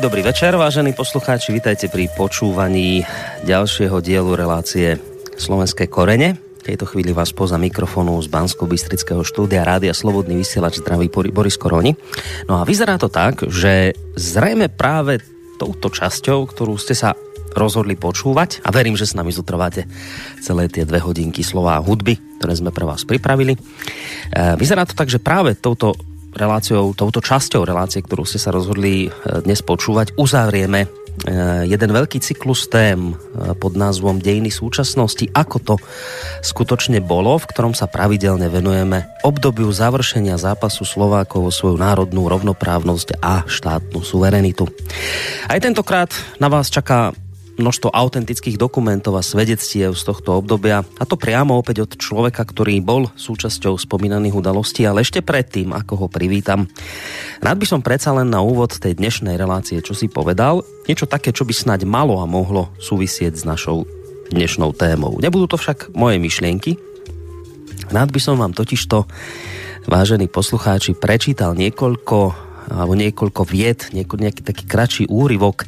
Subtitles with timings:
[0.00, 3.04] Dobrý večer, vážení poslucháči, vítajte pri počúvaní
[3.44, 4.96] ďalšieho dielu relácie
[5.36, 6.40] Slovenské korene.
[6.40, 11.60] V tejto chvíli vás poza mikrofónu z bansko bystrického štúdia Rádia Slobodný vysielač zdraví Boris
[11.60, 12.00] Koroni.
[12.48, 15.20] No a vyzerá to tak, že zrejme práve
[15.60, 17.12] touto časťou, ktorú ste sa
[17.52, 19.84] rozhodli počúvať a verím, že s nami zotrváte
[20.40, 23.52] celé tie dve hodinky slova a hudby, ktoré sme pre vás pripravili.
[23.52, 23.60] E,
[24.56, 25.92] vyzerá to tak, že práve touto
[26.34, 29.10] reláciou, touto časťou relácie, ktorú ste sa rozhodli e,
[29.42, 30.88] dnes počúvať, uzavrieme e,
[31.66, 33.14] jeden veľký cyklus tém e,
[33.58, 35.74] pod názvom Dejiny súčasnosti, ako to
[36.44, 43.18] skutočne bolo, v ktorom sa pravidelne venujeme obdobiu završenia zápasu Slovákov o svoju národnú rovnoprávnosť
[43.20, 44.70] a štátnu suverenitu.
[45.50, 47.10] Aj tentokrát na vás čaká
[47.60, 52.80] množstvo autentických dokumentov a svedectiev z tohto obdobia a to priamo opäť od človeka, ktorý
[52.80, 56.66] bol súčasťou spomínaných udalostí, ale ešte predtým, ako ho privítam.
[57.44, 61.30] Rád by som predsa len na úvod tej dnešnej relácie, čo si povedal, niečo také,
[61.30, 63.84] čo by snáď malo a mohlo súvisieť s našou
[64.32, 65.20] dnešnou témou.
[65.20, 66.80] Nebudú to však moje myšlienky.
[67.90, 69.04] Rád by som vám totižto,
[69.90, 75.66] vážení poslucháči, prečítal niekoľko alebo niekoľko vied, nejaký taký kratší úryvok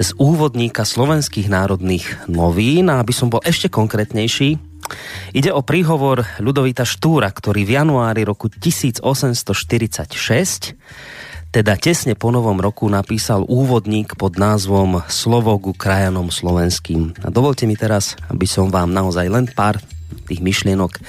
[0.00, 4.56] z úvodníka slovenských národných novín a aby som bol ešte konkrétnejší,
[5.36, 9.04] ide o príhovor Ľudovita Štúra, ktorý v januári roku 1846
[11.50, 17.26] teda tesne po novom roku napísal úvodník pod názvom Slovo ku krajanom slovenským.
[17.26, 19.82] A dovolte mi teraz, aby som vám naozaj len pár
[20.30, 21.02] tých myšlienok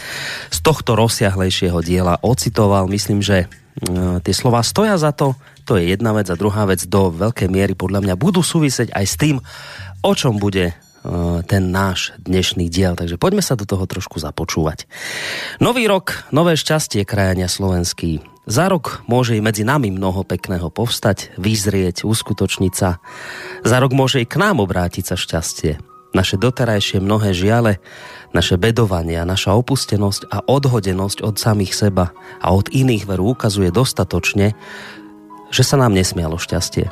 [0.50, 2.90] z tohto rozsiahlejšieho diela ocitoval.
[2.90, 3.46] Myslím, že
[4.22, 5.34] tie slova stoja za to,
[5.64, 9.06] to je jedna vec a druhá vec do veľkej miery podľa mňa budú súvisieť aj
[9.08, 9.38] s tým,
[10.02, 10.76] o čom bude e,
[11.48, 12.98] ten náš dnešný diel.
[12.98, 14.90] Takže poďme sa do toho trošku započúvať.
[15.64, 18.20] Nový rok, nové šťastie krajania slovenský.
[18.50, 22.98] Za rok môže i medzi nami mnoho pekného povstať, vyzrieť, uskutočniť sa.
[23.62, 25.91] Za rok môže i k nám obrátiť sa šťastie.
[26.12, 27.80] Naše doterajšie mnohé žiale
[28.36, 32.12] naše bedovania, naša opustenosť a odhodenosť od samých seba
[32.44, 34.56] a od iných veru ukazuje dostatočne,
[35.52, 36.92] že sa nám nesmialo šťastie.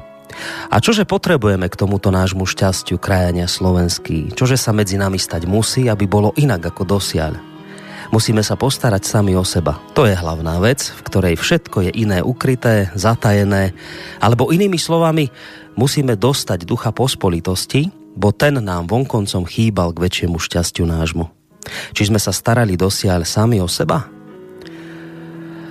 [0.69, 4.31] A čože potrebujeme k tomuto nášmu šťastiu krajania slovenský?
[4.35, 7.36] Čože sa medzi nami stať musí, aby bolo inak ako dosiaľ?
[8.09, 9.78] Musíme sa postarať sami o seba.
[9.94, 13.75] To je hlavná vec, v ktorej všetko je iné ukryté, zatajené,
[14.18, 15.30] alebo inými slovami,
[15.78, 21.31] musíme dostať ducha pospolitosti, bo ten nám vonkoncom chýbal k väčšiemu šťastiu nášmu.
[21.96, 24.12] Či sme sa starali dosiaľ sami o seba?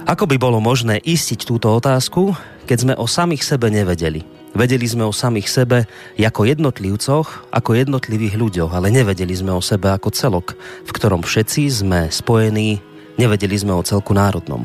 [0.09, 2.33] Ako by bolo možné istiť túto otázku,
[2.65, 4.25] keď sme o samých sebe nevedeli?
[4.57, 5.85] Vedeli sme o samých sebe
[6.17, 10.57] ako jednotlivcoch, ako jednotlivých ľuďoch, ale nevedeli sme o sebe ako celok,
[10.89, 12.81] v ktorom všetci sme spojení,
[13.21, 14.65] nevedeli sme o celku národnom.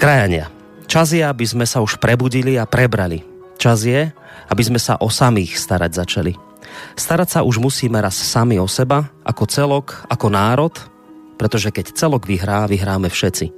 [0.00, 0.48] Krajania,
[0.88, 3.20] čas je, aby sme sa už prebudili a prebrali.
[3.60, 4.08] Čas je,
[4.48, 6.51] aby sme sa o samých starať začali.
[6.94, 10.74] Starať sa už musíme raz sami o seba, ako celok, ako národ,
[11.40, 13.50] pretože keď celok vyhrá, vyhráme všetci.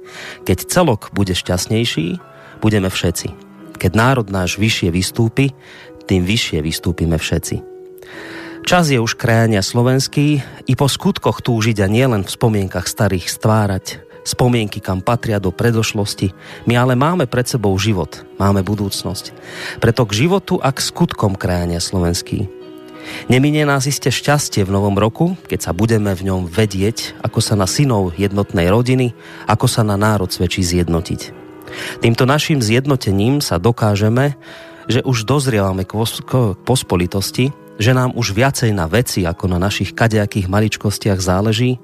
[0.47, 2.17] Keď celok bude šťastnejší,
[2.63, 3.27] budeme všetci.
[3.75, 5.53] Keď národ náš vyššie vystúpi,
[6.09, 7.61] tým vyššie vystúpime všetci.
[8.65, 14.01] Čas je už krajania slovenský i po skutkoch túžiť a nielen v spomienkach starých stvárať,
[14.25, 16.33] spomienky, kam patria do predošlosti.
[16.65, 19.37] My ale máme pred sebou život, máme budúcnosť.
[19.77, 22.49] Preto k životu a k skutkom krajania slovenský.
[23.25, 27.57] Neminie nás iste šťastie v novom roku, keď sa budeme v ňom vedieť, ako sa
[27.57, 29.17] na synov jednotnej rodiny,
[29.49, 31.33] ako sa na národ svedčí zjednotiť.
[32.05, 34.37] Týmto našim zjednotením sa dokážeme,
[34.85, 35.97] že už dozrievame k
[36.61, 41.81] pospolitosti, že nám už viacej na veci ako na našich kadejakých maličkostiach záleží,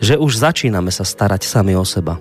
[0.00, 2.16] že už začíname sa starať sami o seba.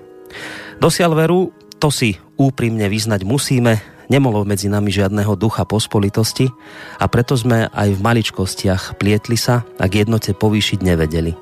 [0.82, 6.54] Dosiaľ veru, to si úprimne vyznať musíme, Nemolo medzi nami žiadného ducha pospolitosti
[7.02, 11.34] a preto sme aj v maličkostiach plietli sa a k jednote povýšiť nevedeli.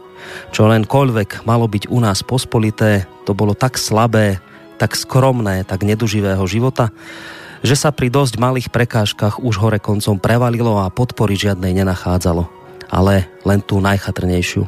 [0.56, 4.40] Čo len koľvek malo byť u nás pospolité, to bolo tak slabé,
[4.80, 6.96] tak skromné, tak neduživého života,
[7.64, 12.48] že sa pri dosť malých prekážkach už hore koncom prevalilo a podpory žiadnej nenachádzalo,
[12.92, 14.64] ale len tú najchatrnejšiu.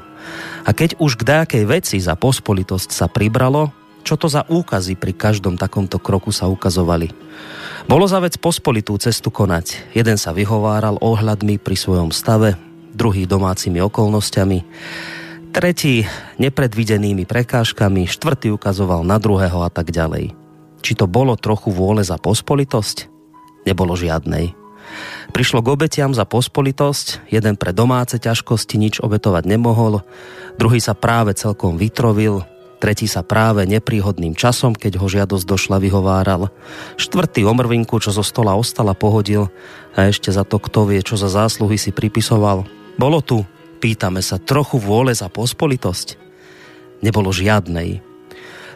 [0.66, 3.70] A keď už k nejakej veci za pospolitosť sa pribralo,
[4.06, 7.10] čo to za úkazy pri každom takomto kroku sa ukazovali.
[7.86, 9.94] Bolo za vec pospolitú cestu konať.
[9.94, 12.58] Jeden sa vyhováral ohľadmi pri svojom stave,
[12.98, 14.66] druhý domácimi okolnostiami,
[15.54, 16.02] tretí
[16.42, 20.34] nepredvidenými prekážkami, štvrtý ukazoval na druhého a tak ďalej.
[20.82, 23.06] Či to bolo trochu vôle za pospolitosť?
[23.70, 24.58] Nebolo žiadnej.
[25.30, 30.02] Prišlo k obetiam za pospolitosť, jeden pre domáce ťažkosti nič obetovať nemohol,
[30.58, 36.54] druhý sa práve celkom vytrovil, tretí sa práve nepríhodným časom, keď ho žiadosť došla, vyhováral.
[37.00, 39.50] Štvrtý omrvinku, čo zo stola ostala, pohodil
[39.96, 42.68] a ešte za to kto vie, čo za zásluhy si pripisoval.
[42.96, 43.44] Bolo tu,
[43.80, 46.20] pýtame sa, trochu vôle za pospolitosť?
[47.04, 48.00] Nebolo žiadnej.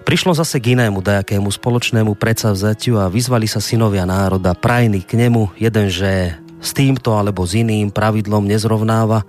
[0.08, 5.54] Prišlo zase k inému dajakému spoločnému predsavzatiu a vyzvali sa synovia národa, prajný k nemu,
[5.60, 9.24] jeden, že s týmto alebo s iným pravidlom nezrovnáva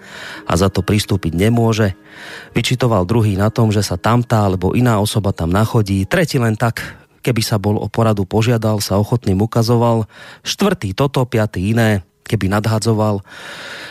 [0.44, 1.94] a za to pristúpiť nemôže.
[2.54, 6.04] Vyčitoval druhý na tom, že sa tamtá alebo iná osoba tam nachodí.
[6.06, 6.82] Tretí len tak,
[7.22, 10.10] keby sa bol o poradu požiadal, sa ochotným ukazoval.
[10.42, 13.22] Štvrtý toto, piatý iné, keby nadhadzoval.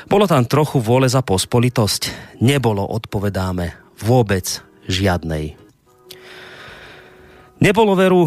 [0.08, 2.36] Bolo tam trochu vôle za pospolitosť.
[2.40, 5.60] Nebolo, odpovedáme, vôbec žiadnej.
[7.60, 8.24] Nebolo veru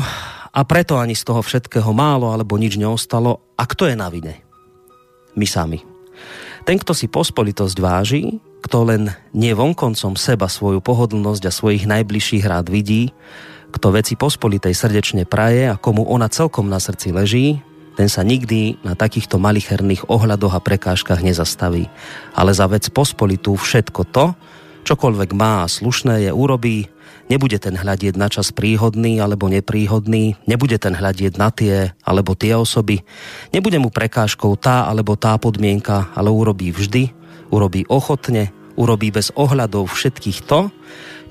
[0.52, 3.40] a preto ani z toho všetkého málo alebo nič neostalo.
[3.56, 4.41] A kto je na vine?
[5.34, 5.80] My sami.
[6.62, 12.46] Ten, kto si pospolitosť váži, kto len nie vonkoncom seba svoju pohodlnosť a svojich najbližších
[12.46, 13.10] rád vidí,
[13.72, 17.58] kto veci pospolitej srdečne praje a komu ona celkom na srdci leží,
[17.92, 21.92] ten sa nikdy na takýchto malicherných ohľadoch a prekážkach nezastaví.
[22.32, 24.32] Ale za vec pospolitú všetko to,
[24.88, 26.88] čokoľvek má a slušné je urobí,
[27.32, 32.52] Nebude ten hľadieť na čas príhodný alebo nepríhodný, nebude ten hľadieť na tie alebo tie
[32.52, 33.08] osoby,
[33.56, 37.08] nebude mu prekážkou tá alebo tá podmienka, ale urobí vždy,
[37.48, 40.68] urobí ochotne, urobí bez ohľadov všetkých to,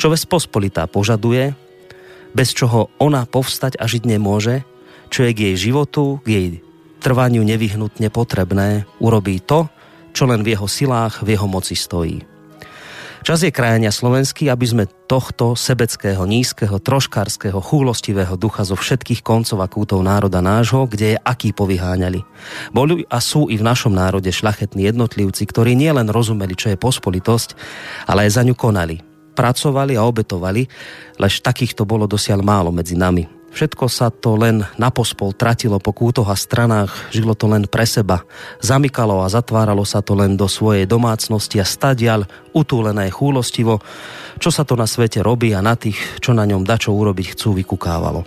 [0.01, 1.53] čo ves pospolitá požaduje,
[2.33, 4.65] bez čoho ona povstať a žiť nemôže,
[5.13, 6.48] čo je k jej životu, k jej
[6.98, 9.69] trvaniu nevyhnutne potrebné, urobí to,
[10.18, 12.31] čo len v jeho silách, v jeho moci stojí.
[13.22, 19.62] Čas je krajania slovenský, aby sme tohto sebeckého, nízkeho, troškárskeho, chúlostivého ducha zo všetkých koncov
[19.62, 22.26] a kútov národa nášho, kde je aký povyháňali.
[22.74, 27.54] Boli a sú i v našom národe šlachetní jednotlivci, ktorí nielen rozumeli, čo je pospolitosť,
[28.10, 28.98] ale aj za ňu konali.
[29.38, 30.66] Pracovali a obetovali,
[31.22, 33.41] lež takýchto bolo dosiaľ málo medzi nami.
[33.51, 37.83] Všetko sa to len na pospol tratilo po kútoch a stranách, žilo to len pre
[37.83, 38.24] seba.
[38.63, 42.24] Zamykalo a zatváralo sa to len do svojej domácnosti a stadial,
[42.56, 43.83] utúlené chúlostivo,
[44.39, 47.59] čo sa to na svete robí a na tých, čo na ňom dačo urobiť chcú,
[47.59, 48.24] vykukávalo.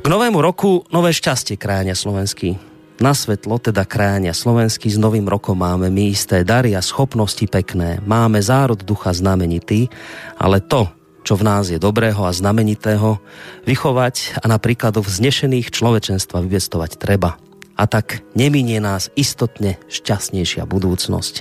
[0.00, 2.54] K novému roku nové šťastie krajania slovenský.
[3.02, 7.98] Na svetlo teda krajania slovenský s novým rokom máme my isté dary a schopnosti pekné.
[8.06, 9.90] Máme zárod ducha znamenitý,
[10.38, 10.86] ale to,
[11.24, 13.18] čo v nás je dobrého a znamenitého,
[13.64, 17.40] vychovať a na príkladoch vznešených človečenstva vyvestovať treba.
[17.74, 21.34] A tak neminie nás istotne šťastnejšia budúcnosť.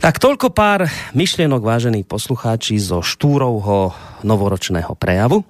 [0.00, 0.86] Tak toľko pár
[1.16, 3.92] myšlienok, vážení poslucháči, zo Štúrovho
[4.22, 5.42] novoročného prejavu.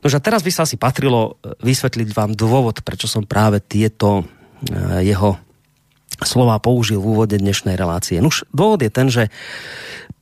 [0.00, 4.20] Nože a teraz by sa asi patrilo e, vysvetliť vám dôvod, prečo som práve tieto
[4.20, 4.24] e,
[5.04, 5.40] jeho
[6.24, 8.20] slova použil v úvode dnešnej relácie.
[8.20, 9.28] Nuž, dôvod je ten, že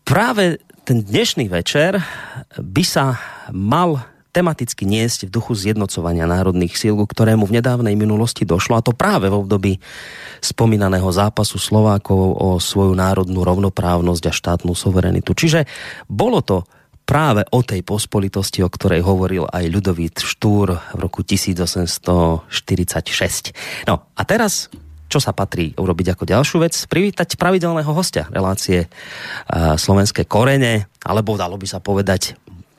[0.02, 1.96] práve ten dnešný večer
[2.60, 3.16] by sa
[3.48, 4.04] mal
[4.36, 9.32] tematicky niesť v duchu zjednocovania národných síl, ktorému v nedávnej minulosti došlo, a to práve
[9.32, 9.80] v období
[10.44, 15.32] spomínaného zápasu Slovákov o svoju národnú rovnoprávnosť a štátnu suverenitu.
[15.32, 15.64] Čiže
[16.04, 16.68] bolo to
[17.08, 23.88] práve o tej pospolitosti, o ktorej hovoril aj Ľudovít Štúr v roku 1846.
[23.88, 24.68] No a teraz
[25.08, 26.74] čo sa patrí urobiť ako ďalšiu vec?
[26.90, 32.34] Privítať pravidelného hostia relácie uh, Slovenské korene, alebo dalo by sa povedať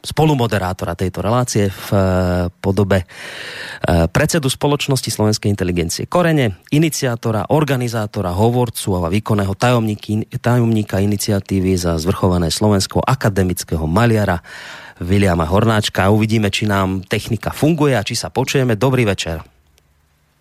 [0.06, 2.00] spolumoderátora tejto relácie v uh,
[2.62, 9.58] podobe uh, predsedu spoločnosti Slovenskej inteligencie Korene, iniciátora, organizátora, hovorcu a výkonného
[10.38, 14.46] tajomníka iniciatívy za zvrchované Slovensko akademického maliara
[15.02, 16.14] Viliama Hornáčka.
[16.14, 18.78] Uvidíme, či nám technika funguje a či sa počujeme.
[18.78, 19.55] Dobrý večer.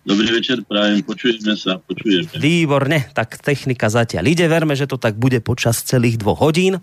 [0.05, 2.29] Dobrý večer, prajem, počujeme sa, počujeme.
[2.37, 6.77] Výborne, tak technika zatiaľ ide, verme, že to tak bude počas celých dvoch hodín.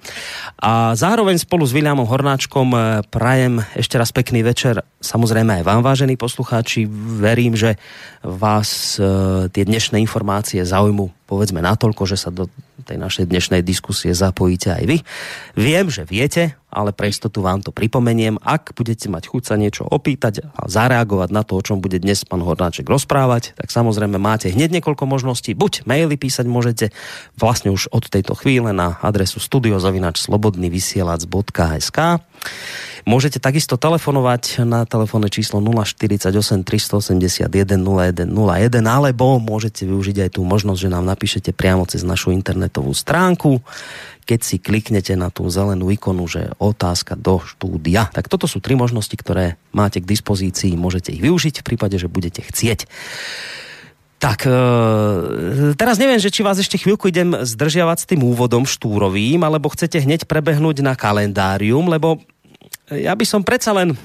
[0.59, 5.87] A zároveň spolu s Viliamom Hornáčkom eh, prajem ešte raz pekný večer, samozrejme aj vám,
[5.87, 6.91] vážení poslucháči.
[7.23, 7.79] Verím, že
[8.23, 12.50] vás e, tie dnešné informácie zaujmu povedzme natoľko, že sa do
[12.83, 14.99] tej našej dnešnej diskusie zapojíte aj vy.
[15.55, 18.43] Viem, že viete, ale pre istotu vám to pripomeniem.
[18.43, 22.26] Ak budete mať chuť sa niečo opýtať a zareagovať na to, o čom bude dnes
[22.26, 25.55] pán Hornáček rozprávať, tak samozrejme máte hneď niekoľko možností.
[25.55, 26.91] Buď maily písať môžete
[27.38, 31.99] vlastne už od tejto chvíle na adresu studiozavinač.slobodnyvysielac.sk
[33.02, 36.30] Môžete takisto telefonovať na telefónne číslo 048
[36.62, 42.94] 381 0101 alebo môžete využiť aj tú možnosť, že nám napíšete priamo cez našu internetovú
[42.94, 43.58] stránku
[44.22, 48.06] keď si kliknete na tú zelenú ikonu, že otázka do štúdia.
[48.14, 52.06] Tak toto sú tri možnosti, ktoré máte k dispozícii, môžete ich využiť v prípade, že
[52.06, 52.87] budete chcieť.
[54.23, 59.43] Tak, e, teraz neviem, že či vás ešte chvíľku idem zdržiavať s tým úvodom štúrovým,
[59.43, 62.23] alebo chcete hneď prebehnúť na kalendárium, lebo
[62.87, 63.99] ja by som predsa len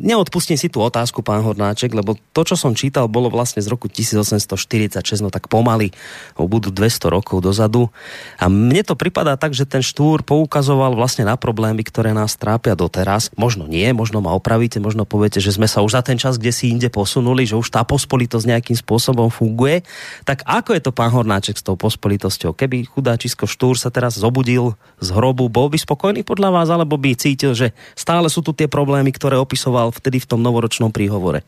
[0.00, 3.90] neodpustím si tú otázku, pán Hornáček, lebo to, čo som čítal, bolo vlastne z roku
[3.90, 5.90] 1846, no tak pomaly,
[6.38, 7.90] budú 200 rokov dozadu.
[8.38, 12.78] A mne to pripadá tak, že ten štúr poukazoval vlastne na problémy, ktoré nás trápia
[12.78, 13.34] doteraz.
[13.34, 16.54] Možno nie, možno ma opravíte, možno poviete, že sme sa už za ten čas, kde
[16.54, 19.82] si inde posunuli, že už tá pospolitosť nejakým spôsobom funguje.
[20.22, 22.54] Tak ako je to, pán Hornáček, s tou pospolitosťou?
[22.54, 27.18] Keby chudáčisko štúr sa teraz zobudil z hrobu, bol by spokojný podľa vás, alebo by
[27.18, 31.42] cítil, že stále sú tu tie problémy, problémy, ktoré opisoval vtedy v tom novoročnom príhovore?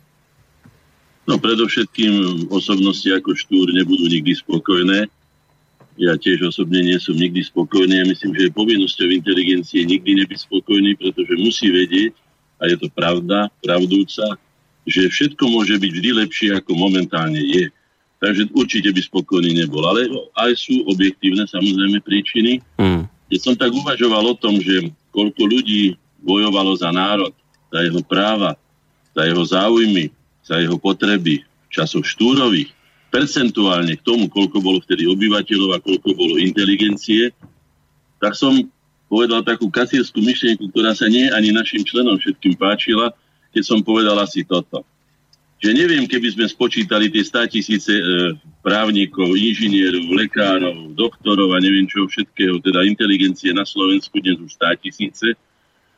[1.30, 5.06] No predovšetkým osobnosti ako Štúr nebudú nikdy spokojné.
[5.94, 8.02] Ja tiež osobne nie som nikdy spokojný.
[8.02, 12.18] Ja myslím, že je povinnosťou inteligencie nikdy nebyť spokojný, pretože musí vedieť,
[12.58, 14.26] a je to pravda, pravdúca,
[14.82, 17.70] že všetko môže byť vždy lepšie, ako momentálne je.
[18.18, 19.86] Takže určite by spokojný nebol.
[19.86, 22.58] Ale aj sú objektívne samozrejme príčiny.
[22.74, 23.06] Mm.
[23.30, 25.94] Keď som tak uvažoval o tom, že koľko ľudí
[26.26, 27.30] bojovalo za národ,
[27.70, 28.58] za jeho práva,
[29.14, 30.10] za jeho záujmy,
[30.42, 32.74] za jeho potreby v časoch štúrových,
[33.14, 37.30] percentuálne k tomu, koľko bolo vtedy obyvateľov a koľko bolo inteligencie,
[38.18, 38.58] tak som
[39.06, 43.14] povedal takú kasírskú myšlienku, ktorá sa nie ani našim členom všetkým páčila,
[43.54, 44.82] keď som povedal asi toto.
[45.56, 48.04] Že neviem, keby sme spočítali tie 100 tisíce e,
[48.60, 54.84] právnikov, inžinierov, lekárov, doktorov a neviem čo všetkého, teda inteligencie na Slovensku dnes už 100
[54.84, 55.32] tisíce,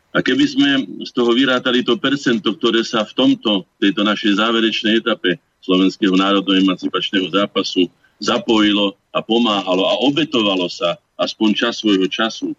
[0.09, 0.71] a keby sme
[1.05, 7.29] z toho vyrátali to percento, ktoré sa v tomto, tejto našej záverečnej etape Slovenského národno-emancipačného
[7.29, 12.57] zápasu zapojilo a pomáhalo a obetovalo sa aspoň čas svojho času,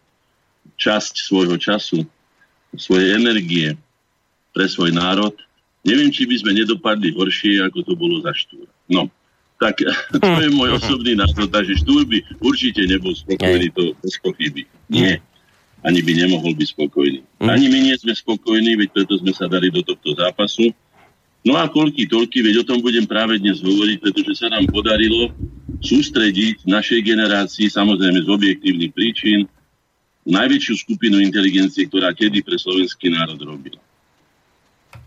[0.78, 2.06] časť svojho času,
[2.78, 3.74] svojej energie
[4.54, 5.34] pre svoj národ,
[5.82, 8.70] neviem, či by sme nedopadli horšie, ako to bolo za štúr.
[8.86, 9.10] No,
[9.58, 9.82] tak
[10.22, 14.70] to je môj osobný názor, takže štúr by určite nebol spokojný, to bez pochyby.
[14.86, 15.18] Nie
[15.84, 17.22] ani by nemohol byť spokojný.
[17.40, 17.50] Mm.
[17.50, 20.76] Ani my nie sme spokojní, veď preto sme sa dali do tohto zápasu.
[21.48, 25.32] No a koľky toľky, veď o tom budem práve dnes hovoriť, pretože sa nám podarilo
[25.80, 29.48] sústrediť našej generácii, samozrejme z objektívnych príčin,
[30.28, 33.80] najväčšiu skupinu inteligencie, ktorá kedy pre slovenský národ robila.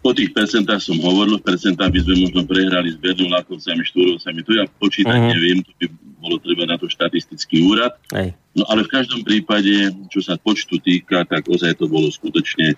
[0.03, 4.53] O tých percentách som hovoril, v percentách by sme možno prehrali s Bernulákovcami, Štúrovcami, to
[4.59, 5.31] ja počítať uh-huh.
[5.31, 5.87] neviem, to by
[6.19, 7.95] bolo treba na to štatistický úrad.
[8.11, 8.35] Aj.
[8.59, 12.75] No ale v každom prípade, čo sa počtu týka, tak ozaj to bolo skutočne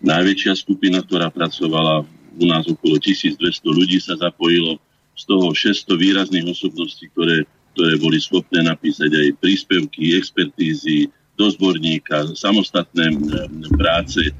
[0.00, 2.08] najväčšia skupina, ktorá pracovala.
[2.40, 3.36] U nás okolo 1200
[3.68, 4.80] ľudí sa zapojilo,
[5.12, 7.44] z toho 600 výrazných osobností, ktoré,
[7.76, 13.12] ktoré boli schopné napísať aj príspevky, expertízy, dozborníka, samostatné
[13.76, 14.32] práce,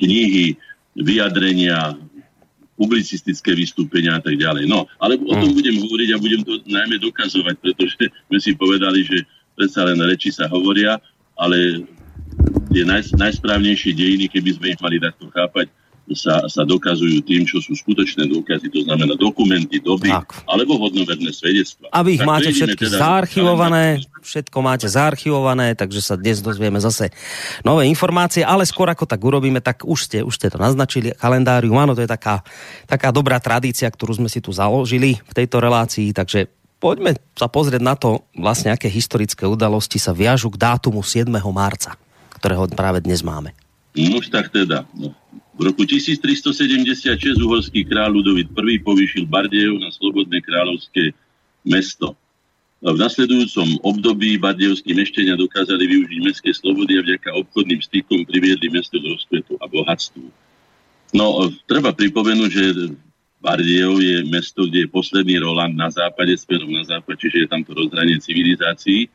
[0.00, 0.56] knihy,
[0.96, 1.94] vyjadrenia,
[2.80, 4.64] publicistické vystúpenia a tak ďalej.
[4.64, 5.56] No, ale o tom mm.
[5.60, 10.32] budem hovoriť a budem to najmä dokazovať, pretože sme si povedali, že predsa len reči
[10.32, 10.96] sa hovoria,
[11.36, 11.84] ale
[12.72, 15.68] tie naj, najsprávnejšie dejiny, keby sme ich mali takto chápať,
[16.14, 20.42] sa, sa dokazujú tým, čo sú skutočné dôkazy, to znamená dokumenty, doby tak.
[20.46, 21.90] alebo hodnoverné svedectva.
[21.94, 26.78] A vy ich tak máte všetky teda zaarchivované, všetko máte zaarchivované, takže sa dnes dozvieme
[26.82, 27.14] zase
[27.62, 31.78] nové informácie, ale skôr ako tak urobíme, tak už ste, už ste to naznačili, kalendárium,
[31.78, 32.42] áno, to je taká,
[32.90, 36.50] taká dobrá tradícia, ktorú sme si tu založili v tejto relácii, takže
[36.80, 41.28] poďme sa pozrieť na to, vlastne aké historické udalosti sa viažu k dátumu 7.
[41.52, 41.94] marca,
[42.40, 43.52] ktorého práve dnes máme.
[43.94, 44.86] No už tak teda.
[44.94, 45.12] No.
[45.60, 51.12] V roku 1376 uhorský kráľ Ludovit I povýšil Bardejov na slobodné kráľovské
[51.68, 52.16] mesto.
[52.80, 58.96] V nasledujúcom období bardejovskí meštenia dokázali využiť mestské slobody a vďaka obchodným stykom priviedli mesto
[58.96, 60.32] k rozkvetu a bohatstvu.
[61.12, 62.96] No, treba pripomenúť, že
[63.44, 67.60] Bardejov je mesto, kde je posledný Roland na západe, smerom na západ, čiže je tam
[67.68, 69.12] to rozhranie civilizácií.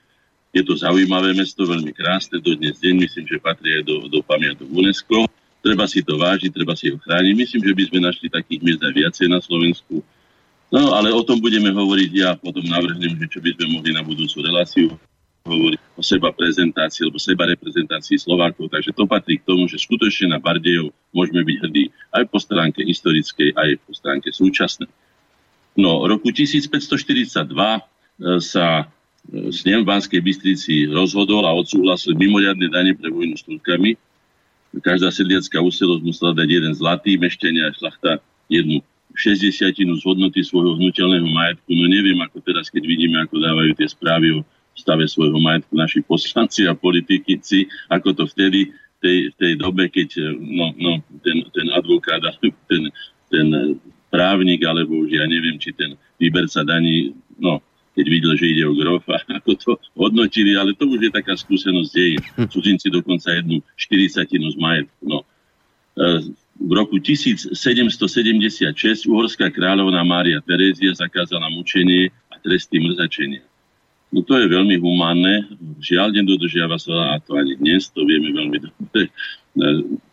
[0.54, 4.22] Je to zaujímavé mesto, veľmi krásne, do dnes deň myslím, že patrí aj do, do
[4.22, 5.26] pamiatok UNESCO.
[5.66, 7.34] Treba si to vážiť, treba si ho chrániť.
[7.34, 10.06] Myslím, že by sme našli takých miest aj viacej na Slovensku.
[10.70, 14.06] No, ale o tom budeme hovoriť ja, potom navrhnem, že čo by sme mohli na
[14.06, 14.94] budúcu reláciu
[15.46, 18.70] hovoriť o seba prezentácii alebo seba reprezentácii Slovákov.
[18.74, 22.82] Takže to patrí k tomu, že skutočne na Bardejov môžeme byť hrdí aj po stránke
[22.82, 24.90] historickej, aj po stránke súčasnej.
[25.78, 27.82] No, roku 1542 e,
[28.42, 28.86] sa
[29.30, 33.94] e, snem v Banskej Bystrici rozhodol a odsúhlasil mimoriadne dane pre vojnu s Turkami
[34.82, 38.12] každá sedliacká uselosť musela dať jeden zlatý, meštenia a šlachta
[38.52, 38.82] jednu
[39.16, 41.72] šesťdesiatinu z hodnoty svojho hnutelného majetku.
[41.72, 44.40] No neviem, ako teraz, keď vidíme, ako dávajú tie správy o
[44.76, 50.76] stave svojho majetku naši poslanci a politici, ako to vtedy, tej, tej dobe, keď no,
[50.76, 50.92] no,
[51.24, 52.84] ten, ten advokát, ten,
[53.32, 53.48] ten
[54.12, 57.64] právnik, alebo už ja neviem, či ten výberca daní, no,
[57.96, 61.90] keď videl, že ide o grofa, ako to hodnotili, ale to už je taká skúsenosť
[61.96, 62.22] dejín.
[62.36, 62.48] Hm.
[62.52, 65.02] Cudzinci dokonca jednu 40 z majetku.
[65.08, 65.24] No.
[65.96, 67.56] E, v roku 1776
[69.12, 73.44] uhorská kráľovná Mária Terézia zakázala mučenie a tresty mrzačenia.
[74.16, 75.52] No to je veľmi humánne,
[75.84, 79.08] žiaľ nedodržiava sa a to ani dnes, to vieme veľmi dobre.
[79.08, 79.12] E,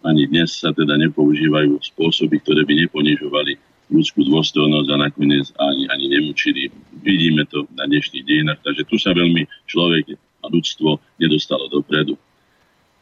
[0.02, 6.06] ani dnes sa teda nepoužívajú spôsoby, ktoré by neponižovali ľudskú dôstojnosť a nakoniec ani, ani
[6.08, 6.72] nemučili.
[7.04, 12.16] Vidíme to na dnešných dejinách, takže tu sa veľmi človek a ľudstvo nedostalo dopredu.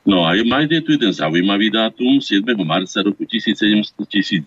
[0.04, 2.42] No a máte tu jeden zaujímavý dátum, 7.
[2.64, 4.42] marca roku 1992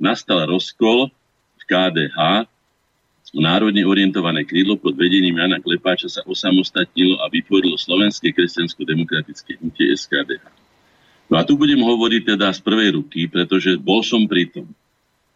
[0.00, 1.10] nastal rozkol
[1.56, 2.46] v KDH,
[3.30, 10.59] národne orientované krídlo pod vedením Jana Klepáča sa osamostatnilo a vytvorilo Slovenské kresťansko-demokratické hnutie SKDH.
[11.30, 14.66] No a tu budem hovoriť teda z prvej ruky, pretože bol som pri tom.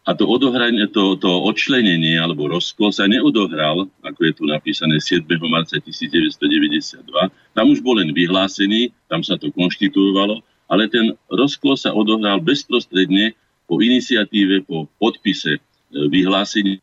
[0.04, 5.24] A to, odohranie, to, to odčlenenie alebo rozkol sa neodohral, ako je tu napísané 7.
[5.48, 7.08] marca 1992.
[7.56, 13.32] Tam už bol len vyhlásený, tam sa to konštituovalo, ale ten rozkol sa odohral bezprostredne
[13.64, 15.60] po iniciatíve, po podpise e,
[16.12, 16.76] vyhlásenia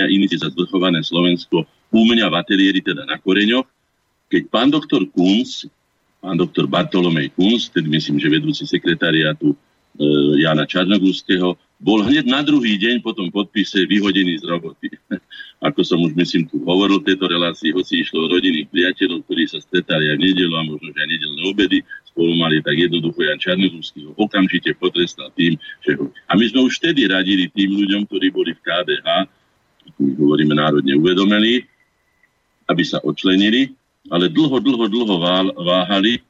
[0.00, 3.68] iniciatíve za zvrchované Slovensko u mňa v ateliéri, teda na Koreňoch,
[4.32, 5.68] keď pán doktor Kunz
[6.26, 9.56] pán doktor Bartolomej Kunz, tedy myslím, že vedúci sekretariátu e,
[10.42, 14.90] Jana Čarnogúského, bol hneď na druhý deň po tom podpise vyhodený z roboty.
[15.70, 19.46] Ako som už myslím tu hovoril v tejto relácii, hoci išlo o rodinných priateľov, ktorí
[19.46, 21.78] sa stretali aj v nedelu a možno že aj nedelné obedy,
[22.10, 25.54] spolu mali tak jednoducho Jan Čarnogúsky ho okamžite potrestal tým,
[25.86, 26.10] že ho...
[26.26, 29.08] A my sme už vtedy radili tým ľuďom, ktorí boli v KDH,
[30.02, 31.62] my hovoríme národne uvedomení,
[32.66, 33.70] aby sa odčlenili,
[34.10, 35.16] ale dlho, dlho, dlho
[35.56, 36.22] váhali.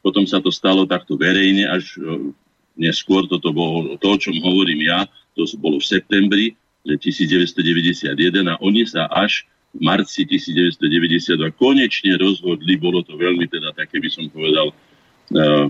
[0.00, 2.32] Potom sa to stalo takto verejne, až e,
[2.80, 5.04] neskôr, toto bolo to, o čom hovorím ja,
[5.36, 6.46] to bolo v septembri
[6.88, 8.16] 1991
[8.48, 9.44] a oni sa až
[9.76, 14.72] v marci 1992 konečne rozhodli, bolo to veľmi teda také, by som povedal,
[15.36, 15.66] uh,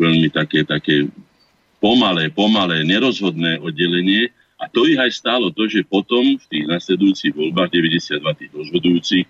[0.00, 1.06] veľmi také, také
[1.78, 4.32] pomalé, pomalé, nerozhodné oddelenie.
[4.58, 9.26] A to ich aj stálo to, že potom v tých nasledujúcich voľbách 92 tých rozhodujúcich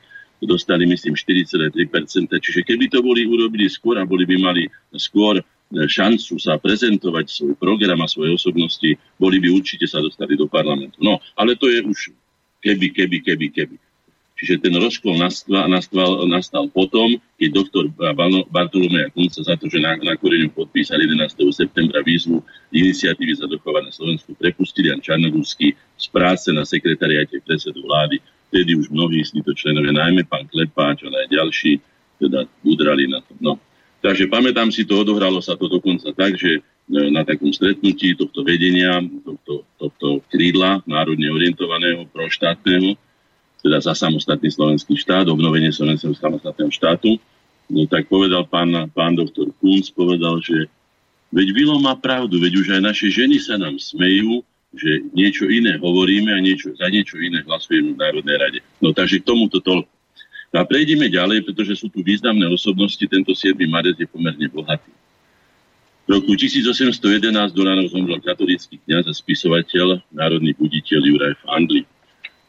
[0.46, 2.28] dostali myslím 4,3%.
[2.28, 4.62] Čiže keby to boli urobili skôr a boli by mali
[4.98, 5.42] skôr e,
[5.86, 10.98] šancu sa prezentovať svoj program a svoje osobnosti, boli by určite sa dostali do parlamentu.
[11.00, 12.12] No, ale to je už
[12.62, 13.76] keby, keby, keby, keby.
[14.42, 17.86] Čiže ten rozkol nastal, nastal, nastal potom, keď doktor
[18.50, 21.46] Bartolomej Kunca za to, že na, na Koreňu podpísal 11.
[21.54, 22.42] septembra výzvu
[22.74, 28.18] iniciatívy za dochované Slovensku, prepustili Jan Čarnogórsky z práce na sekretariate predsedu vlády
[28.52, 31.80] vtedy už mnohí z týchto členovia, najmä pán Klepáč, ale aj ďalší,
[32.20, 33.32] teda udrali na to.
[33.40, 33.56] No.
[34.04, 36.60] Takže pamätám si to, odohralo sa to dokonca tak, že e,
[37.08, 42.92] na takom stretnutí tohto vedenia, tohto, tohto krídla národne orientovaného, proštátneho,
[43.64, 47.16] teda za samostatný slovenský štát, obnovenie slovenského samostatného štátu,
[47.72, 50.68] no tak povedal pán, pán doktor Kunz, povedal, že
[51.32, 55.76] veď Vilo má pravdu, veď už aj naše ženy sa nám smejú, že niečo iné
[55.76, 58.58] hovoríme a niečo, za niečo iné hlasujeme v Národnej rade.
[58.80, 59.90] No takže k tomuto toľko.
[60.52, 63.00] No a prejdeme ďalej, pretože sú tu významné osobnosti.
[63.00, 63.56] Tento 7.
[63.68, 64.92] marec je pomerne bohatý.
[66.04, 71.88] V roku 1811 do nás zomrel katolický kniaz a spisovateľ, národný buditeľ Juraj Fandli.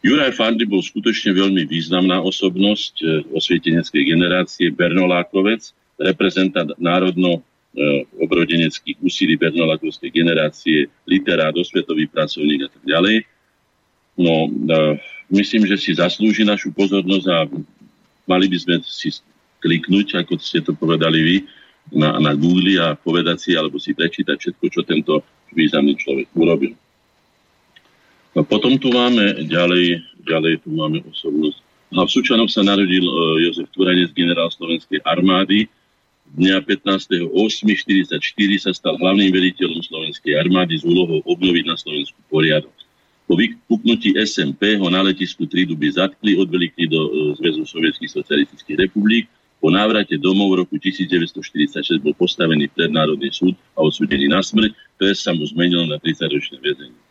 [0.03, 7.52] Juraj Fandli bol skutočne veľmi významná osobnosť eh, osvieteneckej generácie, Bernolákovec, reprezentant národno E,
[8.21, 13.17] obrodeneckých úsilí Bernolakovskej generácie, literát, osvetový pracovník a tak ďalej.
[14.13, 15.01] No, e,
[15.33, 17.37] myslím, že si zaslúži našu pozornosť a
[18.29, 19.09] mali by sme si
[19.57, 21.35] kliknúť, ako ste to povedali vy,
[21.91, 26.77] na, na Google a povedať si, alebo si prečítať všetko, čo tento významný človek urobil.
[28.33, 31.59] No, potom tu máme ďalej, ďalej tu máme osobnosť.
[31.93, 35.69] A v Sučanoch sa narodil uh, Jozef Turanec, generál slovenskej armády,
[36.33, 38.17] dňa 15.8.44
[38.57, 42.73] sa stal hlavným veliteľom slovenskej armády s úlohou obnoviť na Slovensku poriadok.
[43.29, 49.31] Po vypuknutí SMP ho na letisku Triduby zatkli, odvelikli do e, Zväzu sovietských socialistických republik.
[49.63, 54.75] Po návrate domov v roku 1946 bol postavený pred Národný súd a odsudený na smrť,
[54.99, 57.02] ktoré sa mu zmenilo na 30-ročné väzenie.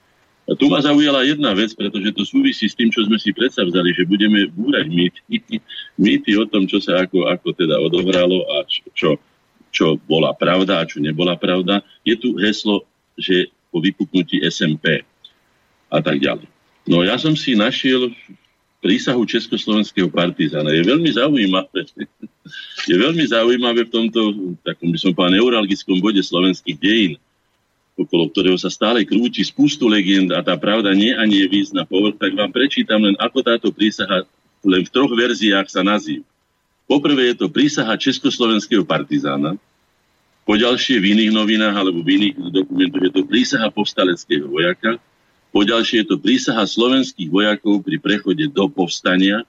[0.58, 4.08] Tu ma zaujala jedna vec, pretože to súvisí s tým, čo sme si predstavzali, že
[4.08, 5.60] budeme búrať mýty,
[5.96, 9.16] mýty o tom, čo sa ako, ako teda odohralo a čo,
[9.70, 11.80] čo bola pravda a čo nebola pravda.
[12.02, 12.84] Je tu heslo,
[13.14, 15.06] že po vypuknutí SMP
[15.88, 16.48] a tak ďalej.
[16.88, 18.10] No ja som si našiel
[18.82, 20.74] prísahu Československého partizána.
[20.74, 21.86] Je veľmi zaujímavé,
[22.90, 24.20] je veľmi zaujímavé v tomto,
[24.66, 27.14] takom by som povedal, neuralgickom bode slovenských dejín,
[27.98, 31.84] okolo ktorého sa stále krúti spustu legend a tá pravda nie ani je víc na
[31.84, 34.24] povrch, tak vám prečítam len, ako táto prísaha
[34.64, 36.24] len v troch verziách sa nazýva.
[36.88, 39.56] Poprvé je to prísaha Československého partizána,
[40.42, 44.98] po ďalšie v iných novinách alebo v iných dokumentoch je to prísaha povstaleckého vojaka,
[45.54, 49.46] po ďalšie je to prísaha slovenských vojakov pri prechode do povstania.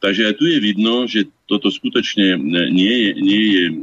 [0.00, 2.40] Takže aj tu je vidno, že toto skutočne
[2.72, 3.74] nie je, nie je e,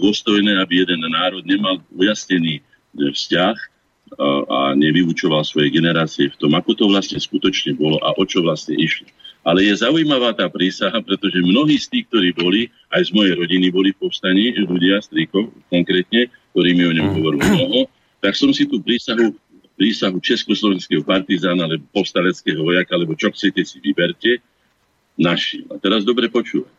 [0.00, 2.64] dôstojné, aby jeden národ nemal ujasnený
[3.06, 8.42] vzťah a, nevyučoval svoje generácie v tom, ako to vlastne skutočne bolo a o čo
[8.42, 9.06] vlastne išlo.
[9.46, 12.60] Ale je zaujímavá tá prísaha, pretože mnohí z tých, ktorí boli,
[12.92, 17.44] aj z mojej rodiny boli v povstaní, ľudia, strýko konkrétne, ktorí mi o ňom hovorili
[17.46, 17.80] mnoho,
[18.18, 19.32] tak som si tú prísahu
[19.78, 24.42] prísahu Československého partizána alebo povstaleckého vojaka, alebo čo chcete si vyberte,
[25.14, 25.70] našiel.
[25.70, 26.74] A teraz dobre počúvať.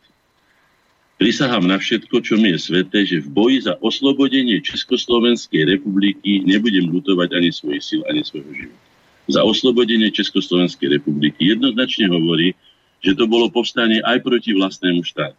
[1.20, 6.88] Prisahám na všetko, čo mi je sveté, že v boji za oslobodenie Československej republiky nebudem
[6.88, 8.88] lutovať ani svojich síl, ani svojho života.
[9.28, 12.56] Za oslobodenie Československej republiky jednoznačne hovorí,
[13.04, 15.36] že to bolo povstanie aj proti vlastnému štátu.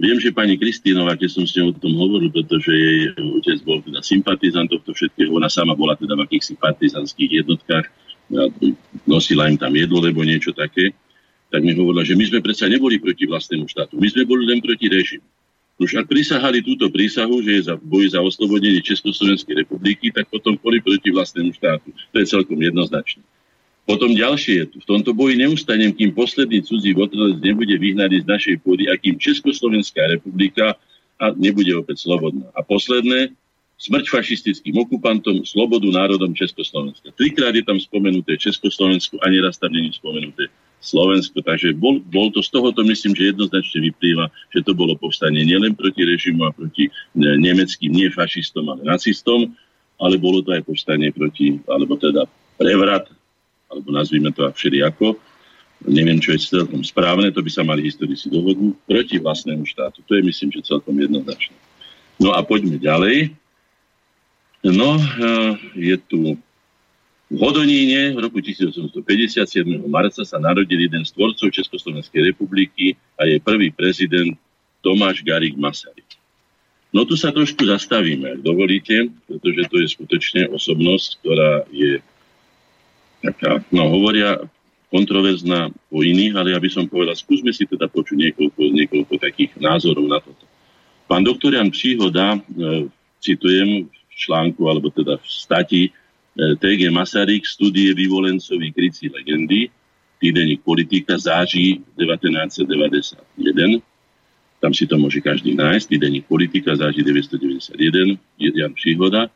[0.00, 3.78] Viem, že pani Kristínová, keď som s ňou o tom hovoril, pretože jej otec bol
[3.84, 7.86] teda sympatizant tohto všetkého, ona sama bola teda v akýchsi partizanských jednotkách,
[9.04, 10.96] nosila im tam jedlo, lebo niečo také,
[11.54, 14.58] tak mi hovorila, že my sme predsa neboli proti vlastnému štátu, my sme boli len
[14.58, 15.22] proti režimu.
[15.78, 20.58] Už ak prisahali túto prísahu, že je za boj za oslobodenie Československej republiky, tak potom
[20.58, 21.94] boli proti vlastnému štátu.
[21.94, 23.22] To je celkom jednoznačné.
[23.86, 28.90] Potom ďalšie, v tomto boji neustanem, kým posledný cudzí votrelec nebude vyhnaný z našej pôdy
[28.90, 30.74] a kým Československá republika
[31.22, 32.50] a nebude opäť slobodná.
[32.54, 33.30] A posledné,
[33.78, 37.14] smrť fašistickým okupantom, slobodu národom Československa.
[37.14, 40.50] Trikrát je tam spomenuté Československo a neraz tam není spomenuté
[40.84, 41.40] Slovensko.
[41.40, 45.72] Takže bol, bol to z tohoto, myslím, že jednoznačne vyplýva, že to bolo povstanie nielen
[45.72, 49.56] proti režimu a proti nemeckým, nie fašistom, ale nacistom,
[49.96, 52.28] ale bolo to aj povstanie proti, alebo teda
[52.60, 53.08] prevrat
[53.74, 55.18] alebo nazvime to všelijako,
[55.90, 60.00] neviem, čo je celkom správne, to by sa mali historici dohodnúť, proti vlastnému štátu.
[60.06, 61.58] To je, myslím, že celkom jednoznačné.
[62.22, 63.34] No a poďme ďalej.
[64.64, 66.38] No, eh, je tu
[67.32, 69.64] v Hodoníne v roku 1857.
[69.88, 74.36] marca sa narodil jeden z tvorcov Československej republiky a je prvý prezident
[74.84, 76.04] Tomáš Garik Masaryk.
[76.94, 81.98] No tu sa trošku zastavíme, ak dovolíte, pretože to je skutočne osobnosť, ktorá je
[83.24, 84.38] taká, no hovoria
[84.94, 89.58] kontroverzná o iných, ale ja by som povedal, skúsme si teda počuť niekoľko, niekoľko takých
[89.58, 90.46] názorov na toto.
[91.10, 92.86] Pán doktor Jan Příhoda, e,
[93.18, 95.80] citujem v článku, alebo teda v stati
[96.34, 99.70] TG Masaryk, studie vyvolencový krycí legendy,
[100.18, 103.78] týdenník politika záží 1991.
[104.58, 105.94] Tam si to môže každý nájsť.
[105.94, 109.30] Týdenník politika záží 991, Jan Příhoda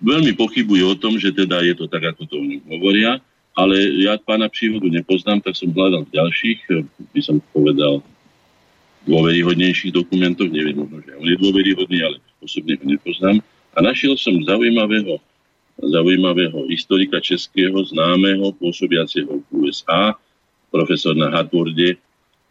[0.00, 3.20] veľmi pochybujú o tom, že teda je to tak, ako to oni hovoria,
[3.56, 8.00] ale ja pána príhodu nepoznám, tak som hľadal v ďalších, eh, by som povedal,
[9.08, 13.40] dôveryhodnejších dokumentoch, neviem možno, že on je dôveryhodný, ale osobne ho nepoznám.
[13.72, 15.16] A našiel som zaujímavého,
[15.80, 20.14] zaujímavého historika českého, známeho, pôsobiaceho v USA,
[20.68, 21.96] profesor na Harvarde,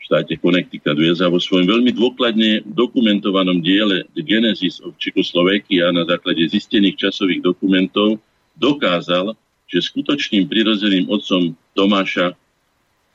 [0.02, 6.50] štáte Connecticut USA vo svojom veľmi dôkladne dokumentovanom diele The Genesis of Czechoslovakia na základe
[6.50, 8.18] zistených časových dokumentov
[8.58, 9.38] dokázal,
[9.70, 12.34] že skutočným prirodzeným otcom Tomáša,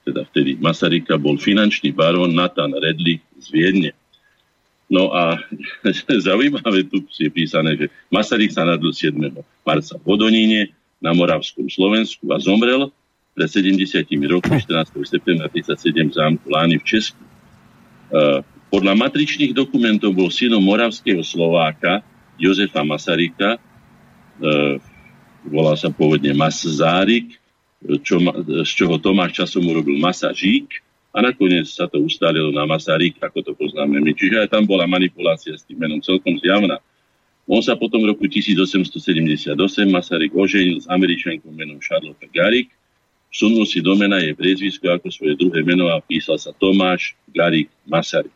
[0.06, 3.90] teda vtedy Masaryka, bol finančný barón Nathan Redley z Viedne.
[4.88, 5.40] No a
[6.26, 9.16] zaujímavé tu je písané, že Masaryk sa nadl 7.
[9.64, 12.92] marca v Odoníne na Moravskom Slovensku a zomrel
[13.34, 14.94] pred 70 rokmi, 14.
[15.08, 17.18] septembra 37 v zámku Lány v Česku.
[17.18, 17.30] E,
[18.70, 22.04] podľa matričných dokumentov bol synom moravského Slováka
[22.38, 24.78] Jozefa Masaryka, e,
[25.50, 27.36] volal sa pôvodne Masárik,
[28.00, 28.16] čo,
[28.64, 30.83] z čoho Tomáš časom urobil Masažík
[31.14, 34.10] a nakoniec sa to ustálilo na Masaryk, ako to poznáme my.
[34.10, 36.82] Čiže aj tam bola manipulácia s tým menom celkom zjavná.
[37.46, 39.54] On sa potom v roku 1878
[39.86, 42.74] Masaryk oženil s američankou menom Charlotte Garrick,
[43.34, 47.66] Sunul si do mena jej priezvisko ako svoje druhé meno a písal sa Tomáš Garik
[47.82, 48.30] Masaryk.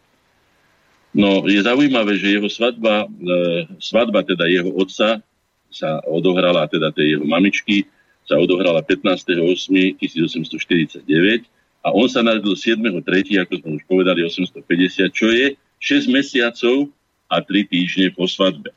[1.15, 5.23] No, je zaujímavé, že jeho svadba, e, svadba teda jeho otca
[5.71, 7.87] sa odohrala, teda tej jeho mamičky,
[8.27, 11.47] sa odohrala 15.8.1849
[11.83, 16.91] a on sa narodil 7.3., ako sme už povedali, 850, čo je 6 mesiacov
[17.31, 18.75] a 3 týždne po svadbe.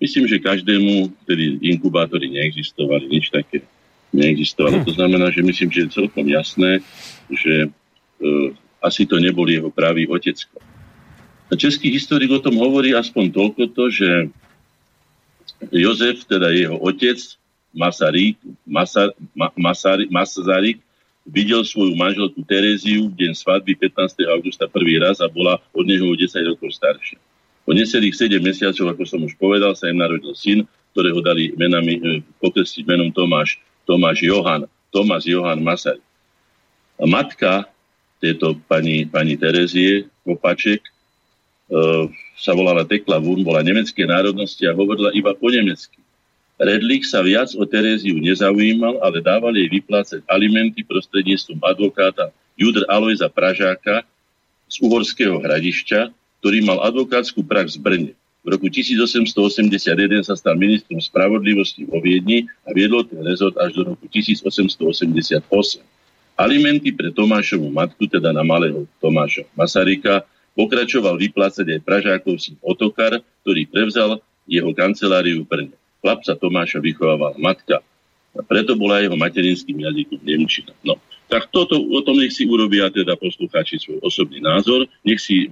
[0.00, 3.62] Myslím, že každému, tedy inkubátory neexistovali, nič také
[4.10, 4.82] neexistovalo.
[4.88, 6.80] To znamená, že myslím, že je celkom jasné,
[7.30, 7.68] že e,
[8.80, 10.58] asi to nebol jeho pravý otecko.
[11.50, 14.10] A český historik o tom hovorí aspoň toľko to, že
[15.68, 17.18] Jozef, teda jeho otec,
[17.70, 20.78] Masaryk, Masa, Ma, Masaryk, Masaryk,
[21.28, 24.24] videl svoju manželku Teréziu v deň svadby 15.
[24.32, 27.20] augusta prvý raz a bola od neho 10 rokov staršia.
[27.68, 30.64] Po neselých 7 mesiacov, ako som už povedal, sa im narodil syn,
[30.96, 32.02] ktorého dali menami, e,
[32.42, 36.02] pokrstiť menom Tomáš, Tomáš Johan, Tomás Johan Masaryk.
[36.98, 37.70] A matka
[38.18, 40.90] tejto pani, pani Terezie Kopaček e,
[42.36, 45.99] sa volala Tekla Wun, bola nemecké národnosti a hovorila iba po nemecky.
[46.60, 53.32] Redlich sa viac o Teréziu nezaujímal, ale dával jej vyplácať alimenty prostredníctvom advokáta Judr Alojza
[53.32, 54.04] Pražáka
[54.68, 56.12] z Uhorského hradišťa,
[56.44, 58.12] ktorý mal advokátsku prax v Brne.
[58.44, 63.96] V roku 1881 sa stal ministrom spravodlivosti vo Viedni a viedol ten rezort až do
[63.96, 65.40] roku 1888.
[66.36, 73.24] Alimenty pre Tomášovú matku, teda na malého Tomáša Masaryka, pokračoval vyplácať aj Pražákov syn Otokar,
[73.44, 75.76] ktorý prevzal jeho kanceláriu v Brne.
[76.00, 77.84] Chlapca Tomáša vychovávala matka.
[78.30, 80.70] A preto bola jeho materinským jazykom Nemčina.
[80.86, 85.50] No, tak toto, o tom nech si urobia teda poslucháči svoj osobný názor, nech si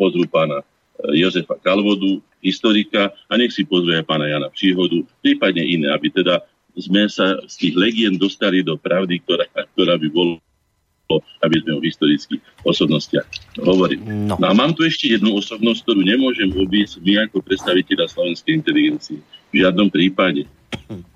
[0.00, 0.64] pozrú pána
[1.04, 6.08] e, Jozefa Kalvodu, historika, a nech si pozrie aj pána Jana Příhodu, prípadne iné, aby
[6.12, 6.44] teda
[6.80, 9.44] sme sa z tých legend dostali do pravdy, ktorá,
[9.76, 10.40] ktorá by bolo
[11.44, 13.28] aby sme o historických osobnostiach
[13.60, 14.00] hovorili.
[14.00, 14.40] No.
[14.40, 19.20] no a mám tu ešte jednu osobnosť, ktorú nemôžem obísť my ako predstaviteľa slovenskej inteligencie.
[19.54, 20.50] V žiadnom prípade.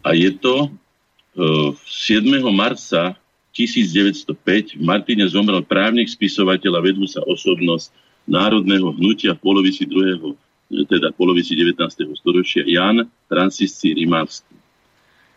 [0.06, 2.22] A je to uh, e, 7.
[2.54, 3.18] marca
[3.50, 7.90] 1905 v Martine zomrel právnik, spisovateľ a vedúca osobnosť
[8.30, 10.38] národného hnutia v polovici druhého,
[10.70, 11.82] teda polovici 19.
[12.14, 14.54] storočia Jan Francisci Rimársky.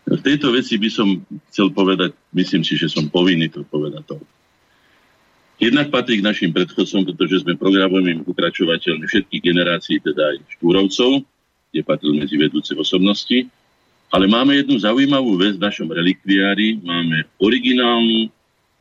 [0.06, 4.22] V tejto veci by som chcel povedať, myslím si, že som povinný to povedať to.
[5.62, 11.26] Jednak patrí k našim predchodcom, pretože sme programovými pokračovateľmi všetkých generácií, teda aj Štúrovcov,
[11.72, 13.48] kde patril medzi vedúce osobnosti.
[14.12, 16.84] Ale máme jednu zaujímavú vec v našom relikviári.
[16.84, 18.28] Máme originálnu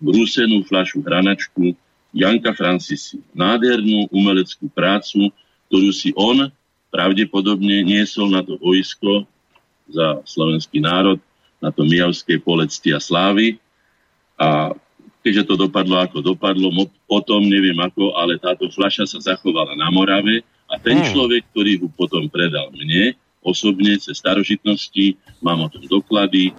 [0.03, 1.71] brúsenú fľašu hranačku
[2.11, 3.23] Janka Francisi.
[3.31, 5.31] Nádhernú umeleckú prácu,
[5.71, 6.51] ktorú si on
[6.91, 9.23] pravdepodobne niesol na to vojsko
[9.87, 11.23] za slovenský národ,
[11.63, 13.63] na to Mijavské polecti a slávy.
[14.35, 14.75] A
[15.23, 16.75] keďže to dopadlo ako dopadlo,
[17.07, 21.11] potom neviem ako, ale táto fľaša sa zachovala na Morave a ten hmm.
[21.11, 26.55] človek, ktorý ho potom predal mne, osobne cez starožitnosti, mám o tom doklady,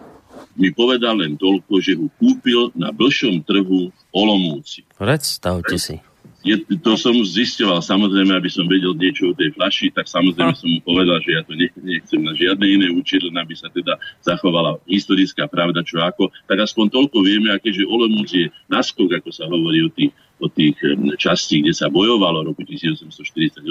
[0.60, 4.84] mi povedal len toľko, že ho kúpil na blšom trhu v Olomúci.
[5.00, 6.11] Predstavte si
[6.42, 10.70] je, to som zisťoval, samozrejme, aby som vedel niečo o tej flaši, tak samozrejme som
[10.74, 15.46] mu povedal, že ja to nechcem na žiadne iné len aby sa teda zachovala historická
[15.46, 16.34] pravda, čo ako.
[16.50, 20.50] Tak aspoň toľko vieme, a keďže Olomouc je naskok, ako sa hovorí o tých, o
[20.50, 20.74] tých
[21.22, 23.62] častí, kde sa bojovalo v roku 1848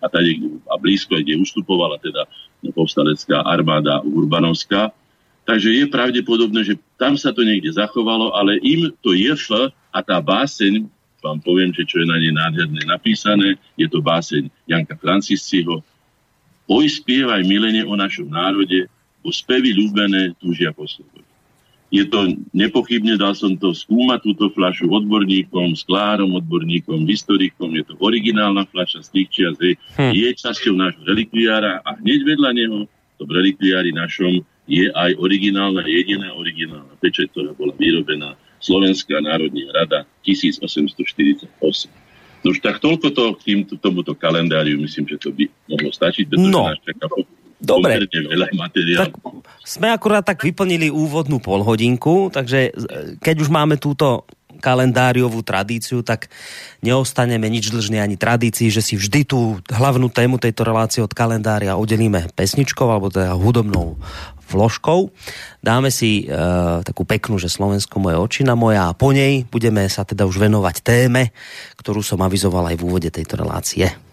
[0.00, 0.40] a, tady,
[0.72, 2.24] a blízko, kde ustupovala teda
[2.72, 4.96] povstalecká armáda Urbanovská,
[5.44, 10.16] Takže je pravdepodobné, že tam sa to niekde zachovalo, ale im to JF a tá
[10.16, 10.88] báseň
[11.24, 13.56] vám poviem, že čo je na nej nádherne napísané.
[13.80, 15.80] Je to báseň Janka Francisciho.
[16.68, 18.84] Oj, spievaj milene o našom národe,
[19.24, 21.24] o spevy ľúbené túžia po slobode.
[21.88, 27.70] Je to nepochybne, dal som to skúmať túto fľašu odborníkom, sklárom, odborníkom, historikom.
[27.72, 29.56] Je to originálna fľaša z tých čias.
[29.96, 30.12] Hm.
[30.12, 32.78] Je časťou nášho relikviára a hneď vedľa neho,
[33.14, 38.32] to relikviári našom, je aj originálna, jediná originálna pečeť, ktorá bola vyrobená
[38.64, 41.52] Slovenská národní rada 1848.
[42.44, 46.24] No už tak toľko to k tým, tomuto kalendáriu, myslím, že to by mohlo stačiť,
[46.28, 46.72] pretože no.
[46.72, 47.06] nás čaká
[47.64, 48.52] Dobre, veľa
[49.08, 49.16] tak
[49.64, 52.76] sme akurát tak vyplnili úvodnú polhodinku, takže
[53.24, 54.28] keď už máme túto
[54.64, 56.32] kalendáriovú tradíciu, tak
[56.80, 61.76] neostaneme nič dlžne ani tradícii, že si vždy tú hlavnú tému tejto relácie od kalendária
[61.76, 64.00] udelíme pesničkou alebo teda hudobnou
[64.48, 65.08] vložkou.
[65.64, 66.36] Dáme si e,
[66.84, 70.76] takú peknú, že Slovensko moje očina moja a po nej budeme sa teda už venovať
[70.84, 71.32] téme,
[71.80, 74.03] ktorú som avizoval aj v úvode tejto relácie.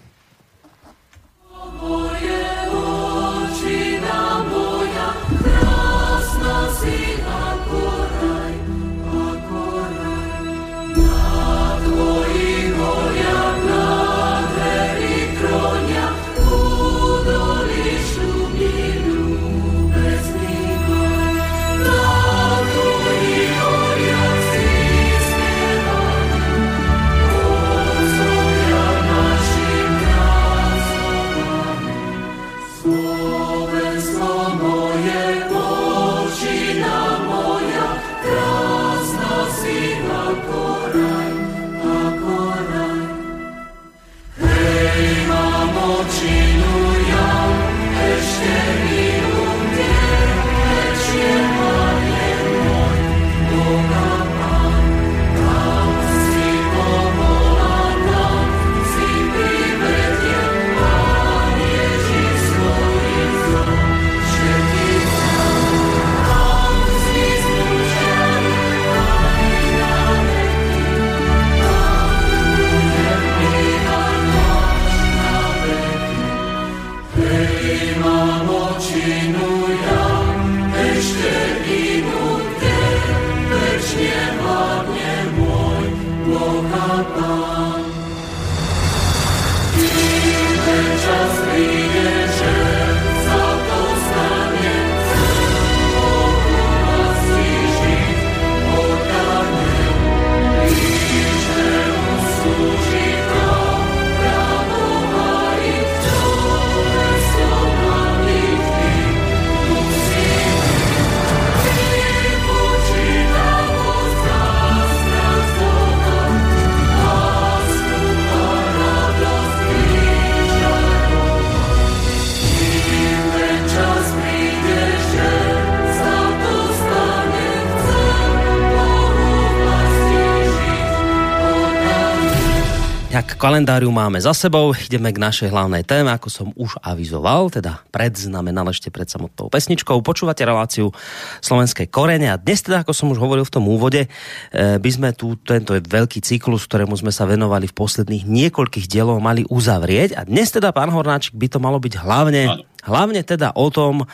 [133.52, 138.64] Kalendáriu máme za sebou, ideme k našej hlavnej téme, ako som už avizoval, teda predznamenal
[138.72, 140.00] ešte pred samotnou pesničkou.
[140.00, 140.96] Počúvate reláciu
[141.44, 145.12] Slovenskej korene a dnes teda, ako som už hovoril v tom úvode, eh, by sme
[145.12, 150.16] tu tento veľký cyklus, ktorému sme sa venovali v posledných niekoľkých dielov, mali uzavrieť.
[150.16, 154.08] A dnes teda, pán Hornáčik, by to malo byť hlavne, hlavne teda o tom,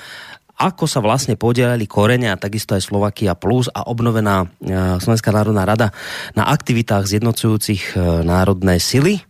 [0.58, 5.70] ako sa vlastne podielali korene a takisto aj Slovakia Plus a obnovená e, Slovenská národná
[5.70, 5.94] rada
[6.34, 9.22] na aktivitách zjednocujúcich e, národné sily.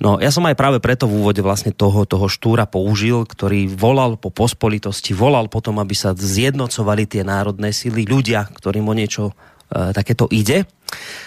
[0.00, 4.16] No, ja som aj práve preto v úvode vlastne toho, toho štúra použil, ktorý volal
[4.16, 9.32] po pospolitosti, volal potom, aby sa zjednocovali tie národné sily, ľudia, ktorým o niečo
[9.68, 10.64] e, takéto ide.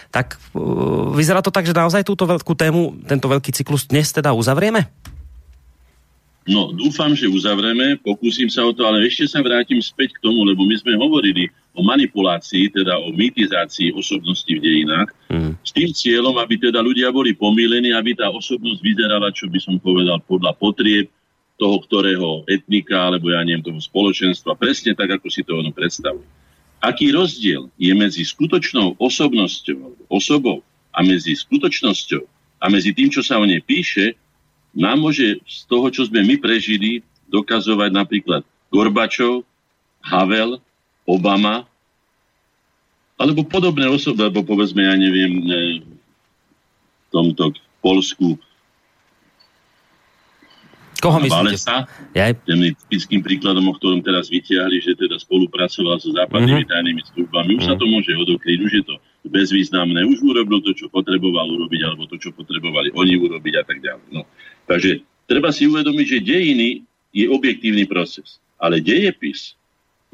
[0.09, 0.61] Tak e,
[1.13, 4.89] vyzerá to tak, že naozaj túto veľkú tému, tento veľký cyklus dnes teda uzavrieme?
[6.49, 10.41] No, dúfam, že uzavrieme, pokúsim sa o to, ale ešte sa vrátim späť k tomu,
[10.41, 11.45] lebo my sme hovorili
[11.77, 15.61] o manipulácii, teda o mýtizácii osobnosti v dejinách, mm.
[15.61, 19.77] s tým cieľom, aby teda ľudia boli pomílení, aby tá osobnosť vyzerala, čo by som
[19.77, 21.13] povedal, podľa potrieb
[21.61, 26.25] toho, ktorého etnika, alebo ja neviem, toho spoločenstva, presne tak, ako si to ono predstavuje.
[26.81, 32.23] Aký rozdiel je medzi skutočnou osobnosťou, osobou a medzi skutočnosťou
[32.63, 34.17] a medzi tým, čo sa o nej píše,
[34.79, 39.43] nám môže z toho, čo sme my prežili, dokazovať napríklad Gorbačov,
[40.01, 40.63] Havel,
[41.03, 41.67] Obama,
[43.19, 47.51] alebo podobné osoby, alebo povedzme, ja neviem, v tomto
[47.83, 48.39] Polsku
[50.99, 51.55] Koho myslíte?
[51.55, 51.77] Valesa,
[52.11, 56.75] typickým príkladom, o ktorom teraz vytiahli, že teda spolupracoval so západnými mm-hmm.
[56.75, 57.51] tajnými službami.
[57.55, 57.79] Už mm-hmm.
[57.79, 58.95] sa to môže odokryť, už je to
[59.31, 60.03] bezvýznamné.
[60.03, 64.07] Už urobil to, čo potreboval urobiť, alebo to, čo potrebovali oni urobiť a tak ďalej.
[64.11, 64.27] No.
[64.69, 66.69] Takže treba si uvedomiť, že dejiny
[67.09, 69.57] je objektívny proces, ale dejepis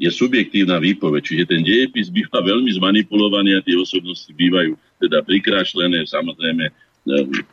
[0.00, 6.08] je subjektívna výpoveď, čiže ten dejepis býva veľmi zmanipulovaný a tie osobnosti bývajú teda prikrášlené,
[6.08, 7.44] samozrejme ehm,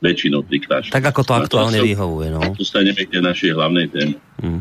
[0.00, 0.96] väčšinou prikrášlené.
[0.96, 2.28] Tak ako to aktuálne vyhovuje.
[2.32, 2.40] No.
[2.56, 4.16] Dostaneme k tej našej hlavnej téme.
[4.40, 4.60] Hmm.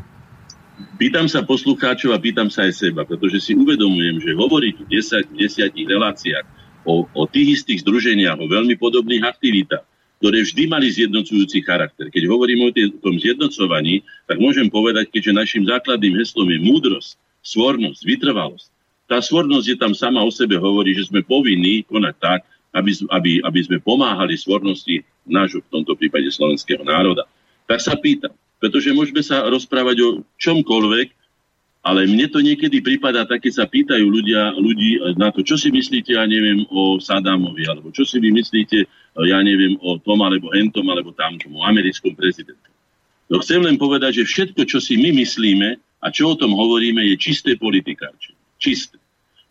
[0.99, 4.99] Pýtam sa poslucháčov a pýtam sa aj seba, pretože si uvedomujem, že hovorí tu v
[5.39, 6.43] desiatich reláciách
[6.83, 12.07] o, o tých istých združeniach, o veľmi podobných aktivitách, ktoré vždy mali zjednocujúci charakter.
[12.07, 12.73] Keď hovorím o
[13.03, 18.67] tom zjednocovaní, tak môžem povedať, keďže našim základným heslom je múdrosť, svornosť, vytrvalosť.
[19.05, 22.39] Tá svornosť je tam sama o sebe hovorí, že sme povinní konať tak,
[22.73, 27.23] aby, aby, aby sme pomáhali svornosti nášho, v tomto prípade slovenského národa.
[27.69, 30.09] Tak sa pýtam, pretože môžeme sa rozprávať o
[30.41, 31.07] čomkoľvek,
[31.85, 35.69] ale mne to niekedy prípada tak, keď sa pýtajú ľudia, ľudí na to, čo si
[35.69, 38.89] myslíte, ja neviem, o Sadámovi, alebo čo si vy myslíte,
[39.21, 42.73] ja neviem, o tom, alebo hentom, alebo tamtom, o americkom prezidentovi.
[43.29, 47.05] No chcem len povedať, že všetko, čo si my myslíme a čo o tom hovoríme,
[47.13, 48.41] je čisté politikárčenie.
[48.57, 48.97] Čisté.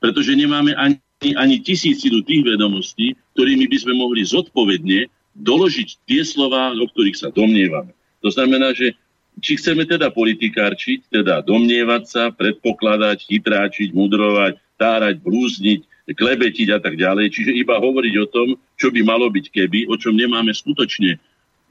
[0.03, 0.99] Pretože nemáme ani,
[1.39, 5.07] ani tisícinu tých vedomostí, ktorými by sme mohli zodpovedne
[5.39, 7.95] doložiť tie slova, o ktorých sa domnievame.
[8.27, 8.99] To znamená, že
[9.43, 15.81] či chceme teda politikárčiť, teda domnievať sa, predpokladať, chytráčiť, mudrovať, tárať, blúzniť,
[16.13, 17.33] klebetiť a tak ďalej.
[17.33, 21.17] Čiže iba hovoriť o tom, čo by malo byť keby, o čom nemáme skutočne.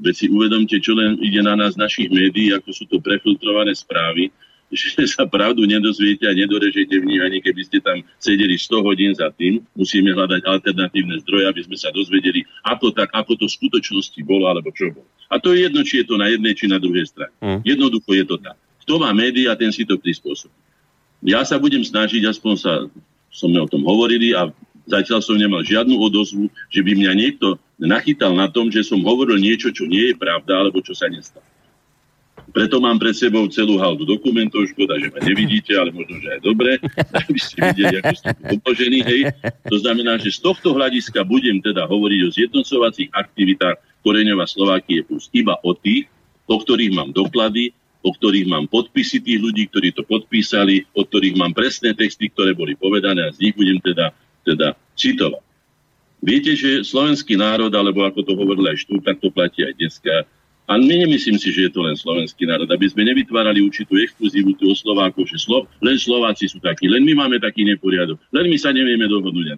[0.01, 4.33] Veď si uvedomte, čo len ide na nás našich médií, ako sú to prefiltrované správy,
[4.73, 9.11] že sa pravdu nedozviete a nedorežete v nich, ani keby ste tam sedeli 100 hodín
[9.13, 9.61] za tým.
[9.77, 14.49] Musíme hľadať alternatívne zdroje, aby sme sa dozvedeli, ako, tak, ako to v skutočnosti bolo,
[14.49, 15.05] alebo čo bolo.
[15.29, 17.33] A to je jedno, či je to na jednej, či na druhej strane.
[17.39, 17.61] Mm.
[17.61, 18.57] Jednoducho je to tak.
[18.83, 20.53] Kto má médiá, ten si to prispôsobí.
[21.23, 22.73] Ja sa budem snažiť, aspoň sa,
[23.31, 24.51] sme o tom hovorili a
[24.89, 29.39] zatiaľ som nemal žiadnu odozvu, že by mňa niekto nachytal na tom, že som hovoril
[29.39, 31.45] niečo, čo nie je pravda, alebo čo sa nestalo.
[32.53, 36.41] Preto mám pred sebou celú haldu dokumentov, škoda, že ma nevidíte, ale možno, že aj
[36.45, 36.77] dobre,
[37.25, 38.29] aby ste videli, ako ste
[38.61, 38.99] uložení.
[39.01, 39.21] Hej.
[39.73, 45.33] To znamená, že z tohto hľadiska budem teda hovoriť o zjednocovacích aktivitách Koreňova Slovákie plus
[45.33, 46.05] iba o tých,
[46.45, 47.73] o ktorých mám doklady,
[48.05, 52.53] o ktorých mám podpisy tých ľudí, ktorí to podpísali, o ktorých mám presné texty, ktoré
[52.53, 54.13] boli povedané a z nich budem teda,
[54.45, 55.41] teda citovať.
[56.23, 60.13] Viete, že slovenský národ, alebo ako to hovoril aj Štúr, tak to platí aj dneska,
[60.63, 64.71] a my nemyslím si, že je to len slovenský národ, aby sme nevytvárali určitú exkluzivitu
[64.71, 68.55] o Slovákov, že Slo- len Slováci sú takí, len my máme taký neporiadok, len my
[68.55, 69.57] sa nevieme dohodnúť a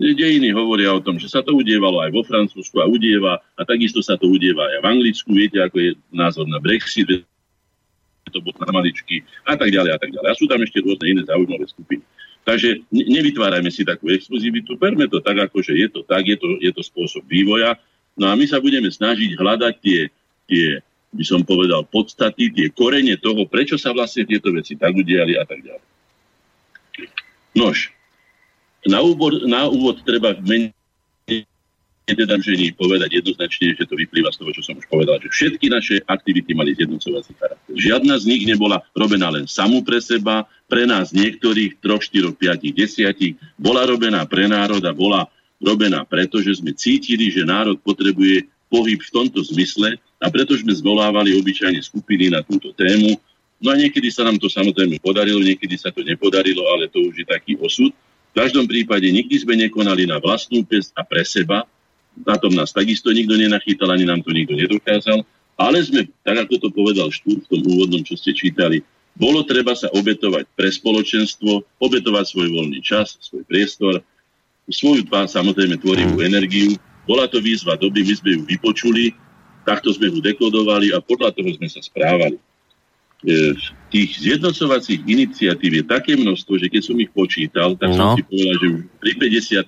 [0.00, 4.00] Dejiny hovoria o tom, že sa to udievalo aj vo Francúzsku a udieva a takisto
[4.00, 5.30] sa to udieva aj v Anglicku.
[5.36, 7.28] Viete, ako je názor na Brexit,
[8.32, 10.28] to bol na maličky a tak ďalej a tak ďalej.
[10.32, 12.00] A sú tam ešte rôzne iné zaujímavé skupiny.
[12.42, 16.58] Takže nevytvárajme si takú exkluzivitu, perme to tak, ako že je to tak, je to,
[16.58, 17.76] je to spôsob vývoja.
[18.16, 20.00] No a my sa budeme snažiť hľadať tie
[20.48, 20.80] tie,
[21.12, 25.44] by som povedal, podstaty, tie korene toho, prečo sa vlastne tieto veci tak udiali a
[25.44, 25.86] tak ďalej.
[27.52, 27.92] Nož,
[28.88, 30.74] na úvod, na úvod treba meniť
[32.02, 35.70] teda že povedať jednoznačne, že to vyplýva z toho, čo som už povedal, že všetky
[35.70, 37.72] naše aktivity mali zjednocovací charakter.
[37.72, 42.74] Žiadna z nich nebola robená len samú pre seba, pre nás niektorých, troch, štyroch, piatich,
[42.74, 45.30] desiatich, bola robená pre národ a bola
[45.62, 50.70] robená preto, že sme cítili, že národ potrebuje pohyb v tomto zmysle a preto sme
[50.70, 53.18] zvolávali obyčajne skupiny na túto tému.
[53.58, 57.22] No a niekedy sa nám to samozrejme podarilo, niekedy sa to nepodarilo, ale to už
[57.22, 57.90] je taký osud.
[58.32, 61.66] V každom prípade nikdy sme nekonali na vlastnú pes a pre seba.
[62.22, 65.26] Na tom nás takisto nikto nenachytal, ani nám to nikto nedokázal.
[65.58, 68.80] Ale sme, tak ako to povedal Štúr v tom úvodnom, čo ste čítali,
[69.12, 74.00] bolo treba sa obetovať pre spoločenstvo, obetovať svoj voľný čas, svoj priestor,
[74.72, 76.24] svoju samozrejme tvorivú mm.
[76.24, 76.70] energiu.
[77.04, 79.12] Bola to výzva doby, my sme ju vypočuli,
[79.62, 82.38] takto sme ju dekodovali a podľa toho sme sa správali.
[83.22, 83.54] E,
[83.94, 87.96] tých zjednocovacích iniciatív je také množstvo, že keď som ich počítal, tak no.
[87.96, 89.12] som si povedal, že pri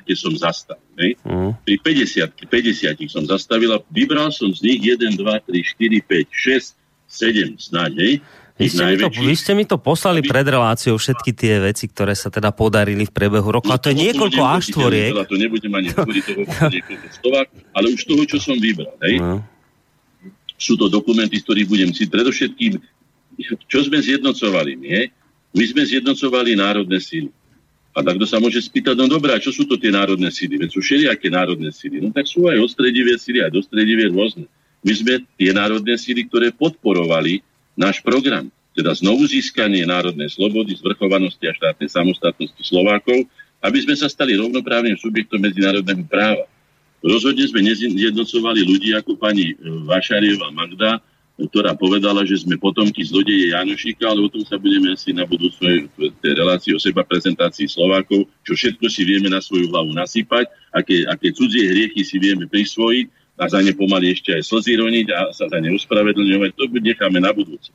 [0.03, 0.91] 50 som zastavil.
[0.99, 1.15] Ne?
[1.23, 1.53] Mm.
[1.63, 6.27] Pri 50 50 som zastavil a vybral som z nich 1, 2, 3, 4, 5,
[6.27, 6.75] 6,
[7.07, 7.93] 7 snáď.
[7.95, 8.13] Hej?
[8.55, 12.15] Vy ste, mi to, vy ste mi to poslali pred reláciou všetky tie veci, ktoré
[12.15, 13.67] sa teda podarili v priebehu roku.
[13.67, 15.11] No, a to je niekoľko až tvoriek.
[15.11, 18.95] To nebudem ani hovoriť toho niekoľko slovák, ale už toho, čo som vybral.
[19.03, 19.19] Hej?
[19.19, 19.43] No.
[20.55, 22.79] Sú to dokumenty, z ktorých budem si predovšetkým
[23.67, 25.11] čo sme zjednocovali my?
[25.55, 27.31] My sme zjednocovali národné síly.
[27.95, 30.59] A takto sa môže spýtať, no dobrá, čo sú to tie národné síly?
[30.59, 32.03] Veď sú všelijaké národné síly.
[32.03, 34.51] No tak sú aj ostredivé síly, aj dostredivé rôzne.
[34.83, 37.39] My sme tie národné síly, ktoré podporovali
[37.79, 38.51] náš program.
[38.75, 43.31] Teda znovu získanie národnej slobody, zvrchovanosti a štátnej samostatnosti Slovákov,
[43.63, 46.51] aby sme sa stali rovnoprávnym subjektom medzinárodného práva.
[47.05, 51.05] Rozhodne sme nezjednocovali ľudí ako pani Vašarieva Magda,
[51.37, 55.91] ktorá povedala, že sme potomky zlodeje Janošika, ale o tom sa budeme asi na budúcej
[56.23, 61.35] relácii o seba prezentácii Slovákov, čo všetko si vieme na svoju hlavu nasypať, aké, aké
[61.35, 64.79] cudzie hriechy si vieme prisvojiť a za ne pomaly ešte aj slzy
[65.11, 67.75] a sa za ne uspravedlňovať, to necháme na budúce.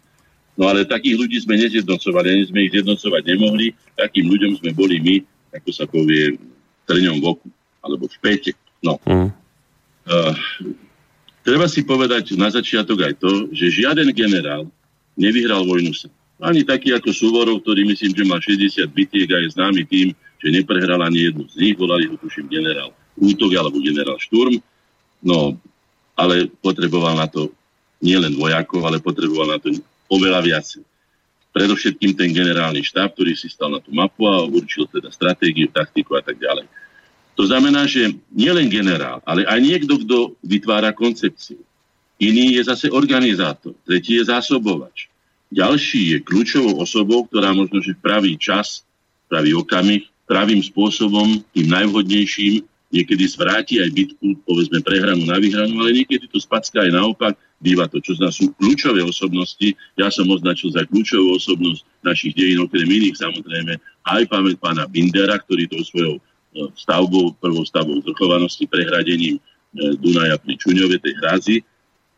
[0.56, 5.04] No ale takých ľudí sme nezjednocovali, ani sme ich zjednocovať nemohli, takým ľuďom sme boli
[5.04, 5.16] my,
[5.54, 6.40] ako sa povie,
[6.88, 7.48] trňom v oku,
[7.84, 8.52] alebo v pete.
[8.84, 9.00] No.
[9.04, 9.32] Mm.
[10.10, 10.34] Uh,
[11.50, 14.68] Treba si povedať na začiatok aj to, že žiaden generál
[15.18, 16.06] nevyhral vojnu sa.
[16.40, 20.54] Ani taký ako Suvorov, ktorý myslím, že má 60 bitiek a je známy tým, že
[20.54, 24.62] neprehral ani jednu z nich, volali ho tuším generál Útok alebo generál Šturm.
[25.20, 25.58] No,
[26.16, 27.52] ale potreboval na to
[28.00, 29.74] nielen vojakov, ale potreboval na to
[30.08, 30.68] oveľa viac.
[31.52, 36.16] Predovšetkým ten generálny štáb, ktorý si stal na tú mapu a určil teda stratégiu, taktiku
[36.16, 36.70] a tak ďalej.
[37.40, 41.64] To znamená, že nielen generál, ale aj niekto, kto vytvára koncepciu.
[42.20, 45.08] Iný je zase organizátor, tretí je zásobovač.
[45.48, 48.84] Ďalší je kľúčovou osobou, ktorá možno, že v pravý čas,
[49.32, 52.60] pravý okamih, pravým spôsobom, tým najvhodnejším,
[52.92, 57.34] niekedy zvráti aj bitku, povedzme prehranú na vyhranú, ale niekedy to spacká aj naopak,
[57.64, 59.80] býva to, čo sú kľúčové osobnosti.
[59.96, 63.80] Ja som označil za kľúčovú osobnosť našich dejín, okrem iných samozrejme,
[64.12, 66.20] aj pamäť pána Bindera, ktorý to svojou
[66.76, 69.42] stavbou, prvou stavbou zrchovanosti, prehradením e,
[70.02, 71.56] Dunaja pri Čuňove, tej hrázi,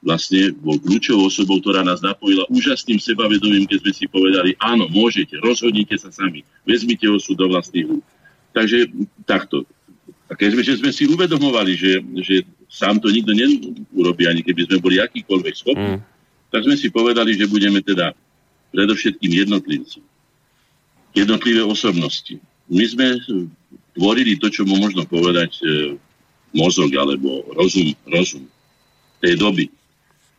[0.01, 5.37] vlastne bol kľúčovou osobou, ktorá nás napojila úžasným sebavedomím, keď sme si povedali, áno, môžete,
[5.37, 8.05] rozhodnite sa sami, vezmite osud do vlastných rúk.
[8.51, 8.89] Takže
[9.29, 9.63] takto.
[10.27, 14.65] A keď sme, že sme si uvedomovali, že, že sám to nikto neurobí, ani keby
[14.65, 16.01] sme boli akýkoľvek schopní, mm.
[16.49, 18.15] tak sme si povedali, že budeme teda
[18.73, 19.99] predovšetkým jednotlivci.
[21.11, 22.39] Jednotlivé osobnosti.
[22.71, 23.19] My sme
[23.95, 25.63] tvorili to, čo mu možno povedať e,
[26.55, 28.43] mozog alebo rozum, rozum
[29.23, 29.67] tej doby.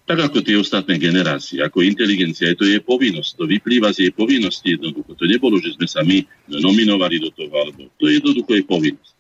[0.03, 4.12] Tak ako tie ostatné generácie, ako inteligencia, je to je povinnosť, to vyplýva z jej
[4.12, 5.14] povinnosti jednoducho.
[5.14, 9.14] To nebolo, že sme sa my nominovali do toho, alebo to jednoducho je povinnosť.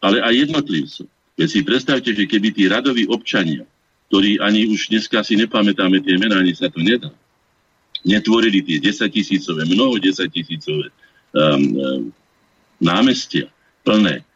[0.00, 1.06] Ale aj jednotlivcov.
[1.36, 3.68] Keď si predstavte, že keby tí radoví občania,
[4.08, 7.12] ktorí ani už dneska si nepamätáme tie mená, ani sa to nedá,
[8.06, 10.94] netvorili tie 10 tisícové, mnoho 10 tisícové um,
[11.36, 12.02] um,
[12.80, 13.52] námestia,
[13.86, 14.26] plné.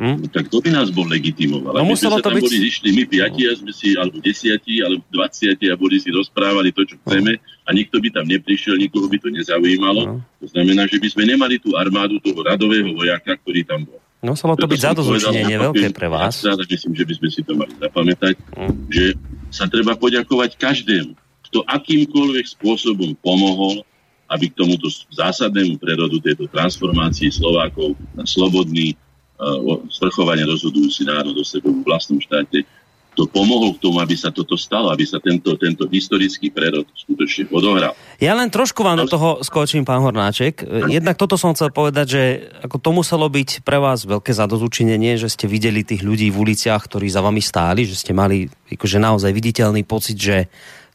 [0.00, 0.32] Hm?
[0.32, 1.76] Tak to by nás bol legitimoval.
[1.76, 2.40] No, muselo to byť...
[2.40, 6.72] boli zišli my piati a sme si, alebo desiati, alebo dvaciati a boli si rozprávali
[6.72, 10.02] to, čo chceme a nikto by tam neprišiel, nikoho by to nezaujímalo.
[10.08, 10.14] No.
[10.40, 14.00] To znamená, že by sme nemali tú armádu toho radového vojaka, ktorý tam bol.
[14.24, 16.44] No muselo to byť zadozučinenie veľké pre vás.
[16.44, 18.72] Ja myslím, že by sme si to mali zapamätať, mm.
[18.88, 19.04] že
[19.52, 21.12] sa treba poďakovať každému,
[21.48, 23.84] kto akýmkoľvek spôsobom pomohol
[24.30, 31.42] aby k tomuto zásadnému prerodu tejto transformácii Slovákov na slobodný, uh, svrchovane rozhodujúci národ o
[31.42, 32.62] sebe v vlastnom štáte,
[33.10, 37.50] kto pomohol k tomu, aby sa toto stalo, aby sa tento, tento historický prerod skutočne
[37.50, 37.92] odohral.
[38.22, 40.62] Ja len trošku vám do toho skočím, pán Hornáček.
[40.86, 42.22] Jednak toto som chcel povedať, že
[42.62, 46.86] ako to muselo byť pre vás veľké zadozučinenie, že ste videli tých ľudí v uliciach,
[46.86, 50.46] ktorí za vami stáli, že ste mali akože naozaj viditeľný pocit, že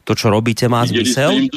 [0.05, 1.49] to, čo robíte, má zmysel.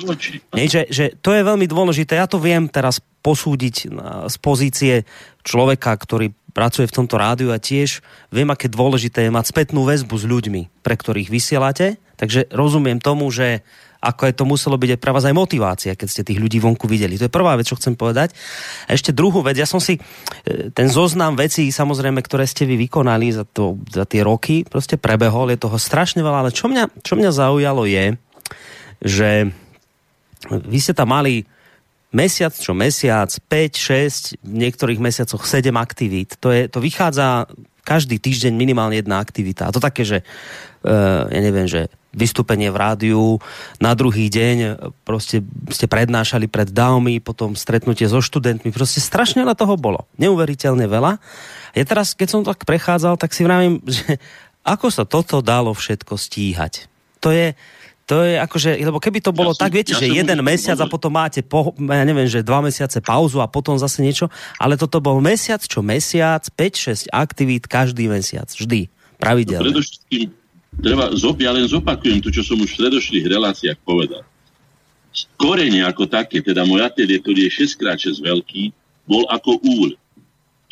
[0.57, 2.17] Nie, že, že to je veľmi dôležité.
[2.17, 3.93] Ja to viem teraz posúdiť
[4.27, 5.05] z pozície
[5.45, 8.01] človeka, ktorý pracuje v tomto rádiu a tiež
[8.33, 12.01] viem, aké dôležité je mať spätnú väzbu s ľuďmi, pre ktorých vysielate.
[12.19, 13.63] Takže rozumiem tomu, že
[13.99, 16.87] ako je to muselo byť aj pre vás aj motivácia, keď ste tých ľudí vonku
[16.87, 17.19] videli.
[17.19, 18.31] To je prvá vec, čo chcem povedať.
[18.87, 22.79] A ešte druhú vec, ja som si e, ten zoznam vecí, samozrejme, ktoré ste vy
[22.87, 27.03] vykonali za, to, za tie roky, proste prebehol, je toho strašne veľa, ale čo mňa,
[27.03, 28.15] čo mňa zaujalo je,
[29.03, 29.51] že
[30.49, 31.47] vy ste tam mali
[32.09, 36.41] mesiac čo mesiac, 5, 6, v niektorých mesiacoch 7 aktivít.
[36.41, 37.49] To, je, to vychádza
[37.85, 39.69] každý týždeň minimálne jedna aktivita.
[39.69, 43.25] A to také, že uh, ja neviem, že vystúpenie v rádiu,
[43.81, 49.53] na druhý deň proste ste prednášali pred dávmi, potom stretnutie so študentmi, proste strašne na
[49.53, 50.09] toho bolo.
[50.17, 51.21] Neuveriteľne veľa.
[51.77, 54.17] Ja teraz, keď som tak prechádzal, tak si vravím, že
[54.65, 56.89] ako sa toto dalo všetko stíhať.
[57.25, 57.53] To je,
[58.09, 60.81] to je akože, lebo keby to bolo ja tak, som, viete, ja že jeden mesiac
[60.81, 64.81] a potom máte, po, ja neviem, že dva mesiace pauzu a potom zase niečo, ale
[64.81, 68.89] toto bol mesiac čo mesiac, 5-6 aktivít každý mesiac, vždy,
[69.21, 69.61] pravidelne.
[69.61, 70.25] No, predovšetkým,
[70.81, 74.25] treba, ja len zopakujem to, čo som už v predošlých reláciách povedal.
[75.37, 78.73] Korene ako také, teda môj atelier, ktorý je 6x6 veľký,
[79.05, 79.93] bol ako úl.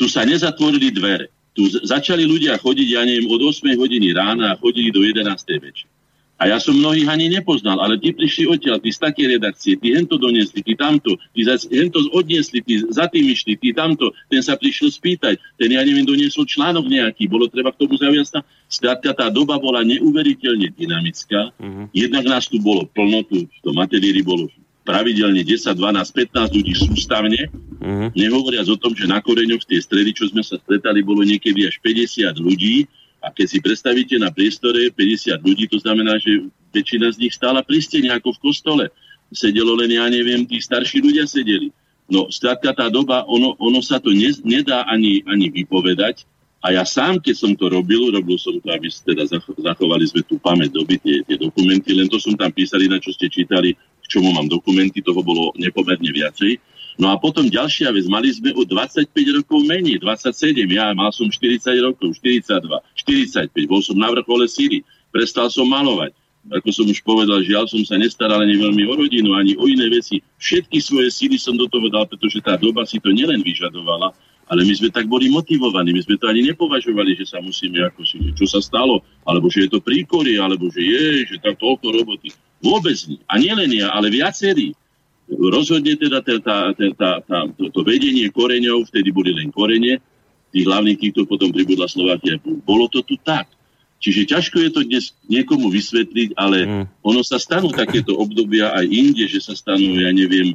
[0.00, 1.28] Tu sa nezatvorili dvere.
[1.52, 5.24] Tu začali ľudia chodiť, ja neviem, od 8 hodiny rána a chodili do 11.
[5.60, 5.95] večera
[6.36, 9.96] a ja som mnohých ani nepoznal, ale tí prišli odtiaľ, tí z také redakcie, tí
[9.96, 11.40] hento donesli, tí tamto, tí
[11.72, 16.04] hento odniesli, tí za tým išli, tí tamto, ten sa prišiel spýtať, ten ja neviem,
[16.04, 18.38] doniesol článok nejaký, bolo treba k tomu zaujať sa.
[18.68, 21.88] Skrátka, tá doba bola neuveriteľne dynamická, uh-huh.
[21.96, 24.52] jednak nás tu bolo plno, tu v tom ateliéri bolo
[24.84, 28.12] pravidelne 10, 12, 15 ľudí sústavne, uh-huh.
[28.12, 31.64] nehovoriac o tom, že na koreňoch v tej stredy, čo sme sa stretali, bolo niekedy
[31.64, 32.84] až 50 ľudí,
[33.26, 37.58] a keď si predstavíte na priestore 50 ľudí, to znamená, že väčšina z nich stála
[37.66, 38.84] pri stene ako v kostole.
[39.34, 41.74] Sedelo len, ja neviem, tí starší ľudia sedeli.
[42.06, 46.22] No, skrátka tá doba, ono, ono sa to ne, nedá ani, ani vypovedať.
[46.62, 49.26] A ja sám, keď som to robil, robil som to, aby teda
[49.58, 53.10] zachovali sme tú pamäť doby, tie, tie dokumenty, len to som tam písali, na čo
[53.10, 56.62] ste čítali, k čomu mám dokumenty, toho bolo nepomerne viacej.
[56.96, 61.28] No a potom ďalšia vec, mali sme o 25 rokov menej, 27, ja mal som
[61.28, 64.80] 40 rokov, 42, 45, bol som na vrchole síly,
[65.12, 66.16] prestal som malovať.
[66.46, 69.90] Ako som už povedal, žiaľ som sa nestaral ani veľmi o rodinu, ani o iné
[69.92, 70.22] veci.
[70.38, 74.14] Všetky svoje síly som do toho dal, pretože tá doba si to nielen vyžadovala,
[74.46, 78.06] ale my sme tak boli motivovaní, my sme to ani nepovažovali, že sa musíme ako
[78.06, 81.86] si, čo sa stalo, alebo že je to príkorie, alebo že je, že tam toľko
[81.92, 82.30] roboty.
[82.62, 83.18] Vôbec nie.
[83.26, 84.72] A nielen ja, ale viacerí
[85.26, 86.58] rozhodne teda tá, tá,
[86.94, 89.98] tá, tá, to, to vedenie koreňov, vtedy boli len korene,
[90.54, 92.38] tých hlavných týchto potom pribudla Slovakia.
[92.42, 93.50] Bolo to tu tak.
[93.96, 96.84] Čiže ťažko je to dnes niekomu vysvetliť, ale mm.
[97.00, 100.54] ono sa stanú takéto obdobia aj inde, že sa stanú, ja neviem,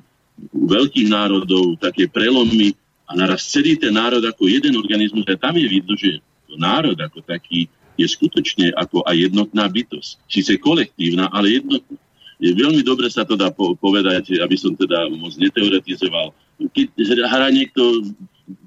[0.53, 2.73] u veľkých národov také prelomy
[3.09, 6.95] a naraz celý ten národ ako jeden organizmus a tam je vidno, že to národ
[6.95, 7.67] ako taký
[7.99, 10.09] je skutočne ako aj jednotná bytosť.
[10.25, 12.10] Síce kolektívna, ale jednotná je
[12.41, 16.33] veľmi dobre sa to dá povedať, aby som teda moc neteoretizoval.
[16.73, 16.89] Keď
[17.29, 18.09] hrá niekto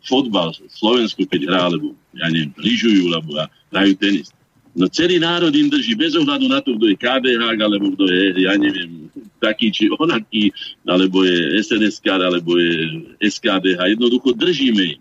[0.07, 3.35] fotbal v Slovensku, keď hrá, alebo ja neviem, lyžujú, alebo
[3.75, 4.31] hrajú tenis.
[4.75, 8.43] No celý národ im drží bez ohľadu na to, kto je KDH, alebo kto je,
[8.43, 9.07] ja neviem,
[9.39, 10.51] taký či onaký,
[10.83, 13.95] alebo je SNSK, alebo je SKDH.
[13.95, 15.01] Jednoducho držíme im.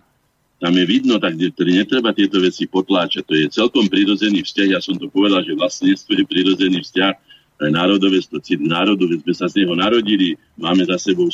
[0.61, 3.23] Tam je vidno, tak ktorý netreba tieto veci potláčať.
[3.27, 4.77] To je celkom prirodzený vzťah.
[4.77, 7.13] Ja som to povedal, že vlastníctvo je prirodzený vzťah
[7.69, 8.19] národové,
[8.59, 11.29] národu, sme sa z neho narodili, máme za sebou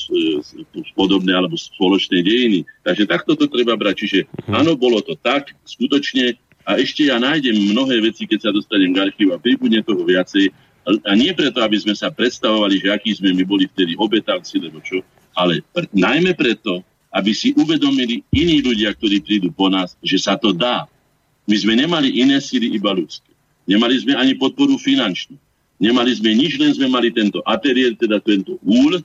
[0.94, 2.68] podobné alebo spoločné dejiny.
[2.84, 4.06] Takže takto to treba brať.
[4.06, 4.20] Čiže
[4.50, 4.54] mhm.
[4.54, 6.38] áno, bolo to tak, skutočne.
[6.68, 10.54] A ešte ja nájdem mnohé veci, keď sa dostanem k archívu a pribudne toho viacej.
[10.86, 14.82] A nie preto, aby sme sa predstavovali, že akí sme my boli vtedy obetavci, lebo
[14.82, 15.06] čo,
[15.38, 20.38] ale pr- najmä preto, aby si uvedomili iní ľudia, ktorí prídu po nás, že sa
[20.38, 20.86] to dá.
[21.50, 23.26] My sme nemali iné síly, iba ľudské.
[23.66, 25.38] Nemali sme ani podporu finančnú.
[25.80, 29.00] Nemali sme nič, len sme mali tento ateliér, teda tento úl.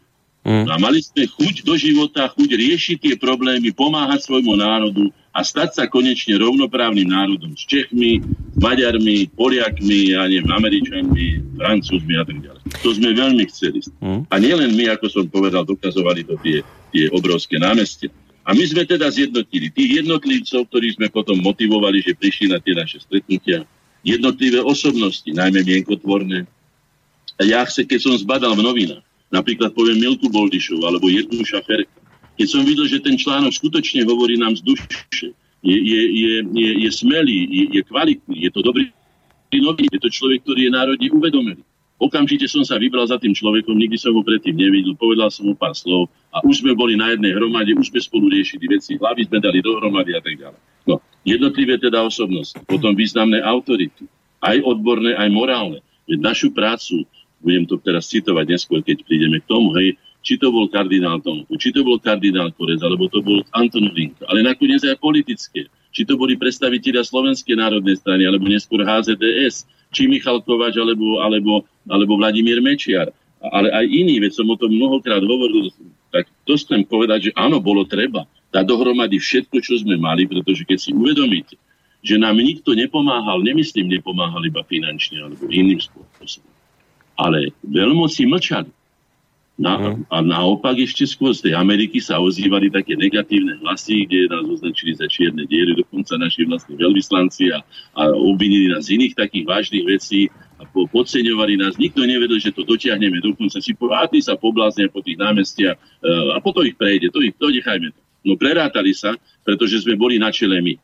[0.44, 0.68] Mm.
[0.68, 5.70] A mali sme chuť do života, chuť riešiť tie problémy, pomáhať svojmu národu a stať
[5.72, 12.38] sa konečne rovnoprávnym národom s Čechmi, s Maďarmi, Poliakmi, ja neviem, Američanmi, Francúzmi a tak
[12.44, 12.62] ďalej.
[12.84, 13.80] To sme veľmi chceli.
[14.04, 14.28] Mm.
[14.28, 16.60] A nielen my, ako som povedal, dokazovali to tie,
[16.92, 18.12] tie obrovské námestia.
[18.44, 22.76] A my sme teda zjednotili tých jednotlivcov, ktorí sme potom motivovali, že prišli na tie
[22.76, 23.64] naše stretnutia
[24.04, 26.44] jednotlivé osobnosti, najmä mienkotvorné.
[27.38, 31.90] A ja chce, keď som zbadal v novinách, napríklad poviem Milku Boldišov alebo jednu šaferka,
[32.34, 35.30] keď som videl, že ten článok skutočne hovorí nám z duše,
[35.64, 38.90] je, je, je, je, je smelý, je, je kvalitný, je to dobrý
[39.60, 41.62] nový, je to človek, ktorý je národne uvedomený.
[42.02, 45.54] Okamžite som sa vybral za tým človekom, nikdy som ho predtým nevidel, povedal som mu
[45.54, 49.30] pár slov a už sme boli na jednej hromade, už sme spolu riešili veci, hlavy
[49.30, 50.60] sme dali dohromady a tak ďalej.
[50.90, 54.10] No, jednotlivé teda osobnosti, potom významné autority,
[54.42, 55.80] aj odborné, aj morálne.
[56.10, 57.06] Našu prácu,
[57.44, 61.60] budem to teraz citovať neskôr, keď prídeme k tomu, hej, či to bol kardinál Tomku,
[61.60, 65.68] či to bol kardinál Korez, alebo to bol Anton Linka, ale nakoniec aj politické.
[65.94, 71.62] Či to boli predstavitelia Slovenskej národnej strany, alebo neskôr HZDS, či Michal Kovač, alebo, alebo,
[71.86, 73.14] alebo Vladimír Mečiar.
[73.44, 75.70] Ale aj iní, veď som o tom mnohokrát hovoril,
[76.10, 80.64] tak to chcem povedať, že áno, bolo treba dať dohromady všetko, čo sme mali, pretože
[80.64, 81.60] keď si uvedomíte,
[82.04, 86.53] že nám nikto nepomáhal, nemyslím, nepomáhal iba finančne alebo iným spôsobom,
[87.14, 88.70] ale veľmoci mlčali.
[89.54, 94.42] Na, a naopak ešte skôr z tej Ameriky sa ozývali také negatívne hlasy, kde nás
[94.50, 97.62] označili za čierne diery, dokonca naši vlastní veľvyslanci a,
[97.94, 100.26] a obvinili nás z iných takých vážnych vecí
[100.58, 101.78] a po, podceňovali nás.
[101.78, 103.22] Nikto nevedel, že to dotiahneme.
[103.22, 107.14] Dokonca si povedal, tí sa pobláznia po tých námestiach uh, a potom ich prejde.
[107.14, 107.94] To, ich, to nechajme.
[108.26, 109.14] No prerátali sa,
[109.46, 110.74] pretože sme boli na čele my.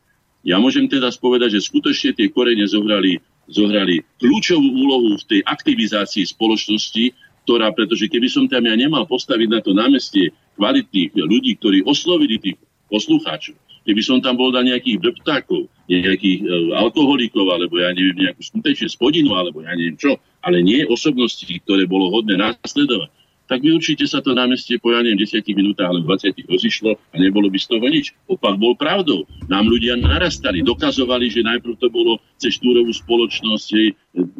[0.47, 3.19] Ja môžem teda spovedať, že skutočne tie korene zohrali,
[3.51, 7.11] zohrali kľúčovú úlohu v tej aktivizácii spoločnosti
[7.45, 12.37] ktorá, pretože keby som tam ja nemal postaviť na to námestie kvalitných ľudí, ktorí oslovili
[12.37, 12.57] tých
[12.91, 16.47] poslucháčov, keby som tam bol dať nejakých doptákov, nejakých e,
[16.77, 21.89] alkoholikov, alebo ja neviem, nejakú skutečne spodinu, alebo ja neviem čo, ale nie osobnosti, ktoré
[21.89, 23.09] bolo hodné následovať,
[23.51, 27.51] tak by sa to námestie po, ja neviem, 10 minútach alebo 20 rozišlo a nebolo
[27.51, 28.15] by z toho nič.
[28.31, 29.27] Opak bol pravdou.
[29.51, 33.67] Nám ľudia narastali, dokazovali, že najprv to bolo cez štúrovú spoločnosť,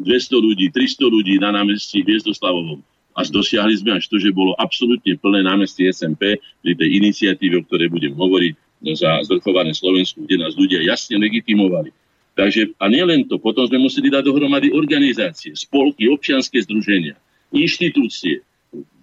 [0.32, 2.80] ľudí, 300 ľudí na námestí Viezdoslavovom
[3.12, 7.66] a dosiahli sme až to, že bolo absolútne plné námestie SMP pri tej iniciatíve, o
[7.68, 8.52] ktorej budem hovoriť
[8.96, 11.92] za zvrchované Slovensku, kde nás ľudia jasne legitimovali.
[12.32, 17.12] Takže, a nielen to, potom sme museli dať dohromady organizácie, spolky, občianske združenia,
[17.52, 18.40] inštitúcie,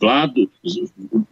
[0.02, 0.50] vládu,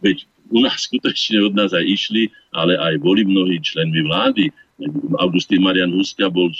[0.02, 4.50] veď u nás skutočne od nás aj išli, ale aj boli mnohí členmi vlády,
[5.18, 6.54] Augustín Marian Huska bol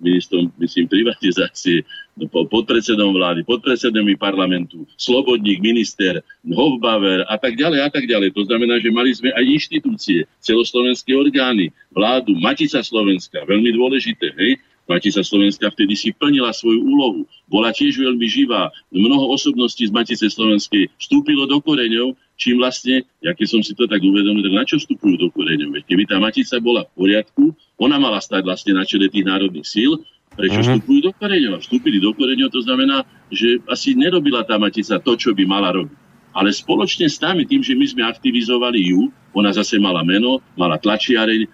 [0.00, 1.84] ministrom, myslím, privatizácie,
[2.16, 8.32] no, podpredsedom vlády, podpredsedom parlamentu, Slobodník, minister, Hofbauer a tak ďalej a tak ďalej.
[8.32, 14.56] To znamená, že mali sme aj inštitúcie, celoslovenské orgány, vládu, Matica Slovenska, veľmi dôležité, hej,
[14.90, 17.22] Matica Slovenska vtedy si plnila svoju úlohu.
[17.46, 18.74] Bola tiež veľmi živá.
[18.90, 23.86] Mnoho osobností z Matice Slovenskej vstúpilo do koreňov, čím vlastne, ja keď som si to
[23.86, 25.78] tak uvedomil, tak na čo vstupujú do koreňov?
[25.78, 29.62] Veď keby tá Matica bola v poriadku, ona mala stať vlastne na čele tých národných
[29.62, 30.02] síl,
[30.34, 30.82] prečo uh-huh.
[30.82, 31.62] vstupujú do koreňov?
[31.62, 35.94] Vstúpili do koreňov, to znamená, že asi nerobila tá Matica to, čo by mala robiť.
[36.30, 40.78] Ale spoločne s nami, tým, že my sme aktivizovali ju, ona zase mala meno, mala
[40.78, 41.46] tlačiareň,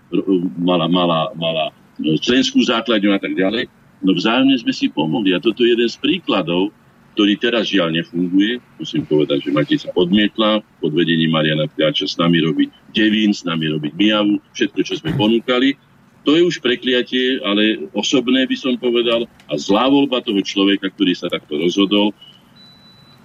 [0.61, 3.68] mala, mala, mala členskú základňu a tak ďalej.
[4.05, 5.32] No vzájomne sme si pomohli.
[5.32, 6.72] A toto je jeden z príkladov,
[7.16, 8.61] ktorý teraz žiaľ nefunguje.
[8.76, 13.72] Musím povedať, že Matica odmietla pod vedením Mariana Piača s nami robiť Devín, s nami
[13.72, 15.80] robiť Miavu, všetko, čo sme ponúkali.
[16.28, 21.16] To je už prekliatie, ale osobné by som povedal a zlá voľba toho človeka, ktorý
[21.16, 22.12] sa takto rozhodol.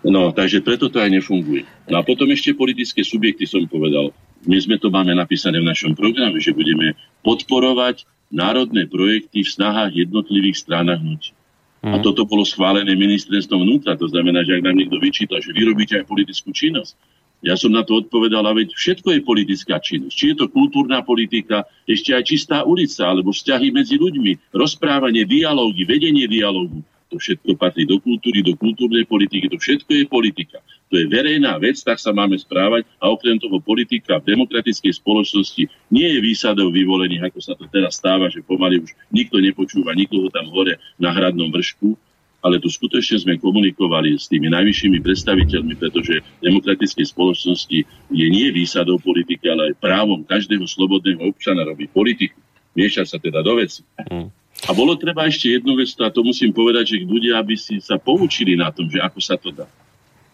[0.07, 1.67] No, takže preto to aj nefunguje.
[1.91, 4.15] No a potom ešte politické subjekty som povedal.
[4.47, 9.91] My sme to máme napísané v našom programe, že budeme podporovať národné projekty v snahách
[10.07, 11.35] jednotlivých strán a hnutí.
[11.81, 11.93] Mm.
[11.93, 12.03] A mhm.
[12.05, 13.99] toto bolo schválené ministerstvom vnútra.
[13.99, 16.93] To znamená, že ak nám niekto vyčíta, že vy robíte aj politickú činnosť,
[17.41, 20.13] ja som na to odpovedal, a veď všetko je politická činnosť.
[20.13, 25.81] Či je to kultúrna politika, ešte aj čistá ulica, alebo vzťahy medzi ľuďmi, rozprávanie, dialógy,
[25.89, 26.85] vedenie dialógu.
[27.11, 30.63] To všetko patrí do kultúry, do kultúrnej politiky, to všetko je politika.
[30.87, 35.67] To je verejná vec, tak sa máme správať a okrem toho politika v demokratickej spoločnosti
[35.91, 40.31] nie je výsadou vyvolených, ako sa to teraz stáva, že pomaly už nikto nepočúva nikoho
[40.31, 41.99] tam hore na hradnom vršku,
[42.41, 48.97] ale tu skutočne sme komunikovali s tými najvyššími predstaviteľmi, pretože demokratickej spoločnosti je nie výsadou
[48.97, 52.39] politika, ale aj právom každého slobodného občana robiť politiku.
[52.71, 53.83] Miešať sa teda do veci.
[54.07, 54.40] Mm.
[54.69, 57.97] A bolo treba ešte jednu vec, a to musím povedať, že ľudia aby si sa
[57.97, 59.65] poučili na tom, že ako sa to dá.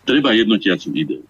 [0.04, 1.24] Treba jednotiacu ideu.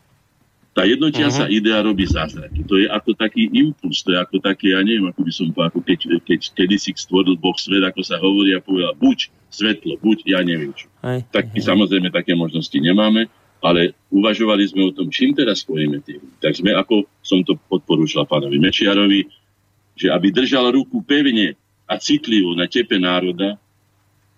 [0.78, 1.58] Tá jednotiaca uh-huh.
[1.58, 2.62] idea robí zázraky.
[2.70, 5.74] To je ako taký impuls, to je ako také, ja neviem, ako by som povedal,
[5.74, 10.30] ako keď, keď kedysi stvoril Boh svet, ako sa hovorí a povedal, buď svetlo, buď
[10.30, 10.86] ja neviem čo.
[11.02, 11.66] Aj, tak aj.
[11.66, 13.26] samozrejme také možnosti nemáme,
[13.58, 16.22] ale uvažovali sme o tom, čím teraz spojíme tie.
[16.38, 19.26] Tak sme, ako som to podporúčal pánovi Mečiarovi,
[19.98, 21.58] že aby držal ruku pevne
[21.88, 23.56] a citlivo na tepe národa,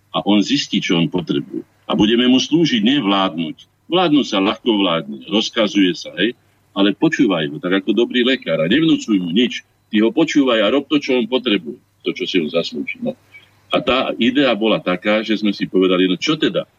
[0.09, 1.61] a on zistí, čo on potrebuje.
[1.85, 3.89] A budeme mu slúžiť, nevládnuť.
[3.89, 6.37] Vládnu sa ľahko vládne, rozkazuje sa, hej,
[6.73, 9.65] ale počúvaj ho, tak ako dobrý lekár a nevnúcuj mu nič.
[9.89, 13.01] Ty ho počúvaj a rob to, čo on potrebuje, to, čo si on zaslúži.
[13.01, 13.17] No.
[13.73, 16.69] A tá idea bola taká, že sme si povedali, no čo teda?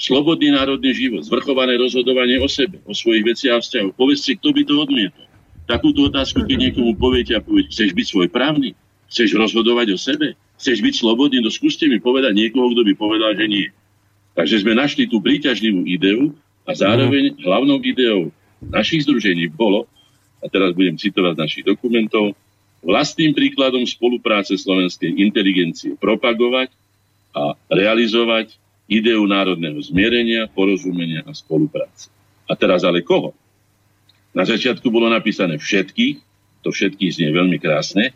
[0.00, 3.94] Slobodný národný život, zvrchované rozhodovanie o sebe, o svojich veciach a vzťahoch.
[3.98, 5.26] Povedzte, kto by to odmietol.
[5.68, 8.74] Takúto otázku, keď niekomu poviete a poviete, chceš byť svoj právny?
[9.10, 10.38] Chceš rozhodovať o sebe?
[10.56, 11.42] Chceš byť slobodný?
[11.42, 13.66] No skúste mi povedať niekoho, kto by povedal, že nie.
[14.38, 16.30] Takže sme našli tú príťažlivú ideu
[16.62, 18.30] a zároveň hlavnou ideou
[18.62, 19.90] našich združení bolo,
[20.40, 22.38] a teraz budem citovať našich dokumentov,
[22.80, 26.72] vlastným príkladom spolupráce slovenskej inteligencie propagovať
[27.36, 28.56] a realizovať
[28.88, 32.08] ideu národného zmierenia, porozumenia a spolupráce.
[32.48, 33.36] A teraz ale koho?
[34.34, 36.16] Na začiatku bolo napísané všetkých,
[36.62, 38.14] to všetkých znie veľmi krásne,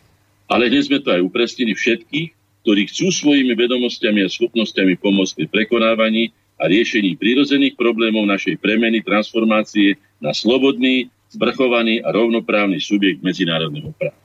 [0.49, 2.29] ale dnes sme to aj upresnili všetkých,
[2.65, 9.05] ktorí chcú svojimi vedomosťami a schopnosťami pomôcť pri prekonávaní a riešení prírodzených problémov našej premeny,
[9.05, 14.17] transformácie na slobodný, zvrchovaný a rovnoprávny subjekt medzinárodného práva.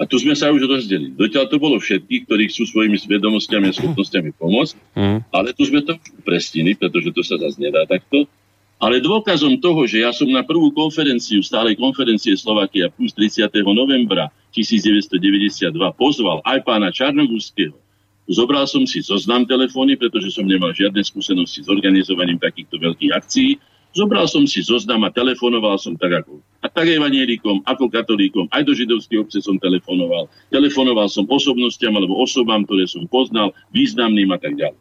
[0.00, 1.14] A tu sme sa už rozdelili.
[1.14, 5.18] Dotiaľ to bolo všetkých, ktorí chcú svojimi vedomosťami a schopnosťami pomôcť, mm.
[5.30, 5.94] ale tu sme to
[6.26, 8.26] prestili, pretože to sa zase nedá takto.
[8.82, 13.46] Ale dôkazom toho, že ja som na prvú konferenciu, stálej konferencie Slovakia plus 30.
[13.62, 17.78] novembra 1992 pozval aj pána Čarnogurského,
[18.30, 23.58] Zobral som si zoznam telefóny, pretože som nemal žiadne skúsenosti s organizovaním takýchto veľkých akcií.
[23.92, 28.62] Zobral som si zoznam a telefonoval som tak ako a tak evanielikom, ako katolíkom, aj
[28.64, 30.30] do židovských obce som telefonoval.
[30.48, 34.78] Telefonoval som osobnostiam alebo osobám, ktoré som poznal, významným a tak ďalej.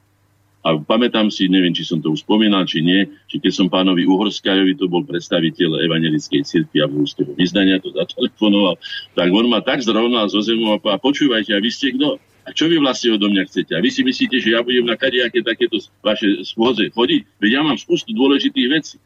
[0.62, 4.06] A pamätám si, neviem, či som to už spomínal, či nie, či keď som pánovi
[4.06, 8.78] Uhorskajovi, to bol predstaviteľ evangelickej cirkvi a bohúského vyznania, to zatelefonoval,
[9.18, 12.22] tak on ma tak zrovnal zo zemou a počúvajte, a vy ste kto?
[12.46, 13.74] A čo vy vlastne odo mňa chcete?
[13.74, 17.22] A vy si myslíte, že ja budem na kadejaké takéto vaše schôdze chodiť?
[17.42, 18.98] Veď ja mám spustu dôležitých vecí.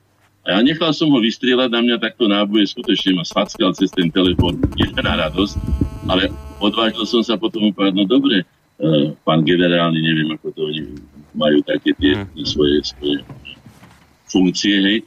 [0.45, 4.14] A ja nechal som ho vystrieľať na mňa takto náboje, skutočne ma sfackal cez ten
[4.14, 4.62] telefón,
[5.01, 5.58] na radosť,
[6.06, 6.30] ale
[6.62, 8.45] odvážil som sa potom povedať, no dobre,
[8.78, 10.82] uh, pán generálny, neviem, ako to oni
[11.36, 12.48] majú také tie mm.
[12.48, 13.18] svoje, svoje
[14.26, 15.00] funkcie, hej,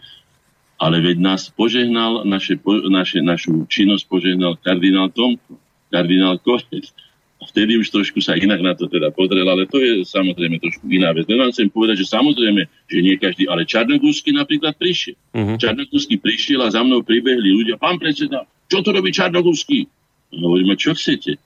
[0.79, 2.55] ale veď nás požehnal, naše,
[2.87, 5.59] naše, našu činnosť požehnal kardinál Tomko,
[5.91, 6.95] kardinál Košec,
[7.39, 10.91] a vtedy už trošku sa inak na to teda podrel, ale to je samozrejme trošku
[10.91, 11.23] iná vec.
[11.31, 15.15] Len vám chcem povedať, že samozrejme, že nie každý, ale Čarnogórsky napríklad prišiel.
[15.31, 15.55] Uh-huh.
[15.55, 17.79] Čarnogórsky prišiel a za mnou pribehli ľudia.
[17.79, 19.87] Pán predseda, čo to robí Čarnogórsky?
[20.35, 21.39] Hovoríme, čo chcete?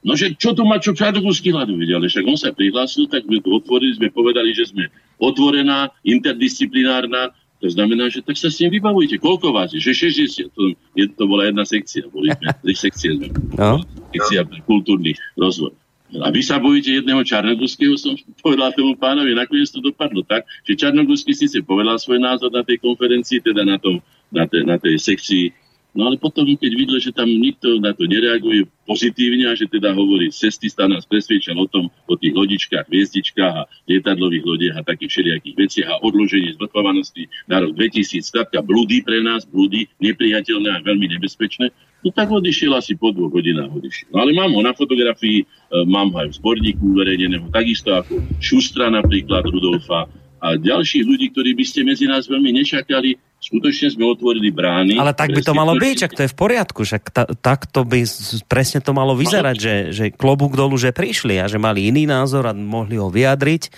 [0.00, 1.92] No, že čo tu má čo Čarnogórsky hľaduje?
[1.92, 4.88] Ale však on sa prihlásil, tak sme to otvorili, sme povedali, že sme
[5.20, 9.20] otvorená, interdisciplinárna, to znamená, že tak sa s tým vybavujte.
[9.20, 9.84] Koľko vás je?
[9.84, 10.56] Že 60.
[10.56, 12.08] To, je, to bola jedna sekcia.
[12.08, 13.28] Boli sme, tri sekcie sme.
[13.60, 13.84] No.
[14.16, 15.76] Sekcia pre kultúrny rozvoj.
[16.18, 19.30] A vy sa bojíte jedného Čarnogurského, som povedal tomu pánovi.
[19.36, 23.78] Nakoniec to dopadlo tak, že Čarnogurský síce povedal svoj názor na tej konferencii, teda na,
[23.78, 25.54] tom, na, tej, na tej sekcii
[25.90, 29.90] No ale potom, keď videl, že tam nikto na to nereaguje pozitívne a že teda
[29.90, 35.10] hovorí, cestista nás presviečal o tom, o tých lodičkách, hviezdičkách a lietadlových lodiach a takých
[35.10, 40.84] všelijakých veciach a odložení zvrchovanosti na rok 2000, skladka blúdy pre nás, blúdy, nepriateľné a
[40.86, 41.74] veľmi nebezpečné,
[42.06, 44.14] no tak odišiel asi po dvoch hodinách odišiel.
[44.14, 45.44] No ale mám ho na fotografii, e,
[45.90, 50.06] mám ho aj v zborníku uverejneného, takisto ako Šustra napríklad Rudolfa
[50.40, 54.96] a ďalších ľudí, ktorí by ste medzi nás veľmi nečakali, skutočne sme otvorili brány.
[54.96, 57.84] Ale tak by to malo byť, ak to je v poriadku, však ta, tak to
[57.84, 58.04] by
[58.48, 62.48] presne to malo vyzerať, že, že klobúk dolu, že prišli a že mali iný názor
[62.48, 63.72] a mohli ho vyjadriť.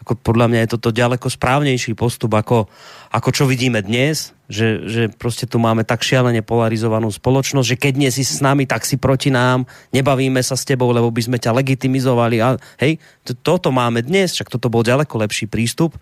[0.00, 2.66] Ako podľa mňa je toto ďaleko správnejší postup, ako,
[3.12, 7.94] ako čo vidíme dnes, že, že proste tu máme tak šialene polarizovanú spoločnosť, že keď
[8.00, 11.38] nie si s nami, tak si proti nám, nebavíme sa s tebou, lebo by sme
[11.38, 12.42] ťa legitimizovali.
[12.42, 15.94] A, hej, to, toto máme dnes, však toto bol ďaleko lepší prístup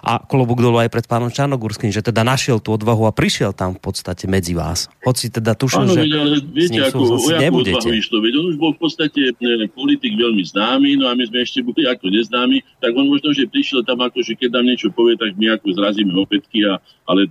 [0.00, 3.76] a klobúk dolu aj pred pánom Čarnogurským, že teda našiel tú odvahu a prišiel tam
[3.76, 4.88] v podstate medzi vás.
[5.04, 7.88] Hoci teda tušil, že ale viete, ako, o nebudete.
[7.92, 11.44] Išlo, veď on už bol v podstate ne, politik veľmi známy, no a my sme
[11.44, 14.88] ešte boli ako neznámi, tak on možno, že prišiel tam ako, že keď nám niečo
[14.92, 17.28] povie, tak my ako zrazíme opätky, a, ale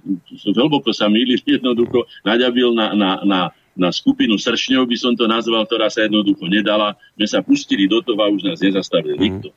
[0.53, 3.39] hlboko sa mýli, jednoducho naďabil na, na, na
[3.78, 6.97] na skupinu sršňov, by som to nazval, ktorá sa jednoducho nedala.
[7.20, 9.22] My sa pustili do toho a už nás nezastavili mm.
[9.22, 9.49] nikto.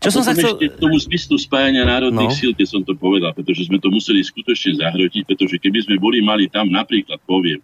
[0.00, 0.56] Čo a som sa chcel...
[0.56, 2.38] ešte k tomu zmyslu spájania národných no.
[2.38, 6.24] síl, keď som to povedal, pretože sme to museli skutočne zahrotiť, pretože keby sme boli
[6.24, 7.60] mali tam napríklad, poviem,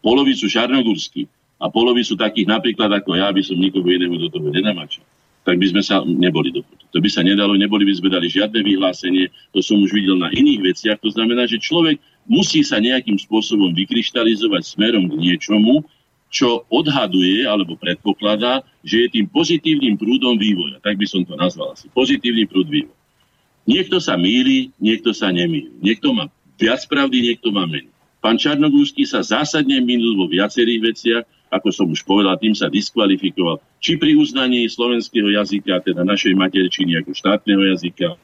[0.00, 1.28] polovicu Šarnogursky
[1.60, 5.04] a polovicu takých napríklad ako ja, by som nikoho iného do toho nenamačal
[5.44, 6.84] tak by sme sa neboli dohodli.
[6.96, 10.32] To by sa nedalo, neboli by sme dali žiadne vyhlásenie, to som už videl na
[10.32, 10.98] iných veciach.
[11.04, 15.84] To znamená, že človek musí sa nejakým spôsobom vykryštalizovať smerom k niečomu,
[16.34, 20.82] čo odhaduje alebo predpokladá, že je tým pozitívnym prúdom vývoja.
[20.82, 21.86] Tak by som to nazval asi.
[21.94, 22.98] Pozitívny prúd vývoja.
[23.64, 25.72] Niekto sa míli, niekto sa nemýli.
[25.80, 26.28] Niekto má
[26.60, 27.88] viac pravdy, niekto má menej.
[28.20, 33.60] Pán Čarnogúrsky sa zásadne minul vo viacerých veciach, ako som už povedal, tým sa diskvalifikoval.
[33.78, 38.16] Či pri uznaní slovenského jazyka, teda našej materčiny ako štátneho jazyka,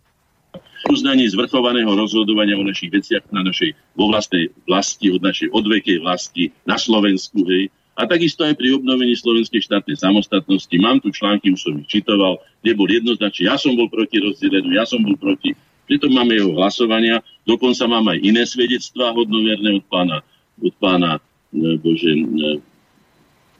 [0.89, 6.55] uznaní zvrchovaného rozhodovania o našich veciach na našej, vo vlastnej vlasti, od našej odvekej vlasti
[6.65, 7.69] na Slovensku, hej,
[8.01, 10.73] a takisto aj pri obnovení slovenskej štátnej samostatnosti.
[10.81, 14.73] Mám tu články, už som ich čitoval, kde bol jednoznačne, ja som bol proti rozdeleniu,
[14.73, 15.53] ja som bol proti
[15.91, 17.19] preto máme jeho hlasovania.
[17.43, 20.23] Dokonca mám aj iné svedectvá hodnoverné od pána,
[20.63, 22.63] od pána e, bože, e,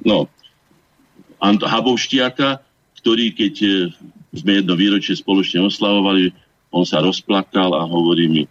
[0.07, 0.31] no,
[1.43, 2.63] Ant- Habovštiaka,
[3.03, 3.71] ktorý, keď e,
[4.31, 6.31] sme jedno výročie spoločne oslavovali,
[6.71, 8.43] on sa rozplakal a hovorí mi,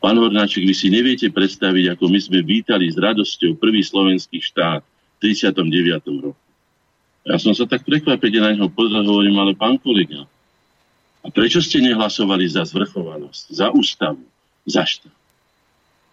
[0.00, 4.84] pán Hornáček, vy si neviete predstaviť, ako my sme vítali s radosťou prvý slovenský štát
[4.84, 6.22] v 39.
[6.22, 6.42] roku.
[7.26, 10.28] Ja som sa tak prekvapene na neho pozrel, hovorím, ale pán kolega,
[11.26, 14.22] a prečo ste nehlasovali za zvrchovanosť, za ústavu,
[14.62, 15.10] za štát?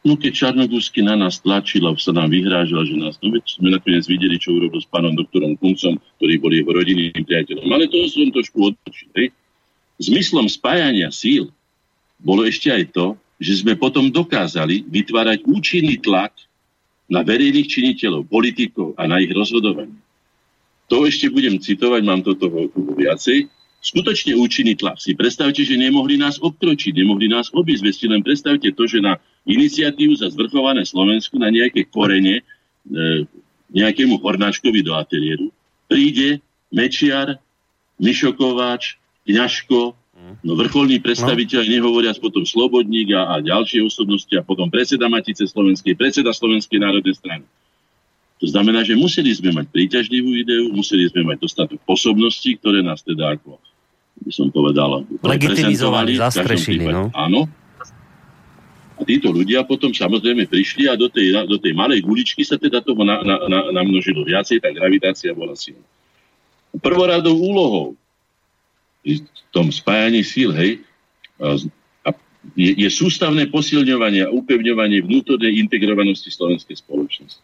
[0.03, 3.71] No keď Čarnogórsky na nás tlačil a sa nám vyhrážal, že nás, no veď sme
[3.71, 7.71] nakoniec videli, čo urobil s pánom doktorom Kuncom, ktorý bol jeho rodinným priateľom.
[7.71, 9.31] Ale to som trošku odtočil.
[10.03, 11.47] Zmyslom spájania síl
[12.19, 13.05] bolo ešte aj to,
[13.39, 16.35] že sme potom dokázali vytvárať účinný tlak
[17.07, 19.95] na verejných činiteľov, politikov a na ich rozhodovanie.
[20.91, 22.51] To ešte budem citovať, mám toto
[22.99, 23.47] viacej
[23.83, 24.99] skutočne účinný tlak.
[24.99, 27.83] Si predstavte, že nemohli nás obkročiť, nemohli nás obísť.
[27.91, 32.43] Si len predstavte to, že na iniciatívu za zvrchované Slovensku na nejaké korene e,
[33.75, 35.51] nejakému hornáčkovi do ateliéru
[35.91, 36.39] príde
[36.73, 37.37] Mečiar,
[38.01, 39.95] Mišokováč, Kňažko,
[40.43, 41.61] no vrcholní no.
[41.63, 47.15] nehovoriac potom Slobodník a, a ďalšie osobnosti a potom predseda Matice Slovenskej, predseda Slovenskej národnej
[47.15, 47.45] strany.
[48.43, 52.99] To znamená, že museli sme mať príťažlivú ideu, museli sme mať dostatok posobností, ktoré nás
[52.99, 53.55] teda ako
[54.21, 56.85] by som povedal, legitimizovali, zastrešili.
[56.85, 57.09] No.
[57.17, 57.49] Áno.
[58.93, 62.85] A títo ľudia potom samozrejme prišli a do tej, do tej malej guličky sa teda
[62.85, 65.83] toho na, na, na, namnožilo viacej, tá gravitácia bola silná.
[66.77, 67.97] Prvoradou úlohou
[69.03, 69.19] v
[69.51, 70.79] tom spájaní síl, hej,
[72.03, 72.09] a
[72.55, 77.43] je, je sústavné posilňovanie a upevňovanie vnútornej integrovanosti slovenskej spoločnosti.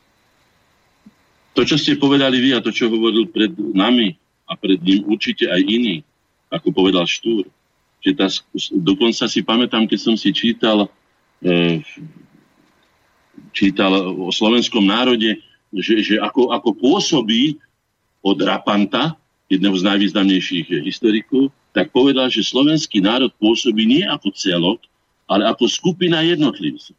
[1.55, 4.15] To, čo ste povedali vy a to, čo hovoril pred nami
[4.47, 6.03] a pred ním určite aj iní,
[6.47, 7.47] ako povedal Štúr.
[7.99, 8.27] Že tá,
[8.79, 10.87] dokonca si pamätám, keď som si čítal,
[11.43, 11.83] e,
[13.51, 15.43] čítal o slovenskom národe,
[15.75, 17.59] že, že ako, ako pôsobí
[18.23, 19.19] od Rapanta,
[19.49, 24.79] jedného z najvýznamnejších historikov, tak povedal, že slovenský národ pôsobí nie ako celok,
[25.29, 26.97] ale ako skupina jednotlivcov.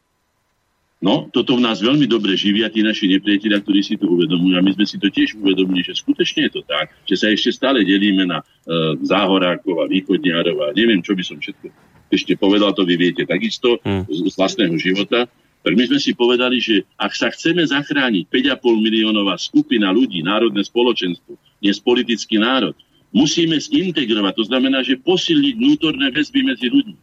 [1.01, 4.61] No, toto v nás veľmi dobre živia tí naši nepriatelia, ktorí si to uvedomujú.
[4.61, 7.57] A my sme si to tiež uvedomili, že skutočne je to tak, že sa ešte
[7.57, 11.73] stále delíme na e, záhorákov a východniarov a neviem, čo by som všetko
[12.11, 14.11] ešte povedal, to vy viete takisto hmm.
[14.11, 15.31] z, z vlastného života.
[15.61, 20.65] Tak my sme si povedali, že ak sa chceme zachrániť 5,5 miliónová skupina ľudí, národné
[20.65, 22.73] spoločenstvo, dnes politický národ,
[23.13, 24.33] musíme zintegrovať.
[24.41, 26.99] To znamená, že posilniť vnútorné väzby medzi ľuďmi.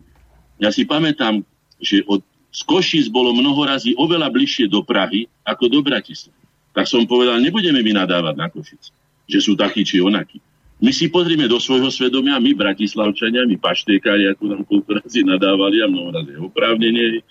[0.58, 1.46] Ja si pamätám,
[1.78, 2.26] že od
[2.58, 6.42] z Košic bolo mnoho razy oveľa bližšie do Prahy ako do Bratislavy.
[6.74, 8.84] Tak som povedal, nebudeme my nadávať na Košic,
[9.30, 10.42] že sú takí či onakí.
[10.78, 15.82] My si pozrime do svojho svedomia, my Bratislavčania, my paštékári, ako nám koľko razy nadávali
[15.82, 17.26] a mnoho razy oprávnenie,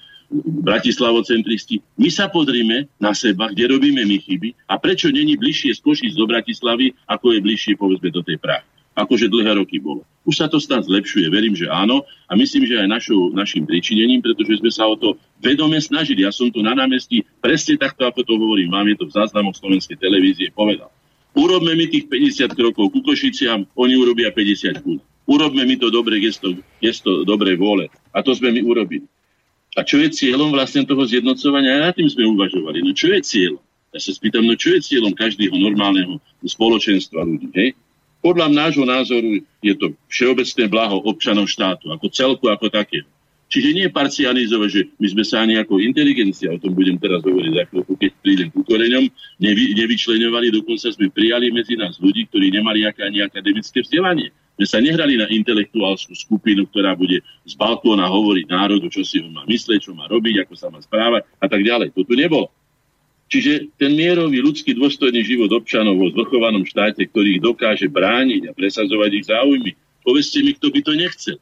[0.66, 1.82] Bratislavocentristi.
[1.96, 6.12] My sa podrime na seba, kde robíme my chyby a prečo není bližšie z Košic
[6.18, 8.66] do Bratislavy, ako je bližšie povedzme do tej Prahy
[8.96, 10.08] akože dlhé roky bolo.
[10.24, 12.02] Už sa to snad zlepšuje, verím, že áno.
[12.26, 16.24] A myslím, že aj našou, našim pričinením, pretože sme sa o to vedome snažili.
[16.24, 18.72] Ja som tu na námestí presne takto, ako to hovorím.
[18.72, 20.90] Mám je to v záznamoch slovenskej televízie povedal.
[21.36, 25.04] Urobme mi tých 50 krokov ku Košiciam, oni urobia 50 kút.
[25.28, 27.92] Urobme mi to dobre gesto, gesto dobrej vôle.
[28.16, 29.04] A to sme my urobili.
[29.76, 31.76] A čo je cieľom vlastne toho zjednocovania?
[31.76, 32.80] A na tým sme uvažovali.
[32.80, 33.62] No čo je cieľom?
[33.92, 37.48] Ja sa spýtam, no čo je cieľom každého normálneho spoločenstva ľudí?
[37.52, 37.76] Hej?
[38.24, 43.04] Podľa nášho názoru je to všeobecné blaho občanov štátu, ako celku, ako také.
[43.46, 47.64] Čiže nie parcializovať, že my sme sa ako inteligencia, o tom budem teraz hovoriť za
[47.70, 49.06] chvíľku, keď prídem ku koreňom,
[49.38, 54.34] nevy, nevyčlenovali, dokonca sme prijali medzi nás ľudí, ktorí nemali ani akademické vzdelanie.
[54.56, 59.30] My sa nehrali na intelektuálskú skupinu, ktorá bude z balkóna hovoriť národu, čo si on
[59.30, 61.94] má myslieť, čo má robiť, ako sa má správať a tak ďalej.
[61.94, 62.50] To tu nebolo.
[63.26, 68.56] Čiže ten mierový ľudský dôstojný život občanov vo zvrchovanom štáte, ktorý ich dokáže brániť a
[68.56, 69.70] presadzovať ich záujmy,
[70.02, 71.38] povedzte mi, kto by to nechcel.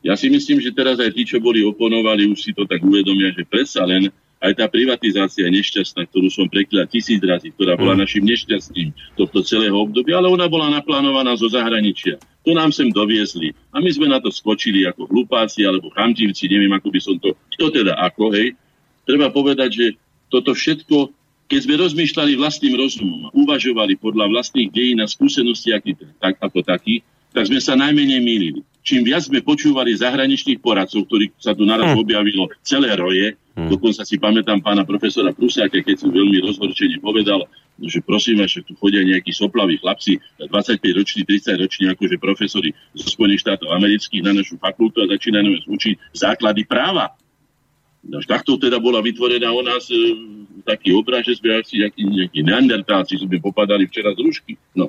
[0.00, 3.36] Ja si myslím, že teraz aj tí, čo boli oponovali, už si to tak uvedomia,
[3.36, 4.08] že predsa len
[4.40, 8.00] aj tá privatizácia nešťastná, ktorú som prekladal tisíc razy, ktorá bola mm.
[8.00, 12.16] našim nešťastím tohto celého obdobia, ale ona bola naplánovaná zo zahraničia.
[12.48, 13.52] To nám sem doviezli.
[13.68, 17.36] A my sme na to skočili ako hlupáci alebo chamtivci, neviem, ako by som to...
[17.52, 18.56] Kto teda ako, hej?
[19.04, 19.86] Treba povedať, že
[20.32, 21.12] toto všetko,
[21.52, 26.64] keď sme rozmýšľali vlastným rozumom a uvažovali podľa vlastných dejín a skúseností aký, tak, ako
[26.64, 28.60] taký, tak sme sa najmenej mýlili.
[28.80, 32.00] Čím viac sme počúvali zahraničných poradcov, ktorých sa tu naraz hm.
[32.00, 33.68] objavilo celé roje, hm.
[33.68, 37.44] dokonca si pamätám pána profesora Prusiaka, keď som veľmi rozhorčene povedal,
[37.80, 42.70] že prosím vás, že tu chodia nejakí soplaví chlapci, 25 roční, 30 roční, akože profesori
[42.92, 47.16] zo Spojených štátov amerických na našu fakultu a začínajú nás učiť základy práva.
[48.00, 49.96] No, takto teda bola vytvorená o nás e,
[50.64, 54.56] taký obraz, že sme asi nejakí, nejakí neandertálci, sme popadali včera z rušky.
[54.72, 54.88] No.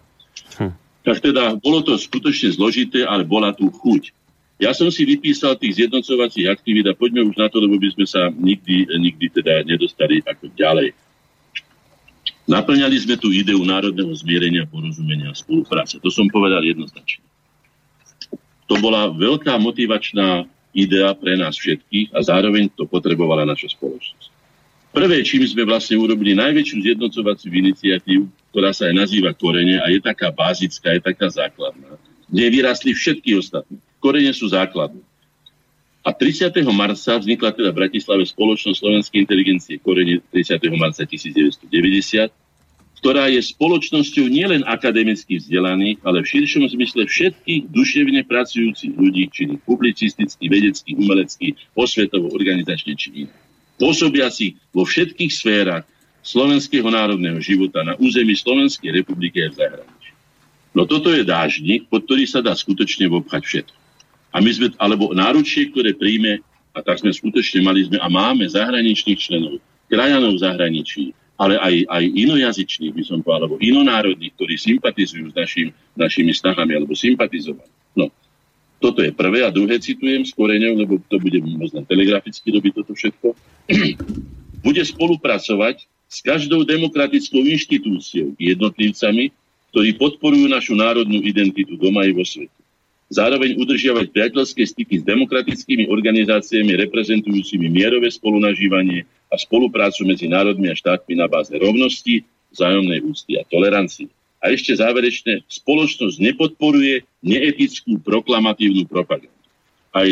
[1.02, 4.14] Tak teda bolo to skutočne zložité, ale bola tu chuť.
[4.62, 8.06] Ja som si vypísal tých zjednocovacích aktivít a poďme už na to, lebo by sme
[8.06, 10.94] sa nikdy, nikdy teda nedostali ako ďalej.
[12.46, 15.98] Naplňali sme tú ideu národného zmierenia, porozumenia a spolupráce.
[15.98, 17.26] To som povedal jednoznačne.
[18.70, 24.30] To bola veľká motivačná idea pre nás všetkých a zároveň to potrebovala naša spoločnosť.
[24.92, 30.04] Prvé, čím sme vlastne urobili najväčšiu zjednocovaciu iniciatívu, ktorá sa aj nazýva korene a je
[30.04, 31.96] taká bázická, je taká základná,
[32.28, 33.80] kde vyrastli všetky ostatní.
[34.04, 35.02] Korene sú základné.
[36.02, 36.50] A 30.
[36.74, 40.58] marca vznikla teda v Bratislave spoločnosť slovenskej inteligencie korene 30.
[40.76, 42.34] marca 1990,
[43.02, 49.58] ktorá je spoločnosťou nielen akademicky vzdelaných, ale v širšom zmysle všetkých duševne pracujúcich ľudí, či
[49.66, 53.34] publicisticky, vedecky, umelecky, posvetovo, organizačne či iné.
[53.82, 55.86] Pôsobia si vo všetkých sférach
[56.22, 60.12] slovenského národného života na území Slovenskej republiky a v zahraničí.
[60.72, 63.78] No toto je dážnik, pod ktorý sa dá skutočne obchať všetko.
[64.32, 66.40] A my sme, alebo náručie, ktoré príjme,
[66.72, 69.60] a tak sme skutočne mali sme a máme zahraničných členov,
[69.92, 75.68] krajanov zahraničí, ale aj, aj inojazyčných, by som povedal, alebo inonárodných, ktorí sympatizujú s našim,
[76.00, 77.68] našimi snahami alebo sympatizovali.
[77.98, 78.08] No,
[78.80, 82.94] toto je prvé a druhé citujem s koreňou, lebo to bude možno telegraficky robiť toto
[82.96, 83.28] všetko.
[84.66, 89.32] bude spolupracovať s každou demokratickou inštitúciou, jednotlivcami,
[89.72, 92.52] ktorí podporujú našu národnú identitu doma i vo svete.
[93.12, 100.76] Zároveň udržiavať priateľské styky s demokratickými organizáciami reprezentujúcimi mierové spolunažívanie a spoluprácu medzi národmi a
[100.76, 104.12] štátmi na báze rovnosti, vzájomnej úcty a tolerancie.
[104.44, 109.32] A ešte záverečne, spoločnosť nepodporuje neetickú proklamatívnu propagandu.
[109.96, 110.08] Aj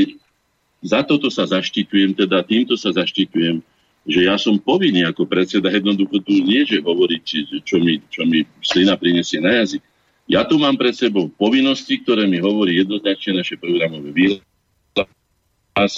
[0.80, 3.60] za toto sa zaštitujem, teda týmto sa zaštitujem,
[4.10, 7.22] že ja som povinný ako predseda jednoducho tu nie, že hovoriť,
[7.62, 9.86] čo mi, čo mi slina prinesie na jazyk.
[10.26, 15.94] Ja tu mám pred sebou povinnosti, ktoré mi hovorí jednoznačne naše programové výhlas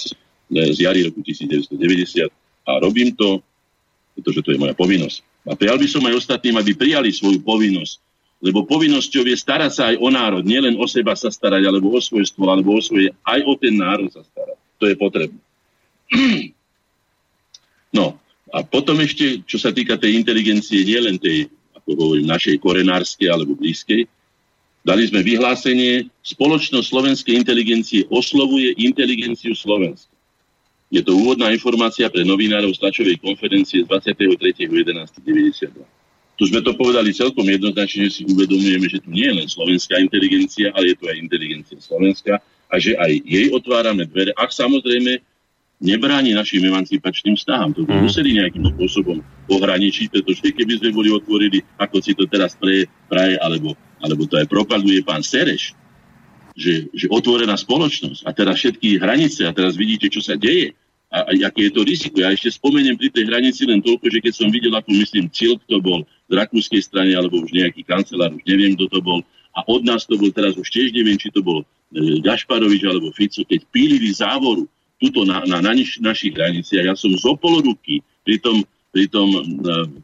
[0.52, 2.28] z jary roku 1990
[2.68, 3.40] a robím to,
[4.16, 5.48] pretože to je moja povinnosť.
[5.48, 7.96] A prijal by som aj ostatným, aby prijali svoju povinnosť,
[8.44, 12.00] lebo povinnosťou je starať sa aj o národ, nielen o seba sa starať, alebo o
[12.00, 14.58] svojstvo, alebo o svoje, aj o ten národ sa starať.
[14.78, 15.40] To je potrebné.
[17.92, 18.16] No,
[18.52, 23.56] a potom ešte, čo sa týka tej inteligencie, nielen tej, ako hovorím, našej korenárskej alebo
[23.56, 24.04] blízkej,
[24.84, 30.12] dali sme vyhlásenie, spoločnosť slovenskej inteligencie oslovuje inteligenciu Slovenska.
[30.92, 35.80] Je to úvodná informácia pre novinárov z tlačovej konferencie z 23.11.92.
[36.36, 39.96] Tu sme to povedali celkom jednoznačne, že si uvedomujeme, že tu nie je len slovenská
[39.96, 45.20] inteligencia, ale je to aj inteligencia Slovenska a že aj jej otvárame dvere, ak samozrejme
[45.82, 47.74] nebráni našim emancipačným snahám.
[47.74, 48.02] To by mm.
[48.06, 49.18] museli nejakým spôsobom
[49.50, 54.38] ohraničiť, pretože keby sme boli otvorili, ako si to teraz pre, praje, alebo, alebo to
[54.38, 55.74] aj propaguje pán Sereš,
[56.54, 60.78] že, že otvorená spoločnosť a teraz všetky hranice a teraz vidíte, čo sa deje,
[61.12, 62.24] a, a aké je to riziko.
[62.24, 65.60] Ja ešte spomeniem pri tej hranici len toľko, že keď som videl, ako myslím, cieľ
[65.60, 69.20] kto bol z rakúskej strany, alebo už nejaký kancelár, už neviem, kto to bol,
[69.52, 71.64] a od nás to bol teraz už tiež neviem, či to bol e,
[72.24, 74.64] Gašparovič alebo Fico, keď pílili závoru
[75.02, 76.86] tuto na, na, na naš, našich hraniciach.
[76.86, 78.62] Ja som z ruky pri tom,
[78.94, 79.40] pri tom e,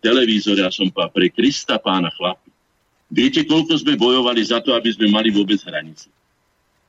[0.03, 2.51] televízore, ja som pa, pre Krista pána chlapi.
[3.09, 6.11] Viete, koľko sme bojovali za to, aby sme mali vôbec hranice?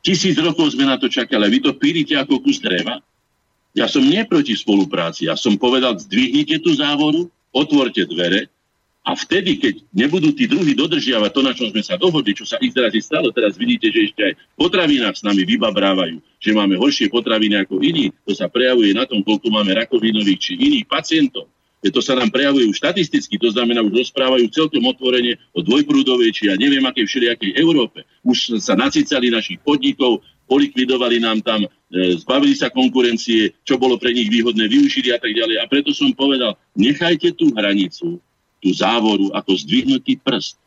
[0.02, 1.48] Tisíc rokov sme na to čakali.
[1.48, 3.00] Vy to pílite ako kus dreva.
[3.78, 5.30] Ja som nie proti spolupráci.
[5.30, 8.50] Ja som povedal, zdvihnite tú závoru, otvorte dvere
[9.10, 12.62] a vtedy, keď nebudú tí druhí dodržiavať to, na čom sme sa dohodli, čo sa
[12.62, 17.10] ich teraz stalo, teraz vidíte, že ešte aj potravinách s nami vybabrávajú, že máme horšie
[17.10, 21.50] potraviny ako iní, to sa prejavuje na tom, koľko máme rakovinových či iných pacientov.
[21.82, 26.30] Je to sa nám prejavuje už štatisticky, to znamená, už rozprávajú celkom otvorene o dvojprúdovej,
[26.30, 28.06] či ja neviem, akej všelijakej Európe.
[28.22, 31.70] Už sa nacicali našich podnikov, polikvidovali nám tam, e,
[32.20, 35.56] zbavili sa konkurencie, čo bolo pre nich výhodné, využili a tak ďalej.
[35.64, 38.20] A preto som povedal, nechajte tú hranicu,
[38.60, 40.60] tú závoru ako zdvihnutý prst.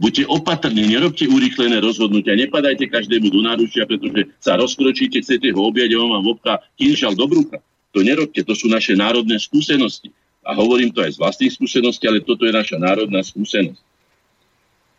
[0.00, 5.92] Buďte opatrní, nerobte urýchlené rozhodnutia, nepadajte každému do náručia, pretože sa rozkročíte, chcete ho objať
[5.92, 7.60] a on vám obchá kinžal do brucha.
[7.92, 10.08] To nerobte, to sú naše národné skúsenosti.
[10.40, 13.82] A hovorím to aj z vlastných skúseností, ale toto je naša národná skúsenosť.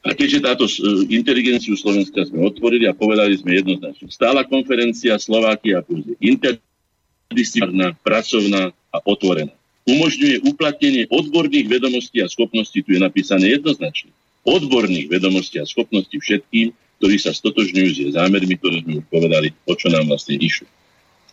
[0.01, 0.73] A keďže táto e,
[1.13, 8.73] inteligenciu Slovenska sme otvorili a povedali sme jednoznačne, stála konferencia Slovákia plus je interdisciplinárna, pracovná
[8.89, 9.53] a otvorená.
[9.87, 14.13] Umožňuje uplatnenie odborných vedomostí a schopností, tu je napísané jednoznačne,
[14.45, 16.69] odborných vedomostí a schopností všetkým,
[17.01, 20.69] ktorí sa stotožňujú s zámermi, ktoré sme už povedali, o čo nám vlastne išlo.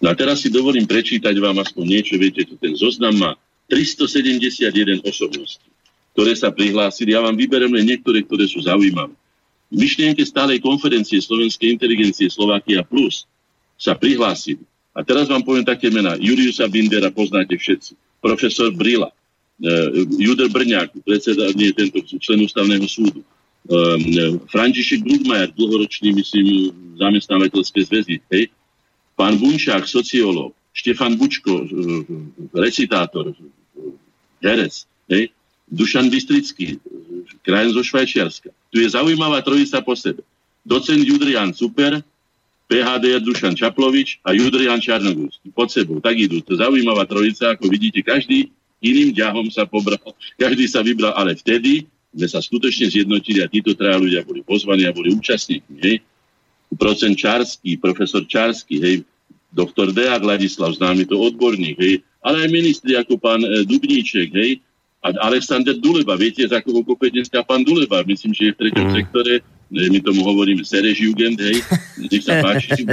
[0.01, 3.31] No a teraz si dovolím prečítať vám aspoň niečo, viete, to ten zoznam má
[3.69, 5.69] 371 osobností
[6.19, 7.15] ktoré sa prihlásili.
[7.15, 9.15] Ja vám vyberiem len niektoré, ktoré sú zaujímavé.
[9.71, 13.23] V myšlienke stálej konferencie Slovenskej inteligencie Slovakia Plus
[13.79, 14.67] sa prihlásili.
[14.99, 16.19] A teraz vám poviem také mená.
[16.19, 17.95] Juliusa Bindera poznáte všetci.
[18.21, 19.11] Profesor Brila,
[19.63, 19.71] e,
[20.19, 23.23] Juder Brňák, predseda, nie tento člen ústavného súdu.
[23.23, 23.27] E,
[24.51, 28.17] František Grudmajer, dlhoročný, myslím, zamestnávateľské zväzy.
[28.35, 28.51] Hej.
[29.15, 30.55] Pán Bunčák, sociológ.
[30.75, 31.67] Štefan Bučko, e,
[32.55, 33.35] recitátor,
[34.43, 34.87] herec.
[35.11, 35.35] Hej.
[35.69, 36.81] Dušan Bystrický,
[37.45, 38.49] krajen zo Švajčiarska.
[38.73, 40.25] Tu je zaujímavá trojica po sebe.
[40.65, 42.01] Docent Judrian Super,
[42.69, 45.49] PHD Dušan Čaplovič a Judrian Čarnogórsky.
[45.57, 46.05] Pod sebou.
[46.05, 46.45] Tak idú.
[46.45, 48.53] To zaujímavá trojica, ako vidíte, každý
[48.85, 49.99] iným ďahom sa pobral.
[50.43, 54.87] Každý sa vybral, ale vtedy sme sa skutočne zjednotili a títo traja ľudia boli pozvaní
[54.87, 55.77] a boli účastníkmi.
[55.83, 55.97] Hej.
[56.77, 58.97] Procent Čarský, profesor Čarský, hej,
[59.51, 64.61] doktor Deák Ladislav, známy to odborník, hej, ale aj ministri ako pán e, Dubníček, hej,
[65.01, 68.03] a Alexander Duleba, viete, za koho kope dneska pán Duleba?
[68.03, 68.95] Myslím, že je v treťom mm.
[68.99, 69.35] sektore,
[69.69, 71.61] my tomu hovoríme Sereš Jugend, hej,
[72.09, 72.89] nech sa páči.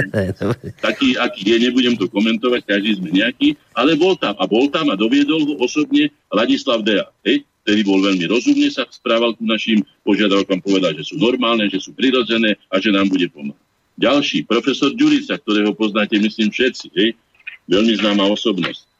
[0.84, 4.92] Taký, aký je, nebudem to komentovať, každý sme nejaký, ale bol tam a bol tam
[4.92, 9.80] a doviedol ho osobne Ladislav Dea, hej, ktorý bol veľmi rozumne, sa správal ku našim
[10.04, 13.64] požiadavkám, povedal, že sú normálne, že sú prirodzené a že nám bude pomáhať.
[13.96, 17.16] Ďalší, profesor Ďurica, ktorého poznáte, myslím, všetci, hej,
[17.64, 18.96] veľmi známa osobnosť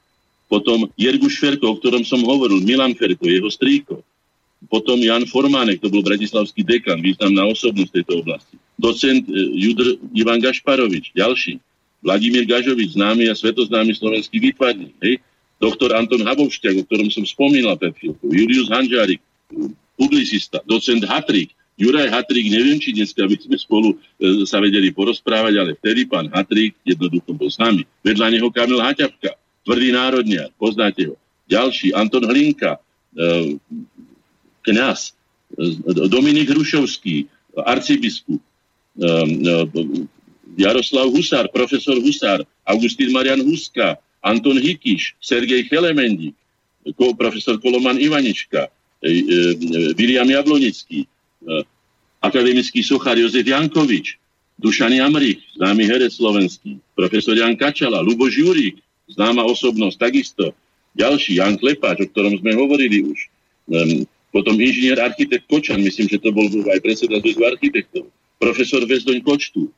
[0.47, 3.99] potom Jerguš Ferko, o ktorom som hovoril, Milan Ferko, jeho strýko.
[4.65, 8.57] Potom Jan Formánek, to bol bratislavský dekan, významná osobnosť tejto oblasti.
[8.81, 11.61] Docent e, Judr Ivan Gašparovič, ďalší.
[12.01, 14.93] Vladimír Gažovič, známy a svetoznámy slovenský výtvarník.
[15.01, 15.21] Hej.
[15.57, 18.29] Doktor Anton Habovšťak, o ktorom som spomínal pred chvíľkou.
[18.29, 19.21] Julius Hanžárik,
[19.97, 20.61] publicista.
[20.69, 25.71] Docent Hatrik, Juraj Hatrik, neviem, či dneska by sme spolu e, sa vedeli porozprávať, ale
[25.77, 27.85] vtedy pán Hatrik jednoducho bol s nami.
[28.01, 31.15] Vedľa neho Kamil Haťavka, tvrdý národniar, poznáte ho.
[31.45, 32.81] Ďalší, Anton Hlinka,
[33.13, 33.61] e,
[34.67, 35.15] kňaz,
[35.55, 35.71] e,
[36.11, 37.31] Dominik Hrušovský,
[37.63, 38.43] arcibiskup,
[38.99, 39.07] e,
[40.59, 46.35] Jaroslav Husár, profesor Husár, Augustín Marian Huska, Anton Hikiš, Sergej Chelemendík,
[47.15, 48.67] profesor Koloman Ivanička,
[49.93, 51.05] William Jablonický,
[52.23, 54.17] akademický sochár Jozef Jankovič,
[54.57, 58.81] Dušan Jamrich, známy herec slovenský, profesor Jan Kačala, Luboš Jurík,
[59.13, 60.45] známa osobnosť, takisto.
[60.97, 63.29] Ďalší, Jan Klepáč, o ktorom sme hovorili už.
[64.37, 68.05] Potom inžinier architekt Kočan, myslím, že to bol aj predseda zväzu architektov.
[68.37, 69.73] Profesor Vezdoň Kočtu.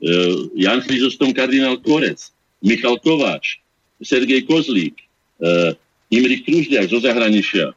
[0.00, 2.32] Uh, Jan Chryzostom kardinál Korec.
[2.64, 3.60] Michal Kováč.
[4.00, 4.96] Sergej Kozlík.
[5.36, 5.76] Uh,
[6.08, 7.76] Imrich Kružďák zo zahraničia.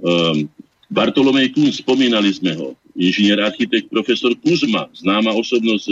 [0.00, 0.48] Um,
[0.88, 2.72] Bartolomej Kun, spomínali sme ho.
[2.96, 5.86] Inžinier architekt profesor Kuzma, známa osobnosť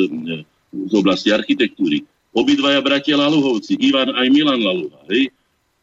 [0.73, 2.09] z oblasti architektúry
[2.39, 5.01] obidvaja bratia Laluhovci, Ivan aj Milan Laluha.
[5.11, 5.33] Hej?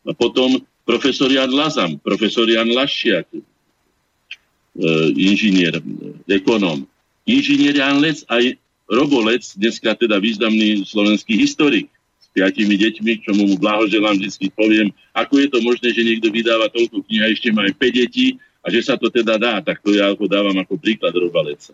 [0.06, 3.42] A potom profesor Jan Lazam, profesor Jan Lašiak, e,
[5.16, 5.80] inžinier,
[6.28, 6.84] ekonom.
[7.26, 11.90] Inžinier Jan Lec aj Robo Lec, dneska teda významný slovenský historik
[12.22, 16.70] s piatimi deťmi, čo mu blahoželám, vždy poviem, ako je to možné, že niekto vydáva
[16.70, 19.82] toľko kníh a ešte má aj 5 detí a že sa to teda dá, tak
[19.82, 21.74] to ja ako dávam ako príklad Roba Leca.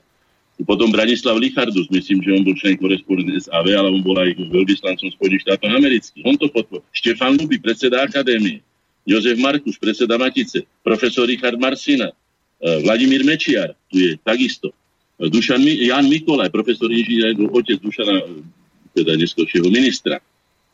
[0.61, 5.10] Potom Branislav Lichardus, myslím, že on bol člen korespondent SAV, ale on bol aj veľvyslancom
[5.10, 6.22] Spojených štátov amerických.
[6.22, 6.86] On to podporil.
[6.94, 8.61] Štefan Luby, predseda akadémie.
[9.02, 10.61] Jozef Markuš, predseda Matice.
[10.86, 12.14] Profesor Richard Marsina.
[12.61, 14.69] E, Vladimír Mečiar, tu je takisto.
[15.17, 18.45] E, Dušan, Jan Mikolaj, profesor inžinier, otec Dušana, e,
[18.93, 20.21] teda neskôršieho ministra.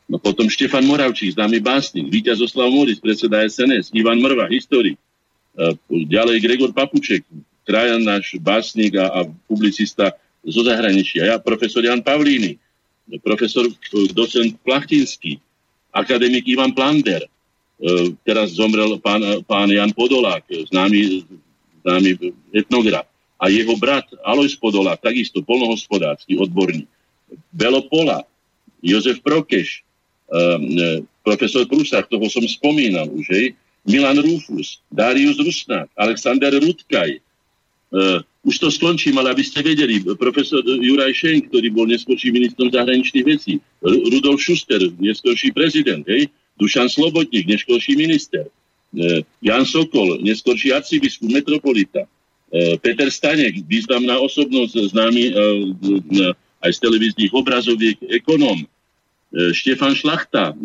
[0.08, 4.96] No potom Štefan Moravčík, známy básnik, Víťaz Oslav Moris, predseda SNS, Ivan Mrva, historik.
[5.90, 7.28] Ďalej Gregor Papuček,
[7.68, 9.20] krajan náš básnik a, a
[9.50, 11.28] publicista zo zahraničia.
[11.28, 12.56] Ja, profesor Jan Pavlíny,
[13.20, 13.68] profesor
[14.16, 15.36] docent Plachtinský,
[15.92, 17.26] akademik Ivan Plander,
[18.24, 21.26] teraz zomrel pán, pán Jan Podolák, známy,
[21.88, 23.08] známy etnograf.
[23.40, 26.90] A jeho brat Alois Podolák, takisto polnohospodársky odborník.
[27.56, 28.28] Belopola,
[28.84, 29.80] Jozef Prokeš,
[30.28, 33.46] um, profesor Prusák, toho som spomínal už, hej,
[33.88, 37.24] Milan Rufus, Darius Rusnák, Alexander Rudkaj.
[37.88, 42.68] Uh, už to skončím, ale aby ste vedeli, profesor Juraj Šenk, ktorý bol neskôrší ministrom
[42.68, 46.28] zahraničných vecí, Rudolf Schuster, neskôrší prezident, hej,
[46.58, 48.50] Dušan Slobodník, neskôrší minister,
[49.44, 56.32] Jan Sokol, neskôrší arcibiskup, metropolita, uh, Peter Stanek, významná osobnosť, známy uh,
[56.64, 58.64] aj z televíznych obrazoviek, ekonóm,
[59.28, 60.56] Štefan Šlachta,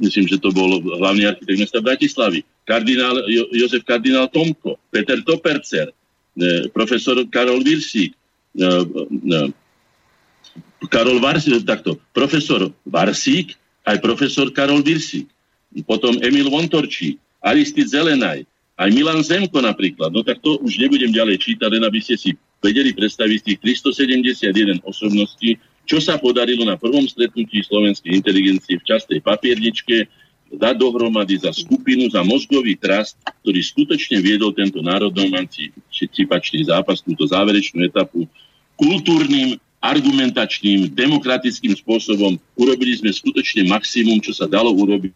[0.00, 5.92] myslím, že to bol hlavný architekt mesta Bratislavy, kardinál jo, Jozef kardinál Tomko, Peter Topercer,
[5.92, 8.14] e, profesor Karol Virsík,
[8.56, 9.38] e, e,
[10.88, 13.54] Karol Varsík, takto, profesor Varsík,
[13.84, 15.28] aj profesor Karol Virsík,
[15.88, 18.44] potom Emil Vontorčí, Aristid Zelenaj,
[18.76, 20.12] aj Milan Zemko napríklad.
[20.12, 22.30] No tak to už nebudem ďalej čítať, len aby ste si
[22.62, 29.18] vedeli predstaviť tých 371 osobností, čo sa podarilo na prvom stretnutí slovenskej inteligencie v častej
[29.18, 30.06] papierničke
[30.52, 37.82] dať dohromady za skupinu, za mozgový trast, ktorý skutočne viedol tento národnoemancipačný zápas, túto záverečnú
[37.88, 38.28] etapu,
[38.76, 42.38] kultúrnym, argumentačným, demokratickým spôsobom.
[42.54, 45.12] Urobili sme skutočne maximum, čo sa dalo urobiť,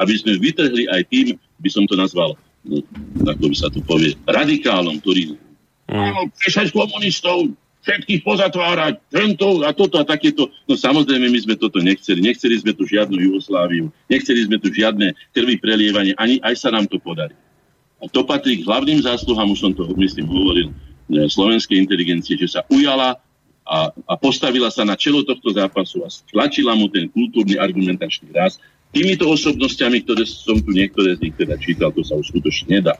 [0.00, 1.26] aby sme vytrhli aj tým,
[1.60, 2.32] by som to nazval,
[2.64, 2.80] no,
[3.28, 5.36] ako by sa to povie, radikálom, ktorý
[5.92, 6.72] mm.
[6.72, 7.52] komunistov,
[7.86, 10.50] všetkých pozatvárať, tento a toto a takéto.
[10.66, 12.18] No samozrejme, my sme toto nechceli.
[12.18, 16.90] Nechceli sme tu žiadnu Jugosláviu, nechceli sme tu žiadne krvi prelievanie, ani aj sa nám
[16.90, 17.38] to podarí.
[18.02, 22.58] A to patrí k hlavným zásluhám, už som to, myslím, hovoril, e, slovenskej inteligencie, že
[22.58, 23.22] sa ujala
[23.66, 28.62] a, a postavila sa na čelo tohto zápasu a stlačila mu ten kultúrny argumentačný raz.
[28.94, 32.94] Týmito osobnostiami, ktoré som tu niektoré z nich teda čítal, to sa už skutočne nedá.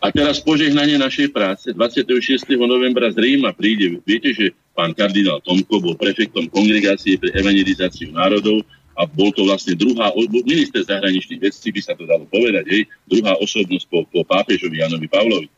[0.00, 1.72] A teraz požehnanie našej práce.
[1.72, 2.48] 26.
[2.56, 8.64] novembra z Ríma príde, viete, že pán kardinál Tomko bol prefektom kongregácie pre evangelizáciu národov
[8.96, 10.08] a bol to vlastne druhá,
[10.48, 15.08] minister zahraničných vecí, by sa to dalo povedať, hej, druhá osobnosť po, po pápežovi Janovi
[15.08, 15.48] Pavlovi.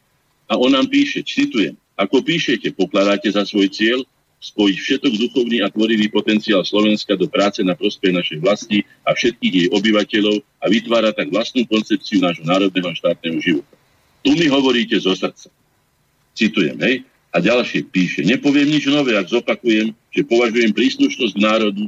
[0.50, 4.02] A on nám píše, citujem, ako píšete, pokladáte za svoj cieľ
[4.38, 9.54] spojiť všetok duchovný a tvorivý potenciál Slovenska do práce na prospech našej vlasti a všetkých
[9.54, 13.74] jej obyvateľov a vytvára tak vlastnú koncepciu nášho národného štátneho života.
[14.22, 15.50] Tu mi hovoríte zo srdca.
[16.38, 17.02] Citujem, hej?
[17.34, 21.84] A ďalšie píše, nepoviem nič nové, ak zopakujem, že považujem príslušnosť k národu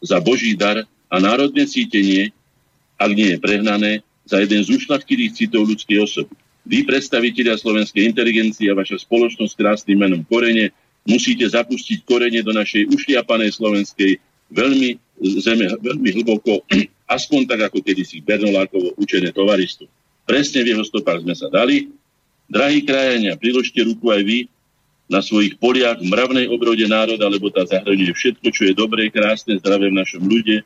[0.00, 0.82] za Boží dar
[1.12, 2.32] a národné cítenie,
[2.96, 3.92] ak nie je prehnané,
[4.24, 6.34] za jeden z ušľachtilých citov ľudskej osoby.
[6.68, 10.70] Vy, predstavitelia slovenskej inteligencie a vaša spoločnosť s krásnym menom Korene,
[11.10, 14.22] musíte zapustiť korene do našej ušliapanej slovenskej
[14.54, 14.94] veľmi,
[15.42, 16.62] zeme, veľmi hlboko,
[17.16, 19.90] aspoň tak ako kedysi Bernolákovo učené tovaristvo.
[20.30, 21.90] Presne v jeho stopách sme sa dali.
[22.46, 24.38] Drahí krajania, priložte ruku aj vy
[25.10, 29.58] na svojich poliach v mravnej obrode národa, lebo tá zahrňuje všetko, čo je dobré, krásne,
[29.58, 30.62] zdravé v našom ľude,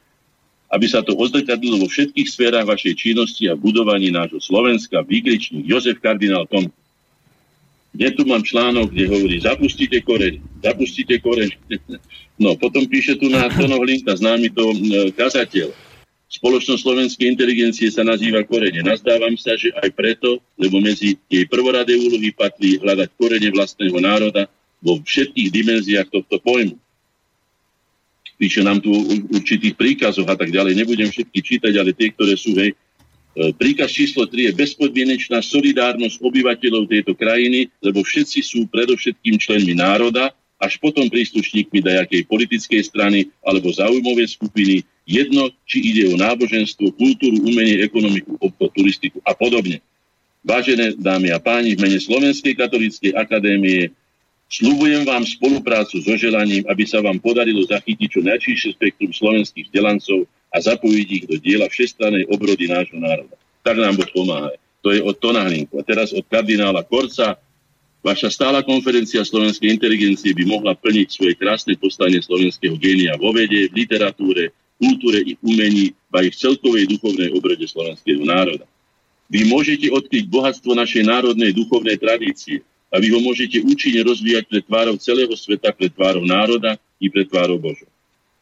[0.68, 5.96] aby sa to odzrkadlilo vo všetkých sférach vašej činnosti a budovaní nášho Slovenska, výkričník Jozef
[6.04, 6.68] kardinál Tom.
[7.94, 11.50] Kde tu mám článok, kde hovorí, zapustite koreň, zapustite koreň.
[12.34, 14.74] No, potom píše tu na Tono Hlinka, známy to
[15.14, 15.70] kazateľ
[16.34, 18.82] Spoločnosť slovenskej inteligencie sa nazýva korene.
[18.82, 24.50] Nazdávam sa, že aj preto, lebo medzi jej prvoradé úlohy patrí hľadať korene vlastného národa
[24.82, 26.74] vo všetkých dimenziách tohto pojmu.
[28.34, 28.90] Píše nám tu
[29.30, 30.74] určitých príkazoch a tak ďalej.
[30.74, 32.76] Nebudem všetky čítať, ale tie, ktoré sú, hej, e,
[33.35, 40.31] Príkaz číslo 3 je bezpodmienečná solidárnosť obyvateľov tejto krajiny, lebo všetci sú predovšetkým členmi národa,
[40.62, 47.44] až potom príslušníkmi dajakej politickej strany alebo zaujímavej skupiny, Jedno, či ide o náboženstvo, kultúru,
[47.44, 49.85] umenie, ekonomiku, obchod, turistiku a podobne.
[50.40, 53.93] Vážené dámy a páni, v mene Slovenskej katolíckej akadémie
[54.44, 60.28] Sľubujem vám spoluprácu so želaním, aby sa vám podarilo zachytiť čo najčíšie spektrum slovenských vzdelancov
[60.55, 63.35] a zapojiť ich do diela všestranej obrody nášho národa.
[63.66, 64.55] Tak nám Boh pomáha.
[64.86, 65.74] To je od Tona Hlinku.
[65.81, 67.35] A teraz od kardinála Korca.
[68.05, 73.72] Vaša stála konferencia slovenskej inteligencie by mohla plniť svoje krásne postanie slovenského génia vo vede,
[73.72, 78.68] v literatúre, kultúre i umení, a ich celkovej duchovnej obrede slovenského národa.
[79.26, 82.62] Vy môžete odkryť bohatstvo našej národnej duchovnej tradície
[82.94, 87.26] a vy ho môžete účinne rozvíjať pred tvárou celého sveta, pred tvárou národa i pred
[87.26, 87.90] tvárou Božou.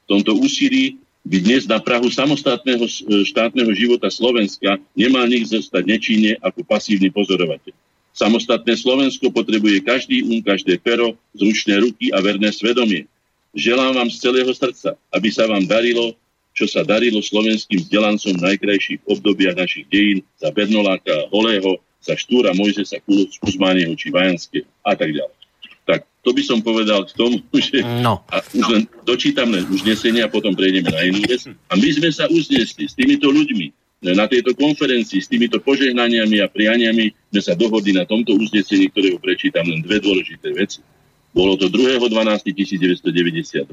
[0.05, 2.83] V tomto úsilí dnes na Prahu samostatného
[3.27, 7.75] štátneho života Slovenska nemal nik zostať nečinne ako pasívny pozorovateľ.
[8.13, 13.09] Samostatné Slovensko potrebuje každý um, každé pero, zručné ruky a verné svedomie.
[13.57, 16.13] Želám vám z celého srdca, aby sa vám darilo
[16.53, 22.53] čo sa darilo slovenským vzdelancom v najkrajších obdobiach našich dejín za Bernoláka, Holého, za Štúra,
[22.53, 23.01] Mojzesa,
[23.41, 25.42] Kuzmánieho či Vajanského a tak ďalej.
[25.83, 28.23] Tak to by som povedal k tomu, že no.
[28.31, 31.43] a už len dočítam len uznesenie a potom prejdeme na inú vec.
[31.47, 36.51] A my sme sa uznesli s týmito ľuďmi na tejto konferencii, s týmito požehnaniami a
[36.51, 40.83] prianiami sme sa dohodli na tomto uznesení, ktorého prečítam len dve dôležité veci.
[41.31, 43.71] Bolo to 2.12.1992.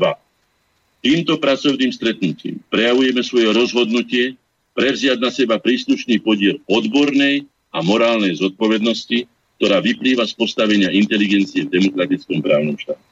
[1.00, 4.38] Týmto pracovným stretnutím prejavujeme svoje rozhodnutie
[4.78, 9.26] prevziať na seba príslušný podiel odbornej a morálnej zodpovednosti
[9.60, 13.04] ktorá vyplýva z postavenia inteligencie v demokratickom právnom štáte.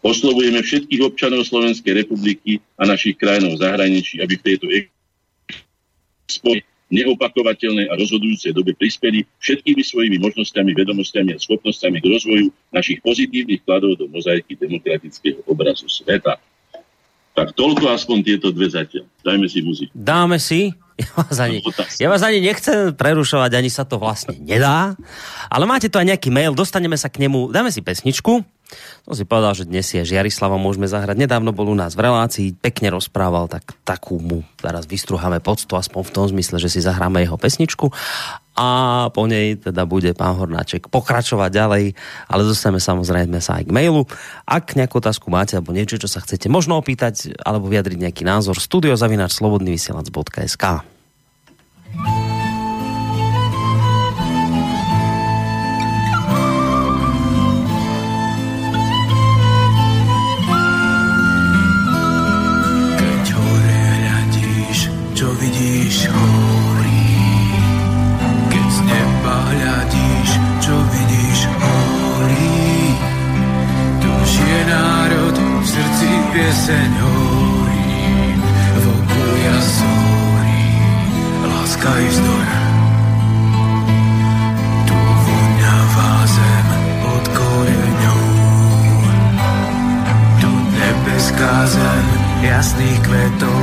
[0.00, 4.66] Oslovujeme všetkých občanov Slovenskej republiky a našich krajinov v zahraničí, aby v tejto
[6.90, 13.60] neopakovateľnej a rozhodujúcej dobe prispeli všetkými svojimi možnosťami, vedomosťami a schopnosťami k rozvoju našich pozitívnych
[13.66, 16.38] kladov do mozaiky demokratického obrazu sveta.
[17.34, 19.06] Tak toľko aspoň tieto dve zatiaľ.
[19.22, 19.92] Dajme si muziku.
[19.94, 20.74] Dáme si.
[21.00, 21.58] Ja vás, ani,
[21.96, 24.92] ja vás ani nechcem prerušovať, ani sa to vlastne nedá.
[25.48, 28.44] Ale máte tu aj nejaký mail, dostaneme sa k nemu, dáme si pesničku.
[29.02, 31.18] Som si povedal, že dnes je Žiarislava môžeme zahrať.
[31.18, 36.02] Nedávno bol u nás v relácii, pekne rozprával, tak takú mu teraz vystruháme poctu, aspoň
[36.06, 37.90] v tom zmysle, že si zahráme jeho pesničku
[38.60, 41.96] a po nej teda bude pán Hornáček pokračovať ďalej,
[42.28, 44.04] ale dostaneme samozrejme sa aj k mailu.
[44.44, 48.60] Ak nejakú otázku máte alebo niečo, čo sa chcete možno opýtať alebo vyjadriť nejaký názor,
[48.60, 50.99] studiozavinač.slobodnyvysielac.sk
[76.30, 77.98] pieseň horí,
[78.78, 80.66] v oku jazorí,
[81.42, 82.48] láska i vzdor.
[84.86, 86.66] Tu voňavá zem
[87.02, 88.26] pod koreňou,
[90.38, 92.06] tu nebeská zem
[92.46, 93.62] jasných kvetov,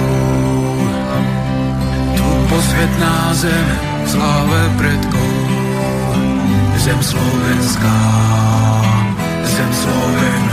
[2.19, 3.67] tu posvetná zem
[4.03, 5.35] sláve predkov,
[6.83, 7.99] zem slovenská,
[9.47, 10.46] zem Slovenov.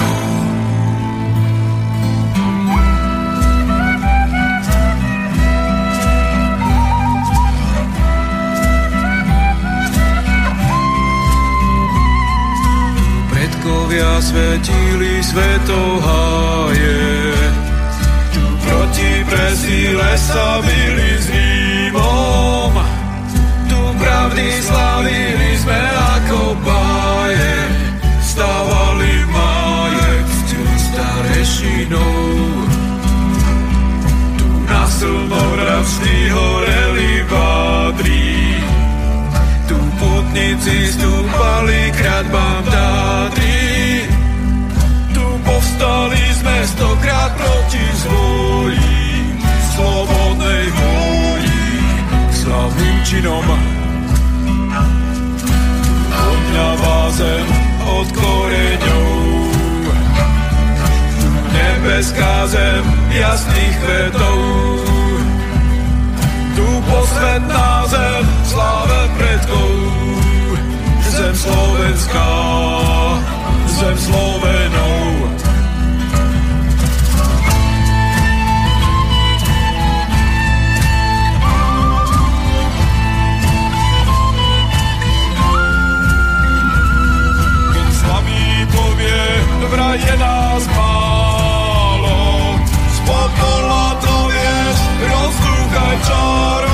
[13.64, 17.00] Predkovia svetili svetoháje.
[18.36, 22.76] Tu proti presíle sa byli s Rímom,
[23.64, 25.80] tu pravdy slavili sme
[26.12, 27.56] ako báje.
[28.20, 32.20] Stávali májek s tým starešinou.
[34.36, 38.28] Tu na slnovravství horeli vádry,
[39.64, 43.03] tu putnici stúpali kradbám Tatry.
[47.44, 49.04] Proti zvoji,
[49.76, 51.60] slobodnej vôli,
[52.32, 53.46] slavným činom.
[56.08, 57.46] Odňavá zem
[57.84, 59.08] od koreňov,
[62.48, 64.38] zem jasných kvetov,
[66.56, 69.70] tu posvetná zem sláve predkov.
[71.34, 72.30] Slovenská,
[73.66, 75.13] zem Slovenov.
[89.68, 92.20] Vraj je nás málo,
[93.06, 96.73] pokola to vieš, rozdúchaj čaro.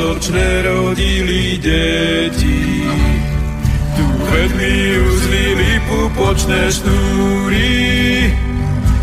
[0.00, 2.88] Ženy statočné rodili deti,
[3.92, 8.32] Tu vedmi uzli pupočné šnúry.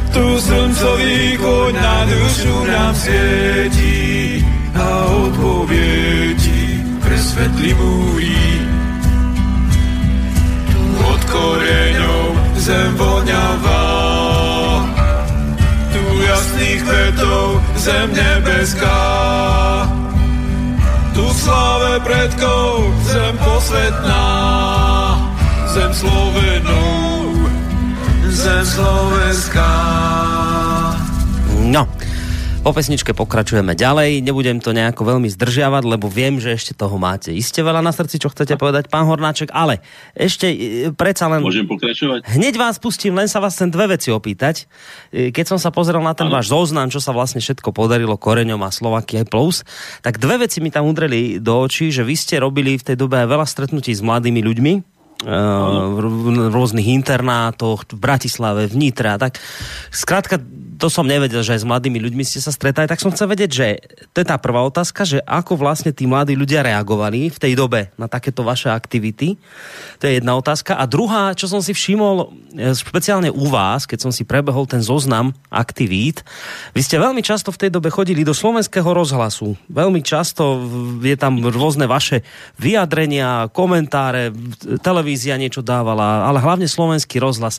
[0.10, 4.42] Tu slncový koň na dušu nám svieti
[4.74, 4.90] a
[5.22, 8.42] odpovieti presvetli múry.
[10.66, 12.26] Tu od koreňov
[12.58, 13.86] zem voňavá,
[15.94, 19.67] tu jasných kvetov zem nebeská.
[21.48, 24.28] Sláve predkov zem posvetná,
[25.72, 27.48] zem Slovenov,
[28.36, 29.72] zem Slovenská.
[32.68, 37.32] Po pesničke pokračujeme ďalej, nebudem to nejako veľmi zdržiavať, lebo viem, že ešte toho máte
[37.32, 39.80] iste veľa na srdci, čo chcete povedať, pán Hornáček, ale
[40.12, 40.58] ešte e,
[40.92, 41.40] predsa len...
[41.40, 42.28] Môžem pokračovať?
[42.28, 44.68] Hneď vás pustím, len sa vás chcem dve veci opýtať.
[45.16, 46.36] E, keď som sa pozrel na ten ano.
[46.36, 49.64] váš zoznam, čo sa vlastne všetko podarilo Koreňom a Slovakia Plus,
[50.04, 53.16] tak dve veci mi tam udreli do očí, že vy ste robili v tej dobe
[53.16, 54.74] veľa stretnutí s mladými ľuďmi,
[55.18, 55.98] v
[56.54, 59.42] rôznych internátoch v Bratislave, v Nitre a tak.
[59.90, 60.38] Skrátka,
[60.78, 63.52] to som nevedel, že aj s mladými ľuďmi ste sa stretali, tak som chcel vedieť,
[63.52, 63.68] že
[64.14, 67.90] to je tá prvá otázka, že ako vlastne tí mladí ľudia reagovali v tej dobe
[67.98, 69.36] na takéto vaše aktivity.
[69.98, 70.78] To je jedna otázka.
[70.78, 72.16] A druhá, čo som si všimol
[72.54, 76.22] e, špeciálne u vás, keď som si prebehol ten zoznam aktivít,
[76.78, 79.58] vy ste veľmi často v tej dobe chodili do slovenského rozhlasu.
[79.68, 80.62] Veľmi často
[81.02, 82.22] je tam rôzne vaše
[82.62, 84.30] vyjadrenia, komentáre,
[84.86, 87.58] televízia niečo dávala, ale hlavne slovenský rozhlas.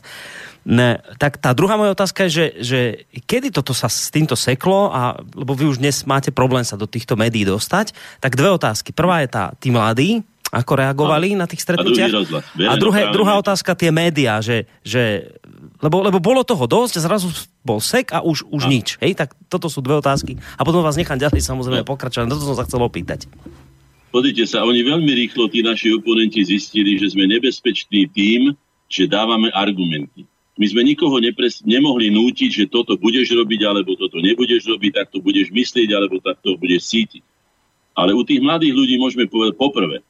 [0.67, 2.79] Ne, tak tá druhá moja otázka je, že, že
[3.25, 6.85] kedy toto sa s týmto seklo, a, lebo vy už dnes máte problém sa do
[6.85, 8.91] týchto médií dostať, tak dve otázky.
[8.91, 11.45] Prvá je tá, tí mladí, ako reagovali no.
[11.45, 12.09] na tých stretnutiach.
[12.09, 15.29] A, a druhé, druhá otázka, tie médiá, že, že
[15.79, 17.29] lebo, lebo bolo toho dosť, zrazu
[17.61, 18.97] bol sek a už, už nič.
[18.99, 20.35] Hej, tak toto sú dve otázky.
[20.57, 21.87] A potom vás nechám ďalej samozrejme no.
[21.87, 22.27] pokračovať.
[22.27, 23.29] Toto som sa chcel opýtať.
[24.09, 28.57] Pozrite sa, oni veľmi rýchlo, tí naši oponenti zistili, že sme nebezpeční tým,
[28.89, 30.25] že dávame argumenty.
[30.59, 35.07] My sme nikoho nepres- nemohli nútiť, že toto budeš robiť, alebo toto nebudeš robiť, tak
[35.07, 37.23] to budeš myslieť, alebo tak to budeš cítiť.
[37.95, 40.03] Ale u tých mladých ľudí môžeme povedať poprvé,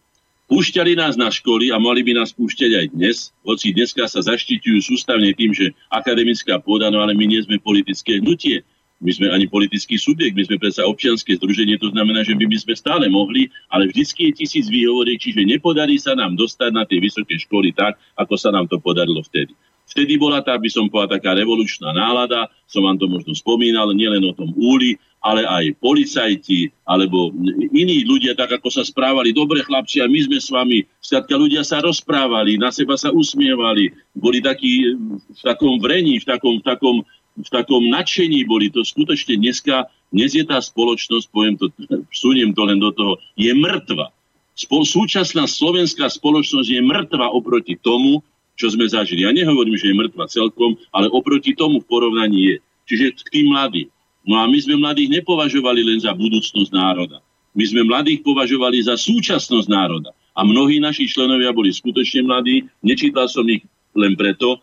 [0.50, 4.82] Púšťali nás na školy a mali by nás púšťať aj dnes, hoci dneska sa zaštiťujú
[4.82, 8.66] sústavne tým, že akademická pôda, no ale my nie sme politické hnutie.
[8.98, 12.58] My sme ani politický subjekt, my sme predsa občianske združenie, to znamená, že my by
[12.66, 16.98] sme stále mohli, ale vždycky je tisíc výhovorí, čiže nepodarí sa nám dostať na tie
[16.98, 19.54] vysoké školy tak, ako sa nám to podarilo vtedy.
[19.90, 24.22] Vtedy bola tá, by som povedal, taká revolučná nálada, som vám to možno spomínal, nielen
[24.30, 27.34] o tom úli, ale aj policajti, alebo
[27.74, 31.66] iní ľudia, tak ako sa správali, dobre chlapci, a my sme s vami, skladka ľudia
[31.66, 36.98] sa rozprávali, na seba sa usmievali, boli takí v takom vrení, v takom, v takom
[37.40, 38.68] v takom nadšení boli.
[38.76, 41.72] To skutočne dneska, dnes je tá spoločnosť, poviem to,
[42.12, 44.12] vsuniem to len do toho, je mŕtva.
[44.60, 48.20] Spol, súčasná slovenská spoločnosť je mŕtva oproti tomu,
[48.60, 49.24] čo sme zažili.
[49.24, 52.56] Ja nehovorím, že je mŕtva celkom, ale oproti tomu v porovnaní je.
[52.92, 53.88] Čiže k tým mladým.
[54.28, 57.24] No a my sme mladých nepovažovali len za budúcnosť národa.
[57.56, 60.12] My sme mladých považovali za súčasnosť národa.
[60.36, 62.68] A mnohí naši členovia boli skutočne mladí.
[62.84, 63.64] Nečítal som ich
[63.96, 64.60] len preto,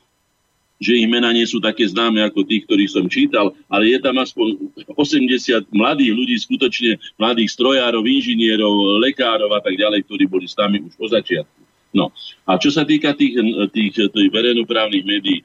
[0.77, 4.21] že ich mená nie sú také známe ako tých, ktorých som čítal, ale je tam
[4.21, 10.53] aspoň 80 mladých ľudí, skutočne mladých strojárov, inžinierov, lekárov a tak ďalej, ktorí boli s
[10.53, 11.66] nami už po začiatku.
[11.97, 12.13] No
[12.45, 13.41] a čo sa týka tých,
[13.73, 15.41] tých, tých verejnoprávnych médií,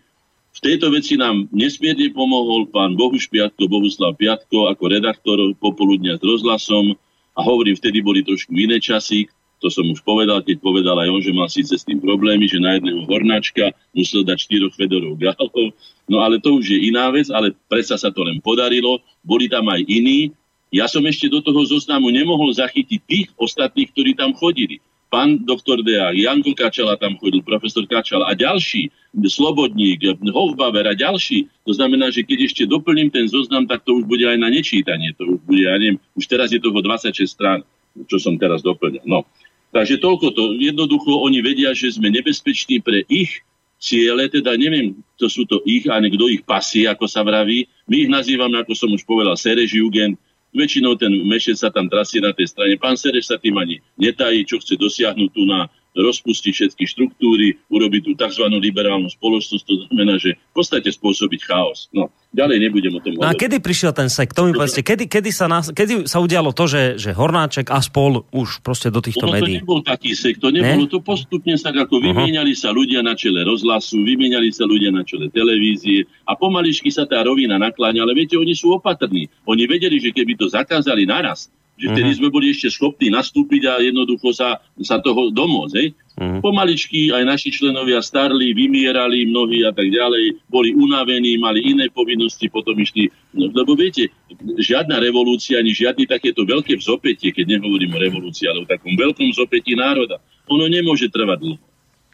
[0.52, 6.24] v tejto veci nám nesmierne pomohol pán Bohuš Piatko, Bohuslav Piatko ako redaktor popoludňa s
[6.28, 6.92] rozhlasom
[7.32, 11.22] a hovorím, vtedy boli trošku iné časy, to som už povedal, keď povedal aj on,
[11.22, 15.78] že mal síce s tým problémy, že na jedného hornáčka musel dať štyroch Fedorov gálov.
[16.10, 18.98] No ale to už je iná vec, ale predsa sa to len podarilo.
[19.22, 20.34] Boli tam aj iní.
[20.74, 24.82] Ja som ešte do toho zoznamu nemohol zachytiť tých ostatných, ktorí tam chodili.
[25.12, 31.52] Pán doktor Dea, Janko Kačala tam chodil, profesor Kačala a ďalší, Slobodník, Hofbaver a ďalší.
[31.68, 35.12] To znamená, že keď ešte doplním ten zoznam, tak to už bude aj na nečítanie.
[35.20, 37.60] To už bude, ja neviem, už teraz je toho 26 strán,
[38.08, 39.04] čo som teraz doplnil.
[39.04, 39.28] No.
[39.76, 40.44] Takže toľko to.
[40.56, 43.44] Jednoducho oni vedia, že sme nebezpeční pre ich
[43.84, 47.68] ciele, teda neviem, to sú to ich a kto ich pasí, ako sa vraví.
[47.90, 50.16] My ich nazývame, ako som už povedal, Sereš Jugend.
[50.52, 52.76] Väčšinou ten mešec sa tam trasie na tej strane.
[52.76, 58.02] Pán Sereš sa tým ani netají, čo chce dosiahnuť tu na rozpustiť všetky štruktúry, urobiť
[58.08, 58.48] tú tzv.
[58.48, 61.92] liberálnu spoločnosť, to znamená, že v podstate spôsobiť chaos.
[61.92, 63.28] No, ďalej nebudem o tom hovoriť.
[63.28, 64.32] No a kedy prišiel ten sek?
[64.32, 67.84] To mi povedzte, kedy, kedy, sa nás, kedy sa udialo to, že, že Hornáček a
[67.84, 69.60] spol už proste do týchto no, médií?
[69.60, 70.92] To nebol taký sek, to nebolo, ne?
[70.92, 72.08] to postupne sa ako uh-huh.
[72.08, 77.04] vymieniali sa ľudia na čele rozhlasu, vymieniali sa ľudia na čele televízie a pomališky sa
[77.04, 79.28] tá rovina nakláňa, ale viete, oni sú opatrní.
[79.44, 81.52] Oni vedeli, že keby to zakázali naraz,
[81.82, 82.18] že vtedy mhm.
[82.22, 85.74] sme boli ešte schopní nastúpiť a jednoducho sa, sa toho domôcť.
[85.76, 85.88] Hej?
[86.22, 86.38] Mm.
[86.38, 92.46] Pomaličky aj naši členovia starli, vymierali mnohí a tak ďalej, boli unavení, mali iné povinnosti,
[92.46, 93.10] potom išli...
[93.34, 94.14] No, lebo viete,
[94.62, 99.34] žiadna revolúcia, ani žiadny takéto veľké vzopätie, keď nehovorím o revolúcii, ale o takom veľkom
[99.34, 101.58] vzopätí národa, ono nemôže trvať dlho.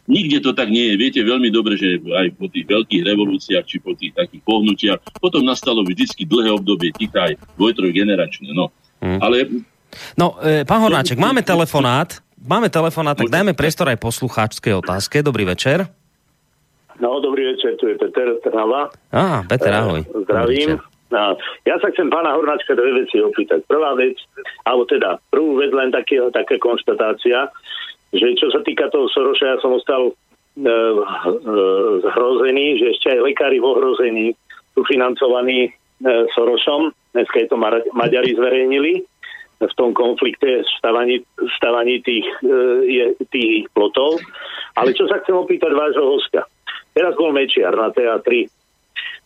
[0.08, 0.94] Nikde to tak nie je.
[0.96, 5.44] Viete veľmi dobre, že aj po tých veľkých revolúciách, či po tých takých pohnutiach, potom
[5.44, 8.56] nastalo vždycky dlhé obdobie, ticha aj dvoj-trojgeneračné.
[8.56, 8.72] No.
[9.04, 9.20] Mm.
[9.20, 9.36] Ale...
[10.16, 12.24] No, e, pán Hornáček, máme telefonát.
[12.38, 15.26] Máme telefonát, tak dajme priestor aj poslucháčskej otázke.
[15.26, 15.90] Dobrý večer.
[17.02, 18.90] No, dobrý večer, tu je Peter Trnava.
[19.10, 20.02] Á, Peter, ahoj.
[20.02, 20.78] E, zdravím.
[21.10, 21.34] No,
[21.66, 23.66] ja sa chcem pána Hornáčka dve veci opýtať.
[23.66, 24.18] Prvá vec,
[24.66, 27.50] alebo teda prvú vec len takého, taká konštatácia,
[28.14, 30.72] že čo sa týka toho Soroša, ja som ostal e, e,
[32.06, 34.26] zhrozený, že ešte aj lekári v ohrození
[34.74, 35.70] sú financovaní e,
[36.38, 36.94] Sorošom.
[37.14, 37.56] Dneska je to
[37.94, 39.02] Maďari zverejnili
[39.58, 41.22] v tom konflikte stavaní,
[41.58, 44.22] stavaní tých, e, tých plotov.
[44.78, 46.46] Ale čo sa chcem opýtať vášho hostia.
[46.94, 48.46] Teraz bol Mečiar na TA3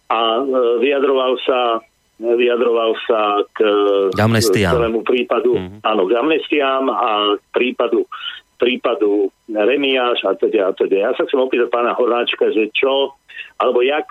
[0.09, 0.42] a e,
[0.80, 1.80] vyjadroval sa
[2.22, 3.66] vyjadroval sa k,
[4.14, 5.82] k celému prípadu, mm-hmm.
[5.82, 8.06] áno, k amnestiám a k prípadu
[8.62, 11.10] prípadu Remiáš a teda, a teda.
[11.10, 13.10] Ja sa chcem opýtať pána Hornáčka, že čo,
[13.59, 14.06] alebo jak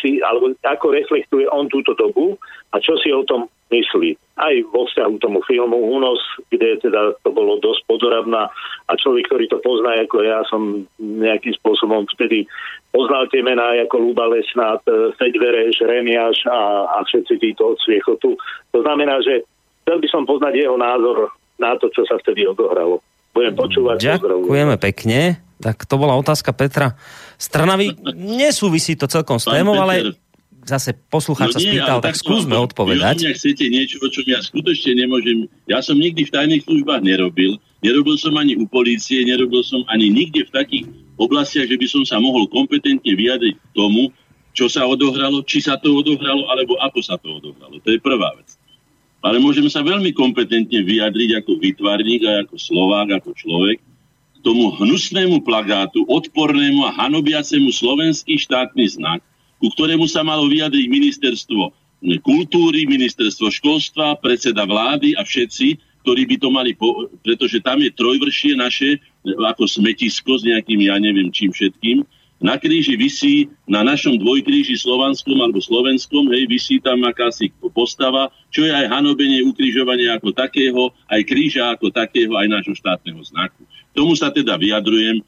[0.00, 2.40] si, alebo ako reflektuje on túto dobu
[2.72, 4.18] a čo si o tom myslí.
[4.36, 6.18] Aj vo vzťahu tomu filmu Únos,
[6.50, 8.50] kde teda to bolo dosť pozoravná
[8.86, 12.44] a človek, ktorý to pozná ako ja, som nejakým spôsobom vtedy
[12.90, 14.82] poznal tie mená ako Luba Lesnát,
[15.16, 18.34] Feďvereš, Remiáš a, a všetci títo od Sviechotu.
[18.74, 19.46] To znamená, že
[19.86, 21.30] chcel by som poznať jeho názor
[21.60, 23.04] na to, čo sa vtedy odohralo.
[23.30, 24.18] Budem počúvať.
[24.18, 25.38] Ďakujeme pekne.
[25.60, 26.96] Tak to bola otázka Petra
[27.36, 27.92] Stranavy.
[28.16, 30.16] Nesúvisí to celkom s témou, ale
[30.64, 33.24] zase poslucháč no sa spýtal, tak, tak skúsme no, odpovedať.
[33.24, 35.48] Vy chcete niečo, o čom ja skutočne nemôžem.
[35.68, 37.56] Ja som nikdy v tajných službách nerobil.
[37.80, 40.84] Nerobil som ani u polície, nerobil som ani nikde v takých
[41.16, 44.12] oblastiach, že by som sa mohol kompetentne vyjadriť k tomu,
[44.52, 47.80] čo sa odohralo, či sa to odohralo, alebo ako sa to odohralo.
[47.80, 48.60] To je prvá vec
[49.20, 54.72] ale môžeme sa veľmi kompetentne vyjadriť ako vytvarník a ako Slovák, ako človek k tomu
[54.80, 59.20] hnusnému plagátu, odpornému a hanobiacemu slovenský štátny znak,
[59.60, 61.76] ku ktorému sa malo vyjadriť ministerstvo
[62.24, 67.92] kultúry, ministerstvo školstva, predseda vlády a všetci, ktorí by to mali, po, pretože tam je
[67.92, 68.96] trojvršie naše,
[69.28, 72.08] ako smetisko s nejakým, ja neviem čím všetkým,
[72.40, 78.64] na kríži vysí, na našom dvojkríži slovanskom alebo slovenskom, hej, vysí tam akási postava, čo
[78.64, 83.60] je aj hanobenie ukrižovania ako takého, aj kríža ako takého, aj nášho štátneho znaku.
[83.92, 85.20] Tomu sa teda vyjadrujem.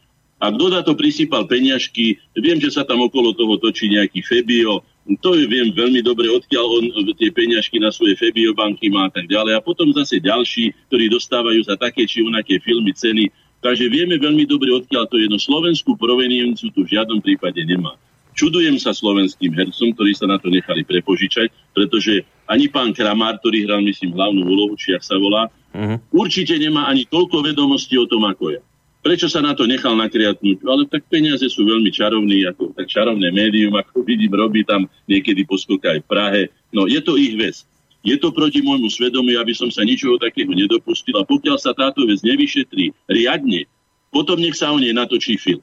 [0.43, 4.83] A kto na to prisypal peňažky, viem, že sa tam okolo toho točí nejaký Febio,
[5.23, 9.31] to viem veľmi dobre, odkiaľ on tie peňažky na svoje Febio banky má a tak
[9.31, 9.59] ďalej.
[9.59, 13.31] A potom zase ďalší, ktorí dostávajú za také či onaké filmy ceny
[13.63, 15.31] Takže vieme veľmi dobre, odkiaľ to je.
[15.31, 17.95] No slovenskú provenienciu tu v žiadnom prípade nemá.
[18.35, 23.71] Čudujem sa slovenským hercom, ktorí sa na to nechali prepožičať, pretože ani pán Kramár, ktorý
[23.71, 26.01] hral, myslím, hlavnú úlohu, či ak sa volá, uh-huh.
[26.11, 28.63] určite nemá ani toľko vedomostí o tom, ako ja.
[29.03, 30.63] Prečo sa na to nechal nakriatnúť?
[30.63, 35.43] Ale tak peniaze sú veľmi čarovní, ako tak čarovné médium, ako vidím, robí tam niekedy
[35.43, 36.43] poskoka aj v Prahe.
[36.71, 37.67] No, je to ich vec.
[38.07, 42.07] Je to proti môjmu svedomiu, aby som sa ničoho takého nedopustil a pokiaľ sa táto
[42.07, 43.67] vec nevyšetrí riadne,
[44.15, 45.63] potom nech sa o nej natočí film.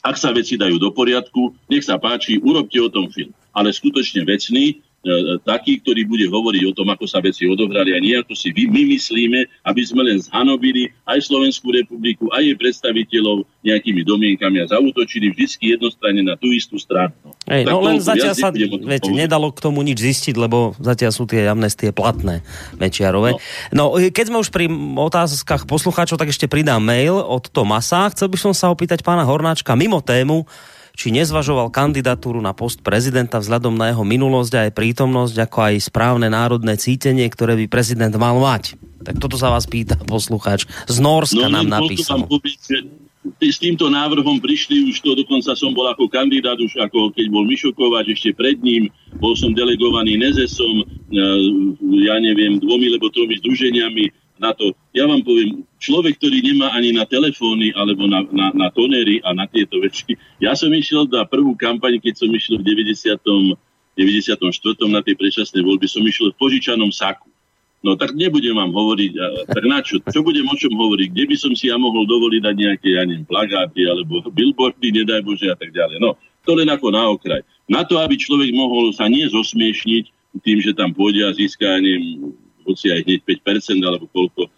[0.00, 3.34] Ak sa veci dajú do poriadku, nech sa páči, urobte o tom film.
[3.52, 4.80] Ale skutočne vecný,
[5.46, 8.82] taký, ktorý bude hovoriť o tom, ako sa veci odohrali a nie ako si my
[8.98, 15.30] myslíme, aby sme len zhanobili aj Slovenskú republiku, aj jej predstaviteľov nejakými domienkami a zautočili
[15.30, 17.14] vždy jednostranne na tú istú stranu.
[17.46, 21.46] Ej, no len zatiaľ sa, viete, nedalo k tomu nič zistiť, lebo zatiaľ sú tie
[21.46, 22.42] amnestie platné
[22.76, 23.38] Mečiarové.
[23.70, 23.94] No.
[23.94, 24.66] no, keď sme už pri
[24.98, 28.10] otázkach poslucháčov, tak ešte pridám mail od Tomasa.
[28.10, 30.42] Chcel by som sa opýtať pána Hornáčka mimo tému,
[30.98, 35.74] či nezvažoval kandidatúru na post prezidenta vzhľadom na jeho minulosť a aj prítomnosť, ako aj
[35.86, 38.74] správne národné cítenie, ktoré by prezident mal mať.
[39.06, 40.66] Tak toto sa vás pýta poslucháč.
[40.90, 42.26] Z Norska no, nám napísal.
[43.38, 47.46] s týmto návrhom prišli už to, dokonca som bol ako kandidát, už ako keď bol
[47.46, 48.90] Mišokovač ešte pred ním,
[49.22, 50.84] bol som delegovaný Nezesom, e,
[52.10, 54.74] ja neviem, dvomi alebo tromi združeniami na to.
[54.94, 59.34] Ja vám poviem, človek, ktorý nemá ani na telefóny alebo na, na, na tonery a
[59.34, 60.18] na tieto veci.
[60.42, 63.58] Ja som išiel na prvú kampaň, keď som išiel v 90.
[63.98, 64.46] 94.
[64.86, 67.26] na tej predčasnej voľby, som išiel v požičanom saku.
[67.82, 69.10] No tak nebudem vám hovoriť,
[69.50, 70.02] tak na čo?
[70.02, 71.14] Čo budem o čom hovoriť?
[71.14, 75.22] Kde by som si ja mohol dovoliť dať nejaké, ja neviem, plagáty alebo billboardy, nedaj
[75.22, 76.02] Bože a tak ďalej.
[76.02, 77.42] No, to len ako na okraj.
[77.70, 80.04] Na to, aby človek mohol sa nie zosmiešniť
[80.42, 82.34] tým, že tam pôjde a získa, neviem,
[82.68, 84.52] hoci aj hneď 5% alebo koľko,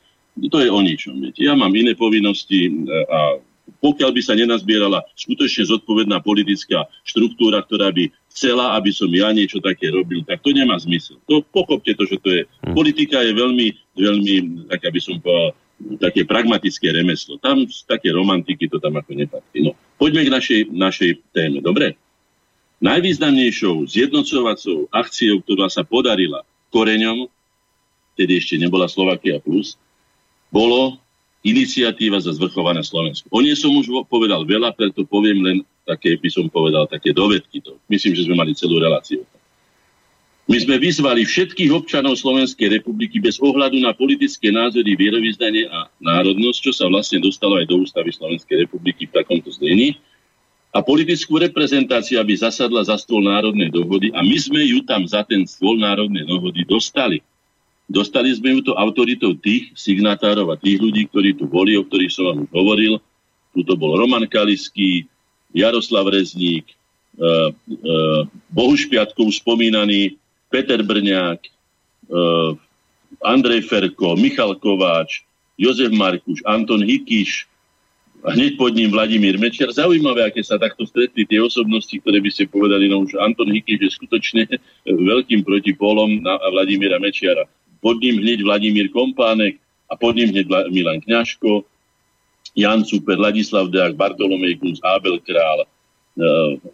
[0.50, 1.22] to je o ničom.
[1.22, 1.46] Viete.
[1.46, 2.72] Ja mám iné povinnosti e,
[3.06, 3.38] a
[3.78, 9.62] Pokiaľ by sa nenazbierala skutočne zodpovedná politická štruktúra, ktorá by chcela, aby som ja niečo
[9.62, 11.22] také robil, tak to nemá zmysel.
[11.30, 12.42] To pochopte to, že to je...
[12.66, 12.74] Hm.
[12.74, 14.34] Politika je veľmi, veľmi,
[14.74, 15.54] tak aby som povedal,
[15.96, 17.40] také pragmatické remeslo.
[17.40, 19.64] Tam také romantiky to tam ako nepatrí.
[19.64, 21.64] No, poďme k našej, našej téme.
[21.64, 21.96] Dobre?
[22.84, 27.28] Najvýznamnejšou zjednocovacou akciou, ktorá sa podarila koreňom,
[28.20, 29.80] tedy ešte nebola Slovakia Plus,
[30.52, 31.00] bolo
[31.40, 33.32] iniciatíva za zvrchované Slovensko.
[33.32, 35.56] O nie som už povedal veľa, preto poviem len
[35.88, 37.64] také, by som povedal, také dovedky.
[37.64, 37.80] To.
[37.88, 39.24] Myslím, že sme mali celú reláciu.
[40.50, 46.58] My sme vyzvali všetkých občanov Slovenskej republiky bez ohľadu na politické názory, vierovýznanie a národnosť,
[46.58, 49.96] čo sa vlastne dostalo aj do ústavy Slovenskej republiky v takomto znení,
[50.70, 55.26] a politickú reprezentáciu, aby zasadla za stôl národnej dohody a my sme ju tam za
[55.26, 57.22] ten stôl národnej dohody dostali.
[57.90, 62.14] Dostali sme ju to autoritou tých signatárov a tých ľudí, ktorí tu boli, o ktorých
[62.14, 62.94] som vám už hovoril.
[63.50, 65.10] Tu to bol Roman Kaliský,
[65.50, 66.70] Jaroslav Rezník,
[67.18, 67.50] uh,
[68.54, 70.14] Bohuš Piatkov spomínaný,
[70.54, 71.42] Peter Brňák,
[72.14, 72.54] uh,
[73.26, 75.26] Andrej Ferko, Michal Kováč,
[75.58, 77.50] Jozef Markuš, Anton Hikiš,
[78.20, 79.72] a hneď pod ním Vladimír Mečiar.
[79.72, 83.80] Zaujímavé, aké sa takto stretli tie osobnosti, ktoré by ste povedali, no už Anton Hiky,
[83.80, 84.44] je skutočne
[85.10, 87.48] veľkým protipolom na Vladimíra Mečiara.
[87.80, 89.56] Pod ním hneď Vladimír Kompánek
[89.90, 91.64] a pod ním hneď Milan Kňažko,
[92.56, 95.66] Jan Super, Ladislav Deák, Bartolomej Kunz, Abel Král e,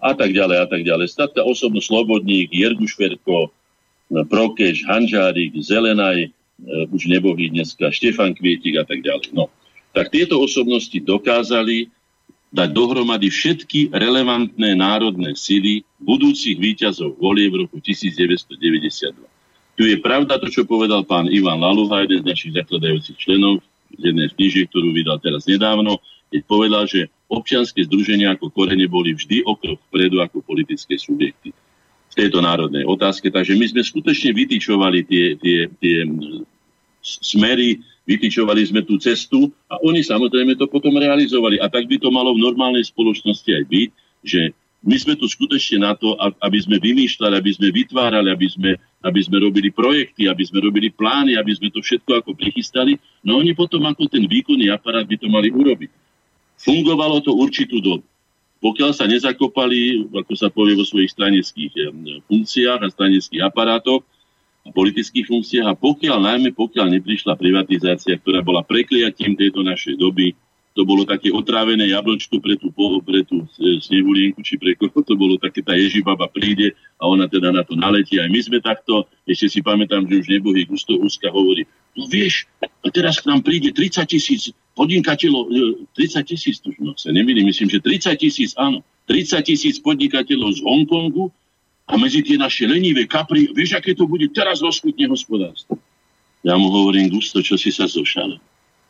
[0.02, 1.12] a tak ďalej a tak ďalej.
[1.12, 3.50] Statka osobno Slobodník, Jerguš Ferko, e,
[4.24, 6.30] Prokeš, Hanžárik, Zelenaj, e,
[6.90, 9.36] už nebohý dneska, Štefan Kvietik a tak ďalej.
[9.36, 9.52] No
[9.96, 11.88] tak tieto osobnosti dokázali
[12.52, 19.35] dať dohromady všetky relevantné národné síly budúcich výťazov volie v roku 1992.
[19.77, 23.61] Tu je pravda to, čo povedal pán Ivan Laluha, jeden z našich zakladajúcich členov,
[23.93, 26.01] z jednej z ktorú vydal teraz nedávno,
[26.32, 31.53] keď povedal, že občianske združenia ako korene boli vždy o krok vpredu ako politické subjekty
[32.11, 33.28] v tejto národnej otázke.
[33.28, 35.97] Takže my sme skutočne vytýčovali tie, tie, tie
[37.05, 37.78] smery,
[38.09, 41.61] vytýčovali sme tú cestu a oni samozrejme to potom realizovali.
[41.61, 43.89] A tak by to malo v normálnej spoločnosti aj byť,
[44.24, 44.40] že
[44.86, 48.70] my sme tu skutočne na to, aby sme vymýšľali, aby sme vytvárali, aby sme,
[49.02, 52.94] aby sme robili projekty, aby sme robili plány, aby sme to všetko ako prichystali.
[53.26, 55.90] No oni potom ako ten výkonný aparát by to mali urobiť.
[56.62, 58.06] Fungovalo to určitú dobu.
[58.62, 61.90] Pokiaľ sa nezakopali, ako sa povie vo svojich stranických eh,
[62.30, 64.06] funkciách a stranických aparátoch,
[64.70, 70.34] politických funkciách a pokiaľ, najmä pokiaľ neprišla privatizácia, ktorá bola prekliatím tejto našej doby,
[70.77, 72.69] to bolo také otrávené jablčko pre tú,
[73.01, 77.24] pre tú e, snehulienku, či pre koho to bolo také, tá Ježibaba príde a ona
[77.24, 78.20] teda na to naletí.
[78.20, 81.65] Aj my sme takto, ešte si pamätám, že už nebohý Gusto Úska hovorí,
[81.97, 85.48] no vieš, a teraz k nám príde 30 tisíc podnikateľov,
[85.97, 90.61] 30 e, tisíc, no sa nemýlim, myslím, že 30 tisíc, áno, 30 tisíc podnikateľov z
[90.61, 91.32] Hongkongu,
[91.86, 95.78] a medzi tie naše lenivé kapry, vieš, aké to bude, teraz rozkutne hospodárstvo.
[96.43, 98.43] Ja mu hovorím, Gusto, čo si sa zošal?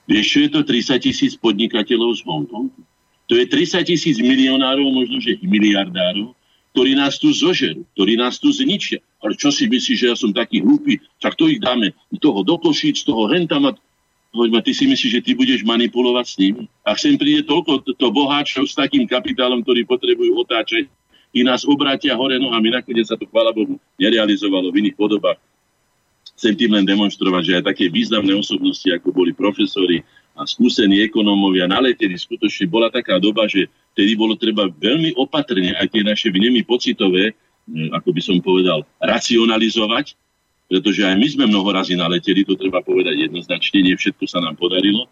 [0.07, 2.81] Vieš, čo je to 30 tisíc podnikateľov z Hongkongu?
[3.27, 6.31] To je 30 tisíc milionárov, možno že miliardárov,
[6.71, 9.03] ktorí nás tu zožerú, ktorí nás tu zničia.
[9.19, 11.03] Ale čo si myslíš, že ja som taký hlúpy?
[11.19, 11.91] Tak to ich dáme
[12.23, 13.75] toho do košíc, toho hentama.
[14.31, 16.65] Hoďme, ty si myslíš, že ty budeš manipulovať s nimi?
[16.87, 20.87] A sem príde toľko to, to boháčov s takým kapitálom, ktorý potrebujú otáčať
[21.37, 22.71] i nás obrátia hore nohami.
[22.71, 25.41] Nakoniec sa to, chvála Bohu, nerealizovalo v iných podobách.
[26.37, 30.05] Chcem tým len demonstrovať, že aj také významné osobnosti, ako boli profesori
[30.37, 35.97] a skúsení ekonómovia naleteli, skutočne bola taká doba, že tedy bolo treba veľmi opatrne aj
[35.97, 37.33] tie naše vnemy pocitové,
[37.65, 40.13] hm, ako by som povedal, racionalizovať,
[40.69, 44.61] pretože aj my sme mnoho razy naleteli, to treba povedať jednoznačne, nie všetko sa nám
[44.61, 45.09] podarilo,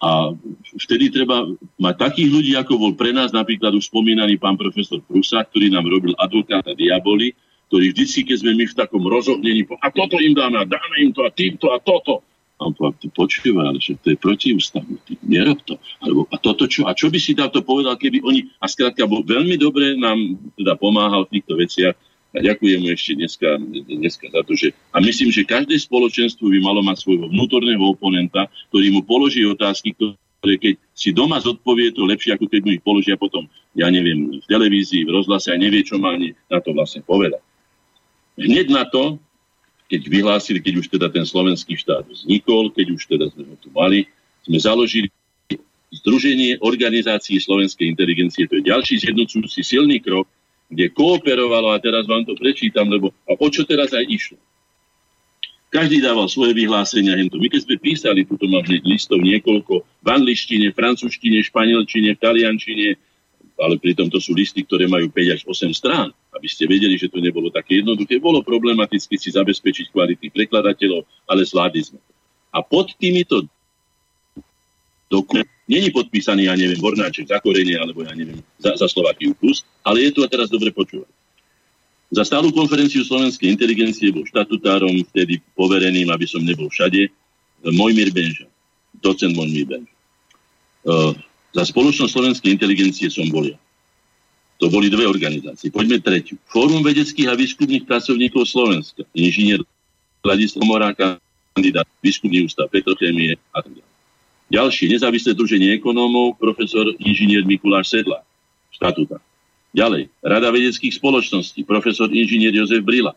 [0.00, 0.32] a
[0.80, 1.44] vtedy treba
[1.76, 5.84] mať takých ľudí, ako bol pre nás napríklad už spomínaný pán profesor Prusa, ktorý nám
[5.84, 7.36] robil advokáta diaboli,
[7.70, 11.14] ktorý vždy, keď sme my v takom rozohnení, a toto im dáme, a dáme im
[11.14, 12.26] to, a týmto, a toto.
[12.58, 15.78] A on povedal, ty počúvaj, ale že to je protiústavné, ty nerob to.
[16.02, 16.84] Alebo, a toto čo?
[16.90, 20.18] A čo by si táto povedal, keby oni, a skrátka bol veľmi dobre nám
[20.58, 21.94] teda pomáhal v týchto veciach,
[22.30, 23.58] a ďakujem mu ešte dneska,
[23.90, 24.70] dneska za to, že...
[24.94, 29.98] A myslím, že každé spoločenstvo by malo mať svojho vnútorného oponenta, ktorý mu položí otázky,
[29.98, 34.38] ktoré keď si doma zodpovie, to lepšie, ako keď mu ich položia potom, ja neviem,
[34.38, 37.42] v televízii, v rozhlase a nevie, čo má ani na to vlastne povedať.
[38.40, 39.20] Hneď na to,
[39.92, 43.68] keď vyhlásili, keď už teda ten slovenský štát vznikol, keď už teda sme ho tu
[43.74, 44.08] mali,
[44.46, 45.12] sme založili
[45.90, 48.46] Združenie organizácií slovenskej inteligencie.
[48.46, 50.30] To je ďalší zjednocujúci silný krok,
[50.70, 54.38] kde kooperovalo, a teraz vám to prečítam, lebo a o čo teraz aj išlo.
[55.74, 57.18] Každý dával svoje vyhlásenia.
[57.18, 62.94] My keď sme písali, tuto mám listov niekoľko, v angličtine, francúzštine, španielčine, taliančine,
[63.58, 67.10] ale pritom to sú listy, ktoré majú 5 až 8 strán, aby ste vedeli, že
[67.10, 68.22] to nebolo také jednoduché.
[68.22, 72.12] Bolo problematicky si zabezpečiť kvality prekladateľov, ale zvládli sme to.
[72.50, 73.46] A pod týmito
[75.10, 79.66] dokument není podpísaný, ja neviem, Hornáček za korenie, alebo ja neviem, za, za Slovakiu plus,
[79.82, 81.10] ale je tu a teraz dobre počúvať.
[82.10, 87.06] Za stálu konferenciu slovenskej inteligencie bol štatutárom, vtedy povereným, aby som nebol všade,
[87.60, 88.50] Mojmír Benža,
[88.98, 89.94] docent Mojmír Benža.
[90.80, 91.12] Uh,
[91.54, 93.58] za spoločnosť slovenskej inteligencie som bol ja.
[94.60, 95.72] To boli dve organizácie.
[95.72, 96.36] Poďme tretiu.
[96.52, 99.08] Fórum vedeckých a výskumných pracovníkov Slovenska.
[99.16, 99.64] Inžinier
[100.20, 101.16] Vladislav Moráka,
[101.56, 103.88] kandidát výskumný ústav Petrochémie a tak ďalej.
[104.50, 108.20] Ďalšie, nezávislé druženie ekonómov, profesor inžinier Mikuláš Sedla,
[108.74, 109.22] štatúta.
[109.72, 113.14] Ďalej, Rada vedeckých spoločností, profesor inžinier Jozef Brila.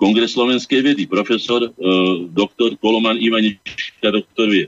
[0.00, 1.70] Kongres slovenskej vedy, profesor e,
[2.32, 4.66] doktor Koloman Ivanička, doktor vie.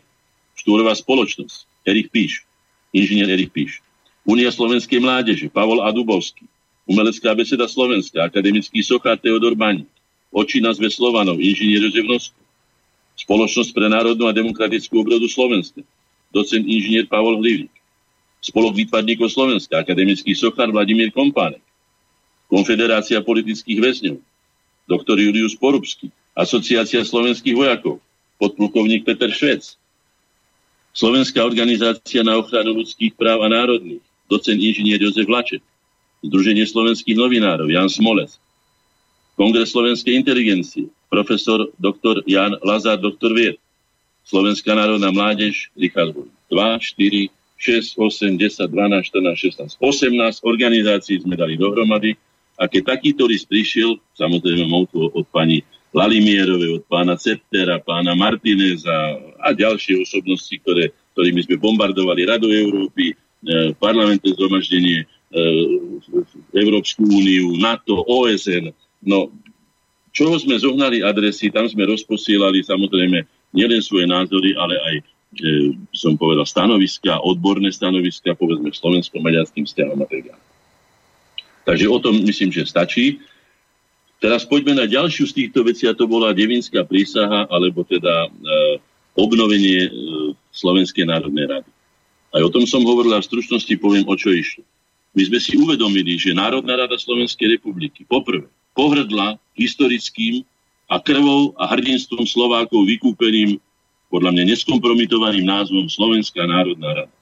[0.55, 2.45] Štúrová spoločnosť, Erich Píš
[2.93, 3.83] inžinier Erich Píš.
[4.29, 6.45] Unia slovenskej mládeže, Pavol Adubovský.
[6.85, 9.89] Umelecká beseda Slovenska, akademický sochár Teodor Baník.
[10.31, 12.41] Oči na zve Slovanov, inžinier Jozef Nosko.
[13.19, 15.83] Spoločnosť pre národnú a demokratickú obrodu Slovenska.
[16.31, 17.73] Docent inžinier Pavol Hlivník.
[18.41, 21.61] Spolok výtvarníkov Slovenska, akademický sochár Vladimír Kompánek.
[22.49, 24.19] Konfederácia politických väzňov,
[24.89, 28.03] doktor Julius Porubský, Asociácia slovenských vojakov,
[28.41, 29.77] podplukovník Peter Švec,
[30.91, 35.61] Slovenská organizácia na ochranu ľudských práv a národných, docen inžinier Jozef Laček,
[36.23, 38.39] Združenie slovenských novinárov Jan Smoles,
[39.35, 42.23] Kongres slovenskej inteligencie, profesor dr.
[42.29, 43.57] Jan Lazar, doktor Vied,
[44.29, 46.29] Slovenská národná mládež, Richard Boj.
[46.53, 52.15] 2, 4, 6, 8, 10, 12, 14, 16, 18 organizácií sme dali dohromady
[52.61, 58.93] a keď takýto list prišiel, samozrejme to od pani Lalimierove, od pána Ceptera, pána Martineza
[59.43, 63.17] a ďalšie osobnosti, ktoré, ktorými sme bombardovali Radu Európy,
[63.81, 65.07] parlamentné zhromaždenie, e,
[66.53, 68.75] Európsku úniu, NATO, OSN.
[69.01, 69.33] No,
[70.13, 73.25] čoho sme zohnali adresy, tam sme rozposielali samozrejme
[73.57, 75.03] nielen svoje názory, ale aj e,
[75.95, 80.45] som povedal stanoviska, odborné stanoviska, povedzme slovensko-maďarským vzťahom a tak ďalej.
[81.65, 83.21] Takže o tom myslím, že stačí.
[84.21, 88.31] Teraz poďme na ďalšiu z týchto vecí, a to bola Devinská prísaha, alebo teda e,
[89.17, 89.91] obnovenie e,
[90.53, 91.71] Slovenskej národnej rady.
[92.31, 94.63] Aj o tom som hovoril a v stručnosti poviem, o čo išlo.
[95.19, 98.47] My sme si uvedomili, že Národná rada Slovenskej republiky poprvé
[98.79, 100.47] pohrdla historickým
[100.87, 103.59] a krvou a hrdinstvom Slovákov vykúpeným,
[104.11, 107.15] podľa mňa neskompromitovaným názvom Slovenská národná rada.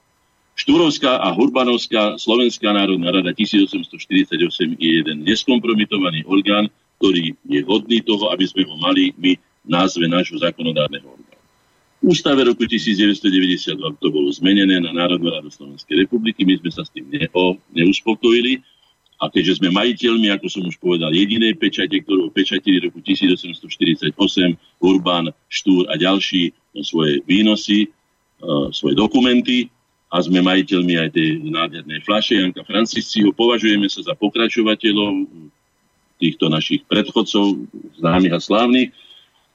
[0.57, 6.67] Štúrovská a Hurbanovská Slovenská národná rada 1848 je jeden neskompromitovaný orgán,
[6.99, 11.38] ktorý je hodný toho, aby sme ho mali my v názve nášho zákonodárneho orgánu.
[11.99, 16.93] Ústave roku 1992 to bolo zmenené na Národnú radu Slovenskej republiky, my sme sa s
[16.95, 18.63] tým neo, neuspokojili.
[19.19, 24.15] A keďže sme majiteľmi, ako som už povedal, jedinej pečate, ktorú pečatili roku 1848,
[24.79, 26.55] Urbán, Štúr a ďalší
[26.87, 27.91] svoje výnosy,
[28.71, 29.67] svoje dokumenty
[30.07, 35.27] a sme majiteľmi aj tej nádhernej flaše Janka Francisciho, považujeme sa za pokračovateľov
[36.23, 37.59] týchto našich predchodcov,
[37.99, 38.95] známych a slávnych.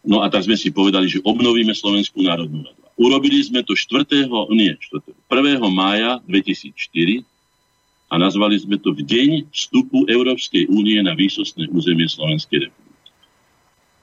[0.04, 2.80] No a tak sme si povedali, že obnovíme Slovenskú národnú radu.
[2.94, 4.06] Urobili sme to 4.
[4.54, 5.16] nie, 4.
[5.26, 5.58] 1.
[5.72, 7.24] mája 2004
[8.12, 12.84] a nazvali sme to v deň vstupu Európskej únie na výsostné územie Slovenskej republiky.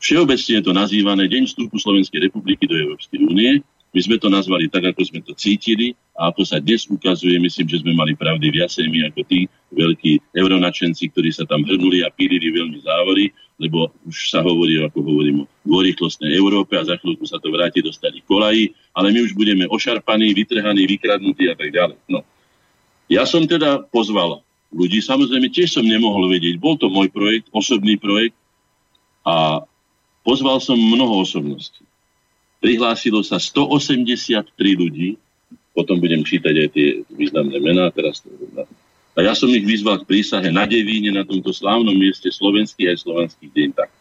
[0.01, 3.61] Všeobecne je to nazývané Deň vstupu Slovenskej republiky do Európskej únie
[3.91, 7.67] my sme to nazvali tak, ako sme to cítili a ako sa dnes ukazuje, myslím,
[7.67, 12.09] že sme mali pravdy viacej my ako tí veľkí euronačenci, ktorí sa tam hrnuli a
[12.11, 17.27] pílili veľmi závory, lebo už sa hovorí, ako hovorím, o dvorýchlostnej Európe a za chvíľku
[17.27, 21.69] sa to vráti do starých kolají, ale my už budeme ošarpaní, vytrhaní, vykradnutí a tak
[21.75, 21.99] ďalej.
[22.07, 22.23] No.
[23.11, 24.39] Ja som teda pozval
[24.71, 28.39] ľudí, samozrejme tiež som nemohol vedieť, bol to môj projekt, osobný projekt
[29.27, 29.67] a
[30.23, 31.90] pozval som mnoho osobností
[32.61, 35.17] prihlásilo sa 183 ľudí,
[35.73, 37.89] potom budem čítať aj tie významné mená.
[37.89, 38.21] Teraz
[39.11, 42.97] a ja som ich vyzval k prísahe na Devíne, na tomto slávnom mieste slovenských aj
[43.03, 43.91] slovanských deň tak.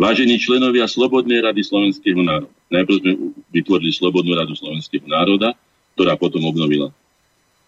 [0.00, 2.48] Vážení členovia Slobodnej rady Slovenského národa.
[2.72, 3.12] Najprv sme
[3.52, 5.52] vytvorili Slobodnú radu Slovenského národa,
[5.92, 6.88] ktorá potom obnovila.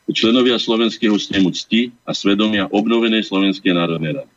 [0.09, 4.33] Členovia Slovenského snemu cti a svedomia obnovenej Slovenskej národnej rady.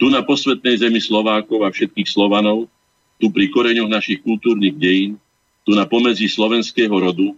[0.00, 2.72] Tu na posvetnej zemi Slovákov a všetkých Slovanov
[3.20, 5.20] tu pri koreňoch našich kultúrnych dejín,
[5.64, 7.32] tu na pomedzi slovenského rodu,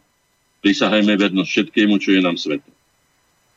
[0.64, 2.74] prisahajme vernosť všetkému, čo je nám svetom.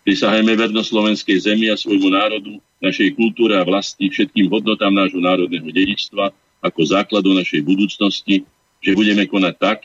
[0.05, 5.67] Prisahajme vernosť slovenskej zemi a svojmu národu, našej kultúre a vlasti, všetkým hodnotám nášho národného
[5.67, 6.31] dedičstva
[6.63, 8.47] ako základu našej budúcnosti,
[8.79, 9.79] že budeme konať tak,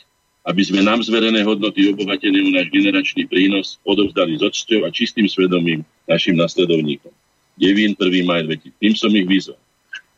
[0.44, 5.24] aby sme nám zverené hodnoty obohatené o náš generačný prínos odovzdali s očťou a čistým
[5.24, 7.11] svedomím našim nasledovníkom.
[7.56, 8.28] Devín 1.
[8.28, 8.77] maj 2000.
[8.77, 9.64] Tým som ich vyzval.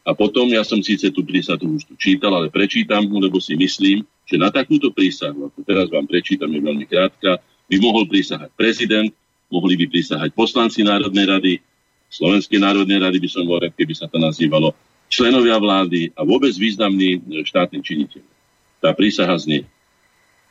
[0.06, 3.58] A potom, ja som síce tú prísahu už tu čítal, ale prečítam mu, lebo si
[3.58, 8.54] myslím, že na takúto prísahu, ako teraz vám prečítam, je veľmi krátka, by mohol prísahať
[8.54, 9.10] prezident,
[9.50, 11.52] mohli by prísahať poslanci Národnej rady,
[12.06, 14.72] Slovenskej národnej rady by som bol rád, keby sa to nazývalo,
[15.10, 18.24] členovia vlády a vôbec významní štátni činiteľ.
[18.82, 19.66] Tá prísaha znie.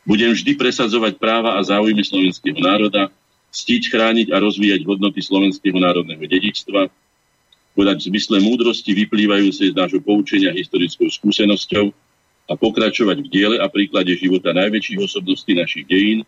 [0.05, 3.09] Budem vždy presadzovať práva a záujmy slovenského národa,
[3.55, 6.91] ctiť, chrániť a rozvíjať hodnoty slovenského národného dedičstva,
[7.75, 11.91] podať v zmysle múdrosti vyplývajúcej z nášho poučenia historickou skúsenosťou
[12.47, 16.23] a pokračovať v diele a príklade života najväčších osobností našich dejín,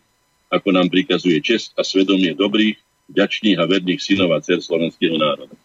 [0.52, 2.76] ako nám prikazuje čest a svedomie dobrých,
[3.08, 5.56] vďačných a verných synov a dcer slovenského národa.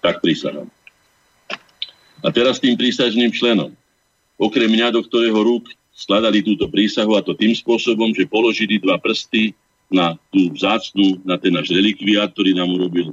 [0.00, 0.72] Tak prísahám.
[2.22, 3.76] A teraz tým prísažným členom.
[4.40, 8.96] Okrem mňa, do ktorého rúk skladali túto prísahu a to tým spôsobom, že položili dva
[8.96, 9.52] prsty
[9.92, 13.12] na tú vzácnu, na ten náš relikviát, ktorý nám urobil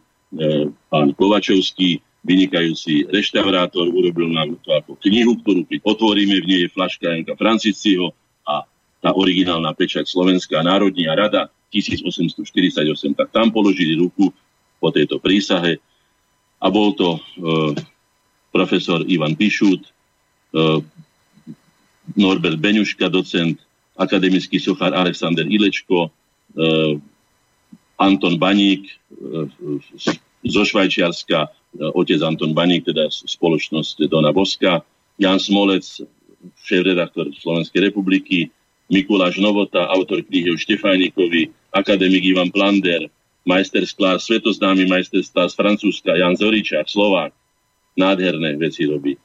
[0.90, 7.16] pán Kovačovský, vynikajúci reštaurátor, urobil nám to ako knihu, ktorú otvoríme, v nej je flaška
[7.16, 8.12] Janka Franciciho
[8.44, 8.68] a
[9.00, 12.44] tá originálna pečať Slovenská národní rada 1848,
[13.16, 14.36] tak tam položili ruku
[14.84, 15.80] po tejto prísahe
[16.60, 17.20] a bol to e,
[18.52, 19.92] profesor Ivan Pišut, e,
[22.20, 23.64] Norbert Beňuška, docent,
[24.00, 26.96] akademický sochár Alexander Ilečko, eh,
[28.00, 29.48] Anton Baník eh,
[30.48, 34.82] zo Švajčiarska, eh, otec Anton Baník, teda spoločnosť Dona Boska,
[35.20, 35.84] Jan Smolec,
[36.64, 38.48] šéf-redaktor Slovenskej republiky,
[38.90, 43.06] Mikuláš Novota, autor knihy o Štefajnikovi, akademik Ivan Plander,
[43.46, 47.36] majster sklár, svetoznámy majster sklár z Francúzska, Jan Zoričák, Slovák.
[48.00, 49.20] Nádherné veci robí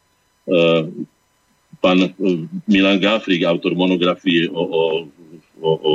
[1.85, 2.09] pán e,
[2.65, 4.83] Milan Gafrik, autor monografie o, o,
[5.61, 5.93] o, o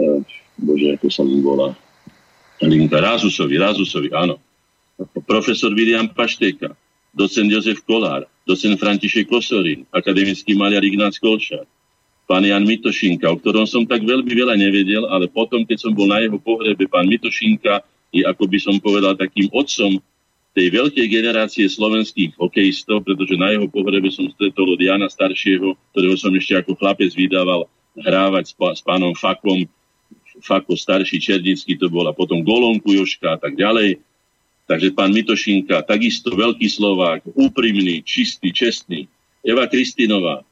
[0.00, 0.24] e,
[0.60, 1.76] bože, ako sa mu volá,
[2.64, 4.40] Linka Rázusovi, Rázusovi, áno.
[5.28, 6.72] Profesor William Pašteka,
[7.12, 11.68] docent Jozef Kolár, docent František Kosorín, akademický maliar Ignác Kolšar,
[12.24, 16.08] pán Jan Mitošinka, o ktorom som tak veľmi veľa nevedel, ale potom, keď som bol
[16.08, 20.00] na jeho pohrebe, pán Mitošinka je, ako by som povedal, takým otcom
[20.56, 26.16] tej veľkej generácie slovenských hokejistov, pretože na jeho pohrebe som stretol od Jana Staršieho, ktorého
[26.16, 27.68] som ešte ako chlapec vydával
[28.00, 29.68] hrávať s, s pánom Fakom,
[30.42, 34.00] Fako starší Černický to bol a potom Golonku Joška a tak ďalej.
[34.66, 39.06] Takže pán Mitošinka, takisto veľký Slovák, úprimný, čistý, čestný.
[39.46, 40.44] Eva Kristinová, e,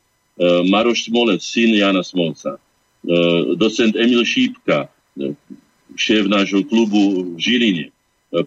[0.71, 2.59] Maroš Smolec, syn Jana Smolca, e,
[3.59, 4.87] docent Emil Šípka,
[5.19, 5.35] e,
[5.99, 7.87] šéf nášho klubu v Žiline,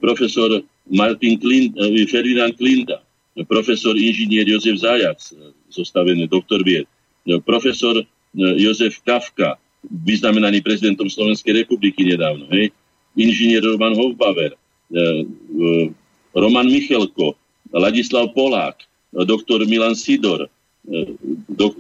[0.03, 1.72] profesor Martin Klin,
[2.11, 2.99] Ferdinand Klinda,
[3.47, 5.31] profesor inžinier Jozef Zajac,
[5.72, 6.91] zostavený doktor vied,
[7.47, 8.03] profesor
[8.35, 9.55] Jozef Kafka,
[9.85, 12.73] vyznamenaný prezidentom Slovenskej republiky nedávno, hej,
[13.17, 14.53] inžinier Roman Hofbauer,
[16.33, 17.35] Roman Michelko,
[17.73, 18.83] Ladislav Polák,
[19.25, 20.47] doktor Milan Sidor,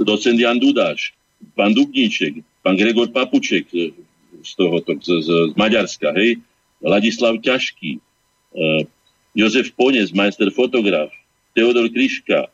[0.01, 1.13] docent Jan Dudáš,
[1.55, 3.69] pán Dubníček, pán Gregor Papuček
[4.43, 6.41] z, toho, z, z, z Maďarska, hej,
[6.83, 8.01] Ladislav Ťažký,
[9.37, 11.13] Jozef Ponec, majster fotograf,
[11.53, 12.49] Teodor Kriška,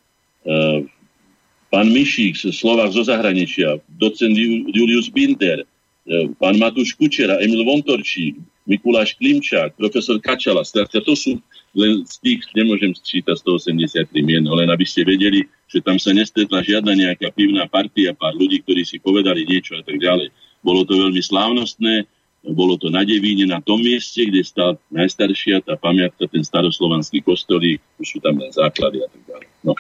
[1.74, 4.38] pán Mišík, Slovák zo zahraničia, docent
[4.70, 8.38] Julius Binder, eh, pán Matúš Kučera, Emil Vontorčík,
[8.70, 10.62] Mikuláš Klimčák, profesor Kačala.
[10.62, 11.42] Skrátka, to sú
[11.74, 16.62] len z tých, nemôžem sčítať 183 mien, len aby ste vedeli, že tam sa nestretla
[16.62, 20.30] žiadna nejaká pivná partia, pár ľudí, ktorí si povedali niečo a tak ďalej.
[20.62, 22.06] Bolo to veľmi slávnostné,
[22.54, 27.82] bolo to na Devíne, na tom mieste, kde stá najstaršia tá pamiatka, ten staroslovanský kostolík,
[27.98, 29.48] už sú tam len základy a tak ďalej.
[29.66, 29.74] No.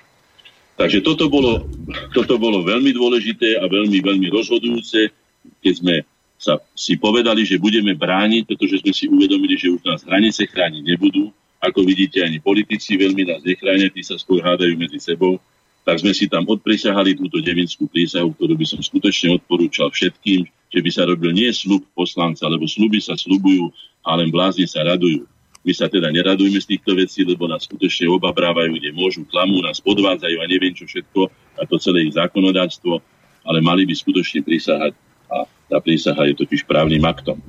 [0.84, 1.64] Takže toto bolo,
[2.11, 5.15] toto bolo veľmi dôležité a veľmi, veľmi rozhodujúce,
[5.64, 5.95] keď sme
[6.35, 10.84] sa si povedali, že budeme brániť, pretože sme si uvedomili, že už nás hranice chrániť
[10.84, 11.31] nebudú.
[11.64, 15.39] Ako vidíte, ani politici veľmi nás nechránia, tí sa skôr hádajú medzi sebou.
[15.88, 20.80] Tak sme si tam odprisahali túto devinskú prísahu, ktorú by som skutočne odporúčal všetkým, že
[20.84, 23.72] by sa robil nie slub poslanca, lebo sluby sa slubujú
[24.03, 25.23] a len blázni sa radujú.
[25.64, 29.80] My sa teda neradujme z týchto vecí, lebo nás skutočne obabrávajú, kde môžu, klamú, nás
[29.80, 32.99] podvádzajú a neviem čo všetko, a to celé ich zákonodárstvo,
[33.48, 34.91] ale mali by skutočne prísahať
[35.31, 37.40] a tá prísaha je totiž právnym aktom.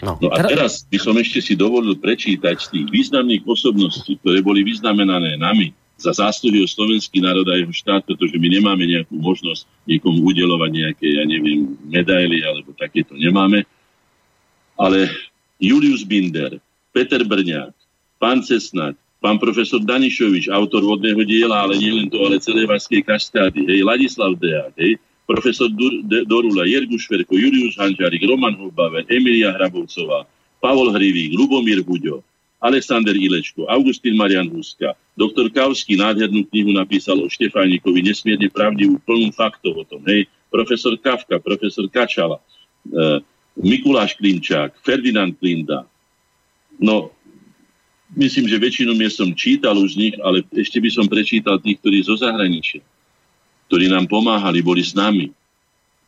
[0.00, 4.40] No, no a teraz by som ešte si dovolil prečítať z tých významných osobností, ktoré
[4.40, 9.14] boli vyznamenané nami, za zásluhy o slovenský národ a jeho štát, pretože my nemáme nejakú
[9.14, 13.62] možnosť niekomu udelovať nejaké, ja neviem, medaily alebo takéto nemáme.
[14.74, 15.06] Ale
[15.62, 16.58] Julius Binder,
[16.94, 17.74] Peter Brňák,
[18.22, 23.02] pán Cesnať, pán profesor Danišovič, autor vodného diela, ale nie len to, ale celé Vaskej
[23.02, 24.94] kaštády, hej, Ladislav Deák, hej,
[25.26, 30.28] profesor Dur- De- Dorula, Jergu Šverko, Julius Hanžarik, Roman Hubbaven, Emilia Hrabovcová,
[30.62, 32.22] Pavol Hrivík, Lubomír Buďo,
[32.62, 39.34] Alexander Ilečko, Augustín Marian Huska, doktor Kavský nádhernú knihu napísal o Štefánikovi, nesmierne pravdivú, plnú
[39.34, 42.38] faktov o tom, hej, profesor Kafka, profesor Kačala,
[42.88, 43.20] e,
[43.58, 45.86] Mikuláš Klinčák, Ferdinand Klinda.
[46.78, 47.14] No,
[48.14, 51.78] myslím, že väčšinu miest som čítal už z nich, ale ešte by som prečítal tých,
[51.82, 52.82] ktorí zo zahraničia,
[53.70, 55.30] ktorí nám pomáhali, boli s nami.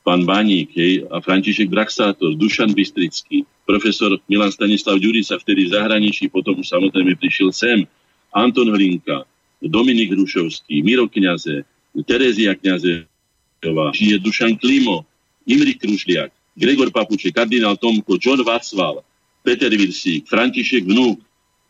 [0.06, 6.30] Pán Baník hej, a František Draxátor, Dušan Bystrický, profesor Milan Stanislav Ďurica vtedy v zahraničí,
[6.30, 7.82] potom už samozrejme prišiel sem,
[8.30, 9.26] Anton Hlinka,
[9.58, 11.66] Dominik Hrušovský, Miro Kňaze,
[12.06, 15.02] Terezia Kňazevá, žije Dušan Klimo,
[15.42, 19.02] Imri Krušliak, Gregor Papuče, kardinál Tomko, John Václav,
[19.46, 21.22] Peter Virsík, František Vnúk,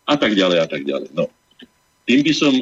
[0.08, 1.12] a tak ďalej a tak ďalej.
[1.12, 1.28] No.
[2.08, 2.52] Tým by som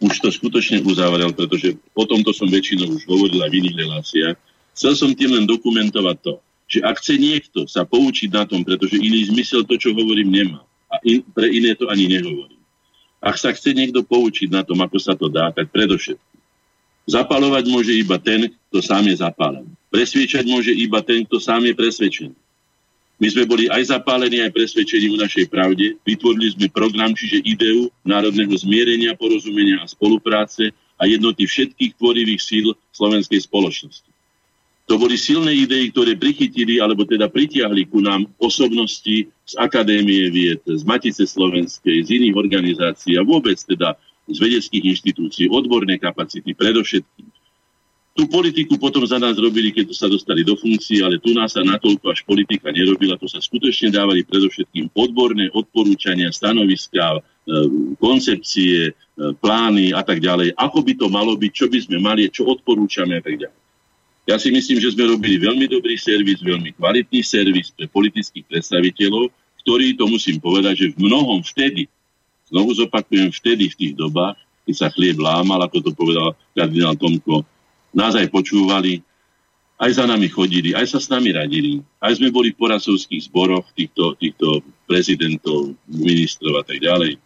[0.00, 4.36] už to skutočne uzavrel, pretože o tomto som väčšinou už hovoril aj v iných reláciách.
[4.76, 6.34] Chcel som tým len dokumentovať to,
[6.66, 10.60] že ak chce niekto sa poučiť na tom, pretože iný zmysel to, čo hovorím, nemá.
[10.92, 12.60] A in, pre iné to ani nehovorím.
[13.24, 16.40] Ak sa chce niekto poučiť na tom, ako sa to dá, tak predovšetkým.
[17.06, 19.70] Zapalovať môže iba ten, kto sám je zapálený.
[19.88, 22.36] Presviečať môže iba ten, kto sám je presvedčený.
[23.16, 25.96] My sme boli aj zapálení, aj presvedčení v našej pravde.
[26.04, 30.68] Vytvorili sme program, čiže ideu národného zmierenia, porozumenia a spolupráce
[31.00, 34.08] a jednoty všetkých tvorivých síl slovenskej spoločnosti.
[34.86, 40.62] To boli silné idei, ktoré prichytili, alebo teda pritiahli ku nám osobnosti z Akadémie vied,
[40.62, 43.98] z Matice Slovenskej, z iných organizácií a vôbec teda
[44.30, 47.26] z vedeckých inštitúcií, odborné kapacity predovšetkým.
[48.16, 51.60] Tú politiku potom za nás robili, keď sa dostali do funkcie, ale tu nás sa
[51.60, 53.20] natoľko až politika nerobila.
[53.20, 57.20] To sa skutočne dávali predovšetkým odborné odporúčania, stanoviská, e,
[58.00, 58.92] koncepcie, e,
[59.36, 60.56] plány a tak ďalej.
[60.56, 63.60] Ako by to malo byť, čo by sme mali, čo odporúčame a tak ďalej.
[64.26, 69.28] Ja si myslím, že sme robili veľmi dobrý servis, veľmi kvalitný servis pre politických predstaviteľov,
[69.60, 71.84] ktorí, to musím povedať, že v mnohom vtedy,
[72.48, 77.46] znovu zopakujem, vtedy v tých dobách, keď sa chlieb lámal, ako to povedal kardinál Tomko,
[77.96, 79.00] nás aj počúvali,
[79.80, 83.64] aj za nami chodili, aj sa s nami radili, aj sme boli v poradcovských zboroch
[83.72, 87.20] týchto, týchto prezidentov, ministrov a tak ďalej.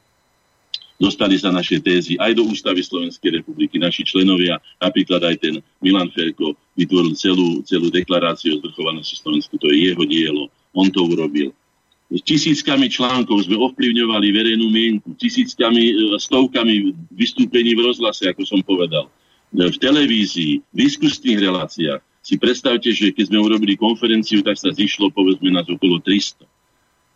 [1.00, 3.80] Dostali sa naše tézy aj do Ústavy Slovenskej republiky.
[3.80, 9.56] Naši členovia, napríklad aj ten Milan Ferko, vytvoril celú, celú deklaráciu o zvrchovanosti Slovensku.
[9.56, 10.52] To je jeho dielo.
[10.76, 11.56] On to urobil.
[12.10, 19.08] Tisíckami článkov sme ovplyvňovali verejnú mienku, tisíckami, e, stovkami vystúpení v rozhlase, ako som povedal
[19.50, 22.02] v televízii, v diskusných reláciách.
[22.20, 26.46] Si predstavte, že keď sme urobili konferenciu, tak sa zišlo povedzme nás okolo 300.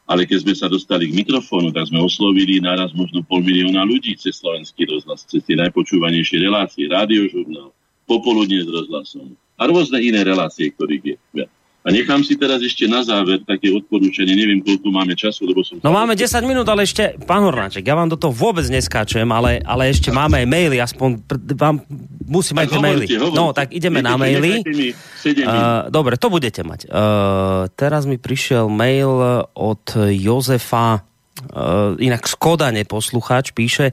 [0.05, 4.16] Ale keď sme sa dostali k mikrofónu, tak sme oslovili naraz možno pol milióna ľudí
[4.20, 7.73] cez slovenský rozhlas, cez tie najpočúvanejšie relácie, rádiožurnál,
[8.05, 11.44] popoludne s rozhlasom a rôzne iné relácie, ktorých je.
[11.85, 15.77] A nechám si teraz ešte na záver také odporúčanie, neviem, koľko máme času, lebo som...
[15.85, 19.61] No máme 10 minút, ale ešte, pán Hornáček, ja vám do toho vôbec neskáčem, ale,
[19.61, 21.20] ale ešte máme aj maily, aspoň
[21.52, 21.85] vám
[22.24, 23.05] musím mať maily.
[23.05, 23.36] Hovorite.
[23.36, 24.52] No, tak ideme Viete, na maily.
[24.65, 26.89] Uh, dobre, to budete mať.
[26.89, 31.05] Uh, teraz mi prišiel mail od Jozefa
[31.35, 33.90] Uh, inak Skodane poslucháč píše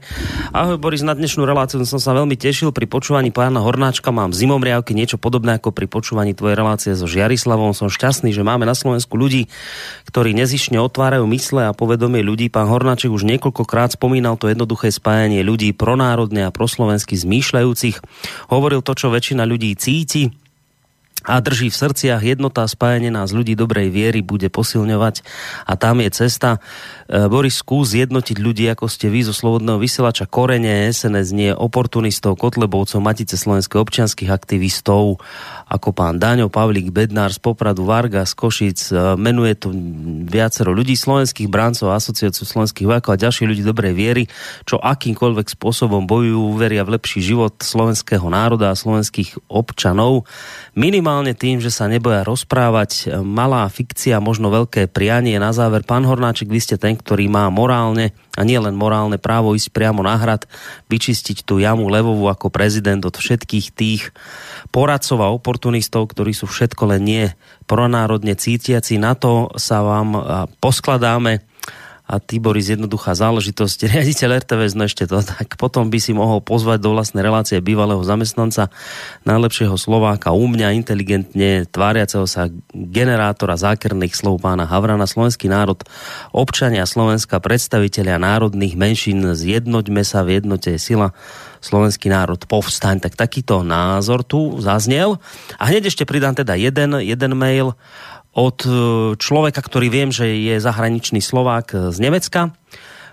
[0.54, 2.70] Ahoj Boris, na dnešnú reláciu som sa veľmi tešil.
[2.70, 7.74] Pri počúvaní pána Hornáčka mám zimomriavky, niečo podobné ako pri počúvaní tvojej relácie so Žiarislavom.
[7.74, 9.50] Som šťastný, že máme na Slovensku ľudí
[10.12, 12.52] ktorí nezišne otvárajú mysle a povedomie ľudí.
[12.52, 18.04] Pán Hornáček už niekoľkokrát spomínal to jednoduché spájanie ľudí pronárodne a proslovensky zmýšľajúcich.
[18.52, 20.28] Hovoril to, čo väčšina ľudí cíti
[21.26, 25.26] a drží v srdciach jednota spájanie nás ľudí dobrej viery bude posilňovať
[25.66, 26.62] a tam je cesta.
[27.10, 32.36] E, Boris, skús zjednotiť ľudí, ako ste vy zo Slobodného vysielača Korene, SNS nie koportunistov,
[32.36, 35.24] Kotlebovcov, Matice slovenských občianských aktivistov,
[35.72, 39.72] ako pán Daňo, Pavlík, Bednár z Popradu, Varga z Košic, e, menuje tu
[40.28, 44.24] viacero ľudí, slovenských bráncov, asociáciu slovenských vojakov a ďalších ľudí dobrej viery,
[44.68, 50.28] čo akýmkoľvek spôsobom bojujú, veria v lepší život slovenského národa a slovenských občanov.
[50.76, 53.24] Minimálne tým, že sa neboja rozprávať.
[53.24, 55.40] Malá fikcia, možno veľké prianie.
[55.40, 59.52] Na záver, pán Hornáček, vy ste ten, ktorý má morálne a nie len morálne právo
[59.52, 60.48] ísť priamo na hrad,
[60.88, 64.08] vyčistiť tú jamu levovú ako prezident od všetkých tých
[64.72, 67.24] poradcov a oportunistov, ktorí sú všetko len nie
[67.68, 68.96] pronárodne cítiaci.
[68.96, 70.16] Na to sa vám
[70.64, 71.44] poskladáme
[72.12, 73.78] a Tiboris jednoduchá záležitosť.
[73.96, 78.04] Riaditeľ RTVS, no ešte to, tak potom by si mohol pozvať do vlastnej relácie bývalého
[78.04, 78.68] zamestnanca
[79.24, 85.08] najlepšieho Slováka u mňa inteligentne tváriaceho sa generátora zákerných slov pána Havrana.
[85.08, 85.80] Slovenský národ,
[86.36, 91.16] občania Slovenska, predstavitelia národných menšín, zjednoťme sa v jednote sila
[91.62, 92.98] slovenský národ povstaň.
[92.98, 95.22] Tak takýto názor tu zaznel.
[95.56, 97.78] A hneď ešte pridám teda jeden, jeden mail
[98.32, 98.70] od e,
[99.20, 102.56] človeka, ktorý viem, že je zahraničný Slovák e, z Nemecka.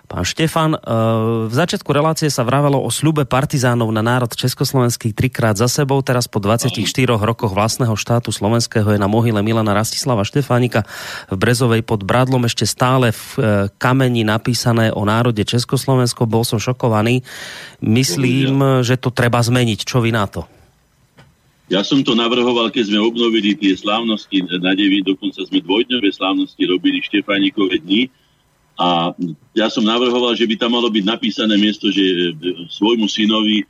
[0.10, 0.80] Pán Štefan, e,
[1.46, 6.00] v začiatku relácie sa vravelo o sľube partizánov na národ československý trikrát za sebou.
[6.00, 6.72] Teraz po 24
[7.20, 10.88] rokoch vlastného štátu slovenského je na mohyle Milana Rastislava Štefánika
[11.28, 13.28] v Brezovej pod Bradlom ešte stále v
[13.76, 16.32] kameni napísané o národe Československo.
[16.32, 17.22] Bol som šokovaný.
[17.84, 19.84] Myslím, že to treba zmeniť.
[19.84, 20.48] Čo vy na to?
[21.70, 26.66] Ja som to navrhoval, keď sme obnovili tie slávnosti na Devi, dokonca sme dvojdňové slávnosti
[26.66, 28.10] robili Štefánikové dni.
[28.80, 29.14] A
[29.54, 32.32] ja som navrhoval, že by tam malo byť napísané miesto, že e,
[32.74, 33.66] svojmu synovi e,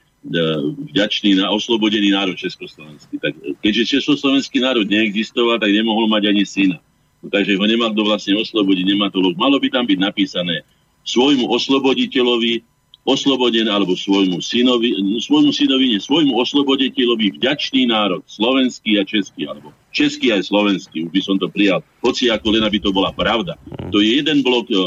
[0.93, 3.19] vďačný na oslobodený národ Československý.
[3.19, 6.77] Tak, keďže Československý národ neexistoval, tak nemohol mať ani syna.
[7.19, 10.63] No, takže ho nemal kto vlastne oslobodiť, nemá to Malo by tam byť napísané
[11.03, 12.63] svojmu osloboditeľovi
[13.07, 14.91] osloboden alebo svojmu synovi,
[15.23, 21.11] svojmu synovi, nie, svojmu osloboditeľovi vďačný národ, slovenský a český, alebo český aj slovenský, už
[21.11, 23.57] by som to prijal, hoci ako len aby to bola pravda.
[23.89, 24.77] To je jeden blok e,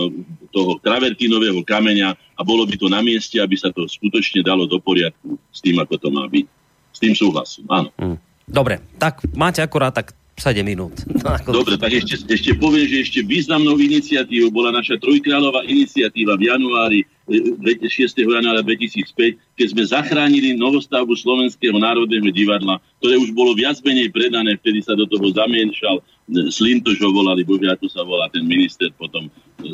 [0.55, 4.79] toho travertinového kameňa a bolo by to na mieste, aby sa to skutočne dalo do
[4.79, 6.47] poriadku s tým, ako to má byť.
[6.93, 7.91] S tým súhlasím, áno.
[7.97, 8.21] Hm.
[8.47, 10.93] Dobre, tak máte akurát tak 7 minút.
[11.49, 17.01] Dobre, tak ešte, ešte poviem, že ešte významnou iniciatívou bola naša trojkráľová iniciatíva v januári
[17.29, 18.19] 6.
[18.19, 24.11] E, januára 2005, keď sme zachránili novostavbu Slovenského národného divadla, ktoré už bolo viac menej
[24.11, 26.03] predané, vtedy sa do toho zamienšal e,
[26.51, 29.31] Slintoš ho volali, bože, ako sa volá ten minister potom
[29.63, 29.67] e,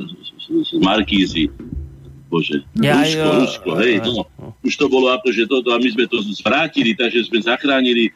[0.65, 1.49] z Markízy,
[2.29, 3.29] bože, Rusko.
[3.41, 4.29] Rusko, hej, no,
[4.61, 8.13] už to bolo ako, že toto, a my sme to zvrátili, takže sme zachránili,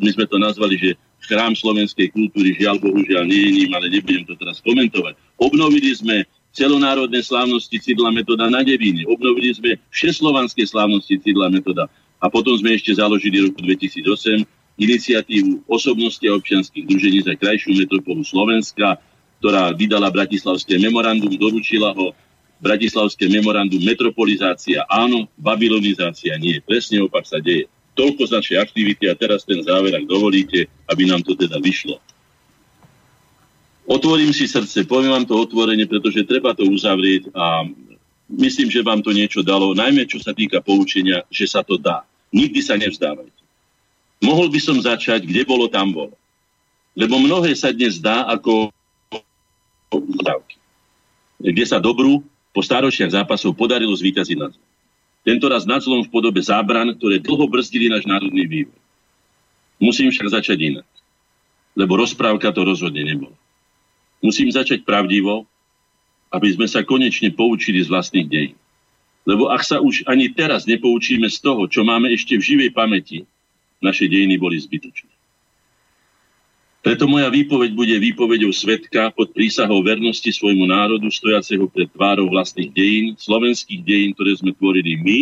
[0.00, 0.96] my sme to nazvali, že
[1.28, 5.14] chrám slovenskej kultúry, žiaľ bohužiaľ nie je ním, ale nebudem to teraz komentovať.
[5.38, 9.08] Obnovili sme celonárodné slávnosti Cidla metoda na Devíne.
[9.08, 11.88] Obnovili sme všeslovanské slávnosti Cidla metoda.
[12.22, 14.46] A potom sme ešte založili roku 2008
[14.78, 19.00] iniciatívu osobnosti a občianských družení za krajšiu metropolu Slovenska,
[19.42, 22.14] ktorá vydala Bratislavské memorandum, doručila ho
[22.62, 26.62] Bratislavské memorandum metropolizácia áno, babylonizácia nie.
[26.62, 27.66] Presne opak sa deje.
[27.98, 31.98] Toľko z našej aktivity a teraz ten záver, ak dovolíte, aby nám to teda vyšlo.
[33.82, 37.66] Otvorím si srdce, poviem vám to otvorene, pretože treba to uzavrieť a
[38.30, 42.06] myslím, že vám to niečo dalo, najmä čo sa týka poučenia, že sa to dá.
[42.30, 43.42] Nikdy sa nevzdávajte.
[44.22, 46.14] Mohol by som začať, kde bolo, tam bolo.
[46.94, 48.70] Lebo mnohé sa dnes dá ako
[49.90, 50.56] udávky.
[51.42, 52.22] Kde sa dobrú
[52.54, 54.62] po staročiach zápasov podarilo zvýťaziť na zem.
[55.26, 58.78] Tento raz nad zlom v podobe zábran, ktoré dlho brzdili náš národný vývoj.
[59.82, 60.88] Musím však začať inak.
[61.74, 63.34] Lebo rozprávka to rozhodne nebola.
[64.22, 65.44] Musím začať pravdivo,
[66.32, 68.56] aby sme sa konečne poučili z vlastných dejín.
[69.28, 73.28] Lebo ak sa už ani teraz nepoučíme z toho, čo máme ešte v živej pamäti,
[73.82, 75.10] naše dejiny boli zbytočné.
[76.82, 82.74] Preto moja výpoveď bude výpovedou svetka pod prísahou vernosti svojmu národu, stojaceho pred tvárou vlastných
[82.74, 85.20] dejín, slovenských dejín, ktoré sme tvorili my,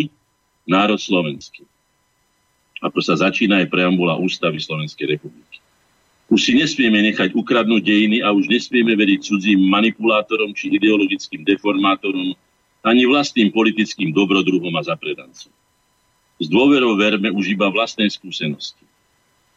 [0.64, 1.66] národ slovenský.
[2.80, 5.49] Ako sa začína aj preambula Ústavy Slovenskej republiky.
[6.30, 12.38] Už si nesmieme nechať ukradnúť dejiny a už nesmieme veriť cudzím manipulátorom či ideologickým deformátorom,
[12.86, 15.50] ani vlastným politickým dobrodruhom a zapredancom.
[16.40, 18.86] S dôverou verme už iba vlastnej skúsenosti.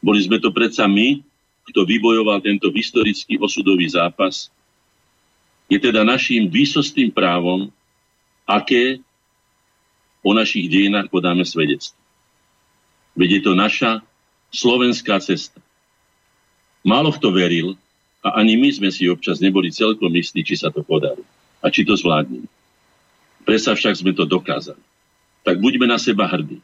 [0.04, 1.24] Boli sme to predsa my,
[1.70, 4.52] kto vybojoval tento historický osudový zápas,
[5.72, 7.72] je teda naším výsostným právom,
[8.44, 9.00] aké
[10.20, 11.96] o našich dejinách podáme svedectvo.
[13.16, 13.92] Veď je to naša
[14.52, 15.64] slovenská cesta.
[16.84, 17.80] Málo kto veril
[18.24, 21.24] a ani my sme si občas neboli celkom istí, či sa to podarí
[21.64, 22.48] a či to zvládneme.
[23.48, 24.80] Presa však sme to dokázali.
[25.44, 26.60] Tak buďme na seba hrdí.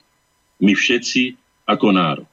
[0.60, 1.36] My všetci
[1.68, 2.30] ako národ.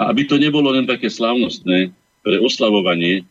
[0.00, 1.92] A aby to nebolo len také slávnostné
[2.24, 3.24] pre oslavovanie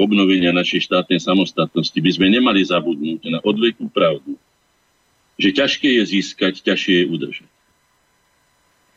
[0.00, 4.38] obnovenia našej štátnej samostatnosti, by sme nemali zabudnúť na odvekú pravdu,
[5.36, 7.50] že ťažké je získať, ťažšie je udržať.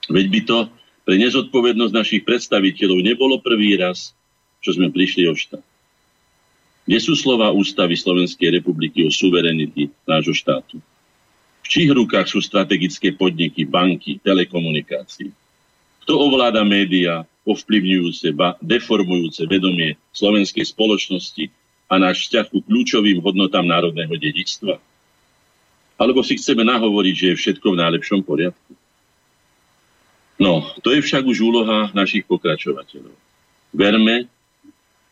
[0.07, 0.57] Veď by to
[1.03, 4.15] pre nezodpovednosť našich predstaviteľov nebolo prvý raz,
[4.63, 5.63] čo sme prišli o štát.
[6.83, 10.79] Kde sú slova ústavy Slovenskej republiky o suverenity nášho štátu?
[11.63, 15.31] V čích rukách sú strategické podniky, banky, telekomunikácie?
[16.03, 21.47] Kto ovláda médiá, ovplyvňujúce, ba deformujúce vedomie slovenskej spoločnosti
[21.87, 24.75] a náš vzťah ku kľúčovým hodnotám národného dedičstva?
[25.95, 28.75] Alebo si chceme nahovoriť, že je všetko v najlepšom poriadku?
[30.41, 33.13] No, to je však už úloha našich pokračovateľov.
[33.73, 34.29] Verme,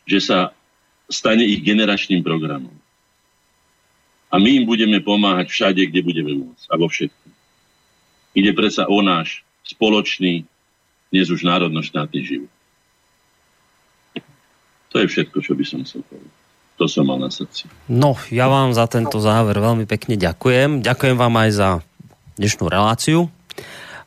[0.06, 0.38] že sa
[1.06, 2.74] stane ich generačným programom.
[4.32, 6.64] A my im budeme pomáhať všade, kde budeme môcť.
[6.72, 7.30] A vo všetkom.
[8.32, 10.48] Ide predsa o náš spoločný,
[11.12, 12.52] dnes už národno-štátny život.
[14.92, 16.32] To je všetko, čo by som chcel povedať.
[16.80, 17.68] To som mal na srdci.
[17.88, 20.80] No, ja vám za tento záver veľmi pekne ďakujem.
[20.80, 21.68] Ďakujem vám aj za
[22.40, 23.28] dnešnú reláciu.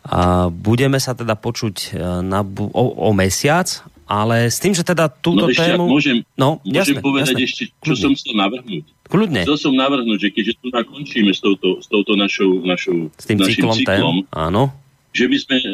[0.06, 5.10] A budeme sa teda počuť e, na, o, o mesiac ale s tým, že teda
[5.10, 5.90] túto no, ešte, tému...
[5.90, 7.48] Môžem, no, môžem jasné, povedať jasné.
[7.50, 8.04] ešte, čo Kľudne.
[8.06, 8.86] som chcel navrhnúť.
[9.06, 9.42] Kľudne.
[9.42, 13.42] Chcel som navrhnúť, že keďže tu nakončíme s touto, s touto našou, našou s tým
[13.42, 14.64] našim cyklom, cyklom tém, áno.
[15.10, 15.68] že by sme, e,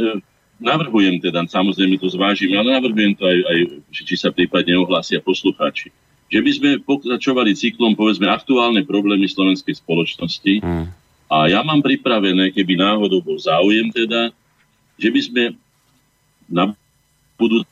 [0.63, 3.59] navrhujem teda, samozrejme to zvážim, ale navrhujem to aj, aj
[3.91, 5.91] či sa prípadne ohlásia poslucháči,
[6.31, 10.63] že by sme pokračovali cyklom, povedzme, aktuálne problémy slovenskej spoločnosti.
[10.63, 10.87] Hmm.
[11.31, 14.35] A ja mám pripravené, keby náhodou bol záujem teda,
[14.99, 15.43] že by sme
[16.51, 16.75] na
[17.39, 17.65] budú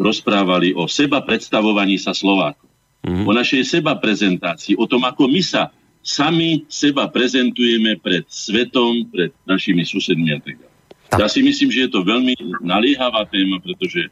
[0.00, 2.66] rozprávali o seba predstavovaní sa Slovákov.
[3.06, 3.26] Mm-hmm.
[3.28, 5.70] O našej seba prezentácii, o tom, ako my sa
[6.02, 10.72] sami seba prezentujeme pred svetom, pred našimi susedmi a tak ďalej.
[11.20, 12.34] Ja si myslím, že je to veľmi
[12.64, 14.10] naliehavá téma, pretože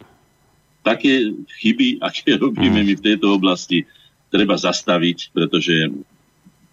[0.87, 2.87] také chyby, aké robíme mm.
[2.87, 3.83] my v tejto oblasti,
[4.31, 5.91] treba zastaviť, pretože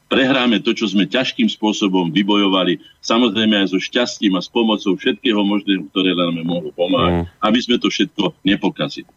[0.08, 5.40] prehráme to, čo sme ťažkým spôsobom vybojovali, samozrejme aj so šťastím a s pomocou všetkého
[5.44, 7.44] možného, ktoré nám mohlo pomáhať, mm.
[7.44, 9.08] aby sme to všetko nepokazili.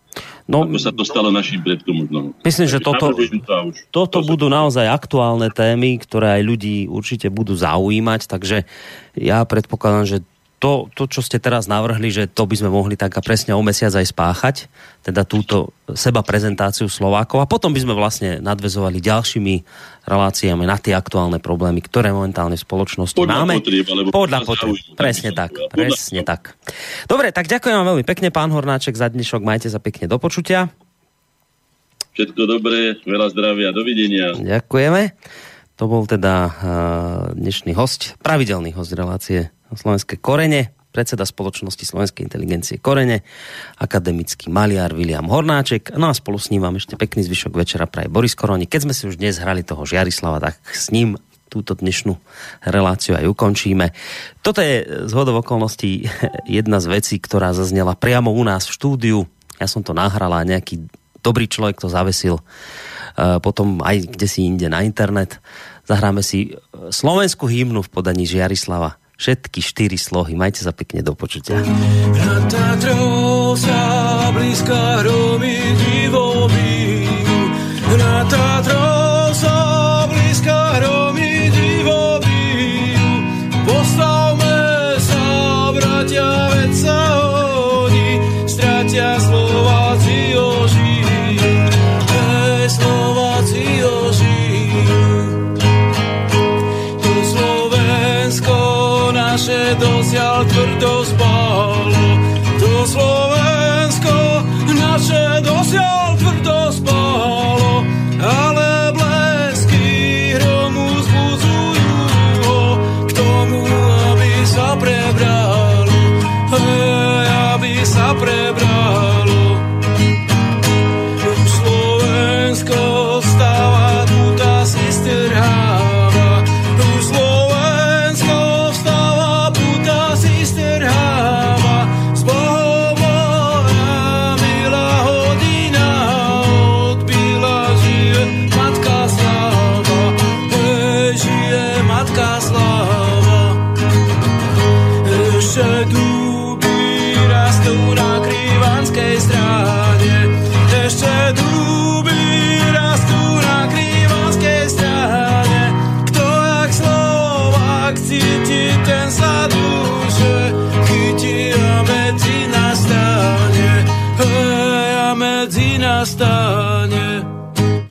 [0.51, 2.35] No, Ako sa to stalo našim predkom možno.
[2.43, 3.15] Myslím, že toto,
[3.95, 8.67] toto to budú naozaj aktuálne témy, ktoré aj ľudí určite budú zaujímať, takže
[9.15, 10.19] ja predpokladám, že
[10.61, 13.65] to, to, čo ste teraz navrhli, že to by sme mohli tak a presne o
[13.65, 14.57] mesiac aj spáchať,
[15.01, 19.55] teda túto seba prezentáciu Slovákov a potom by sme vlastne nadvezovali ďalšími
[20.05, 23.55] reláciami na tie aktuálne problémy, ktoré momentálne v spoločnosti podľa máme.
[23.65, 25.73] Potrieb, podľa potrieb, presne tak, povedal.
[25.73, 26.53] presne tak.
[27.09, 29.41] Dobre, tak ďakujem vám veľmi pekne, pán Hornáček, za dnešok.
[29.41, 30.69] Majte sa pekne do počutia.
[32.13, 34.37] Všetko dobré, veľa zdravia, dovidenia.
[34.37, 35.17] Ďakujeme.
[35.81, 36.53] To bol teda uh,
[37.33, 43.23] dnešný host, pravidelný host relácie slovenské korene, predseda spoločnosti slovenskej inteligencie Korene,
[43.79, 45.95] akademický maliar William Hornáček.
[45.95, 48.67] No a spolu s ním vám ešte pekný zvyšok večera praje Boris Koroni.
[48.67, 51.15] Keď sme si už dnes hrali toho Žiarislava, tak s ním
[51.51, 52.15] túto dnešnú
[52.63, 53.91] reláciu aj ukončíme.
[54.43, 56.07] Toto je z hodov okolností
[56.59, 59.19] jedna z vecí, ktorá zaznela priamo u nás v štúdiu.
[59.59, 60.91] Ja som to nahral a nejaký
[61.21, 62.43] dobrý človek to zavesil e,
[63.45, 65.43] potom aj kde si inde na internet.
[65.85, 70.33] Zahráme si slovenskú hymnu v podaní Žiarislava všetky štyri slohy.
[70.33, 71.61] Majte sa pekne do počutia.
[72.17, 73.81] Na Tatrou sa
[74.33, 76.49] blízka hromy divo
[78.01, 78.90] Na Tatrou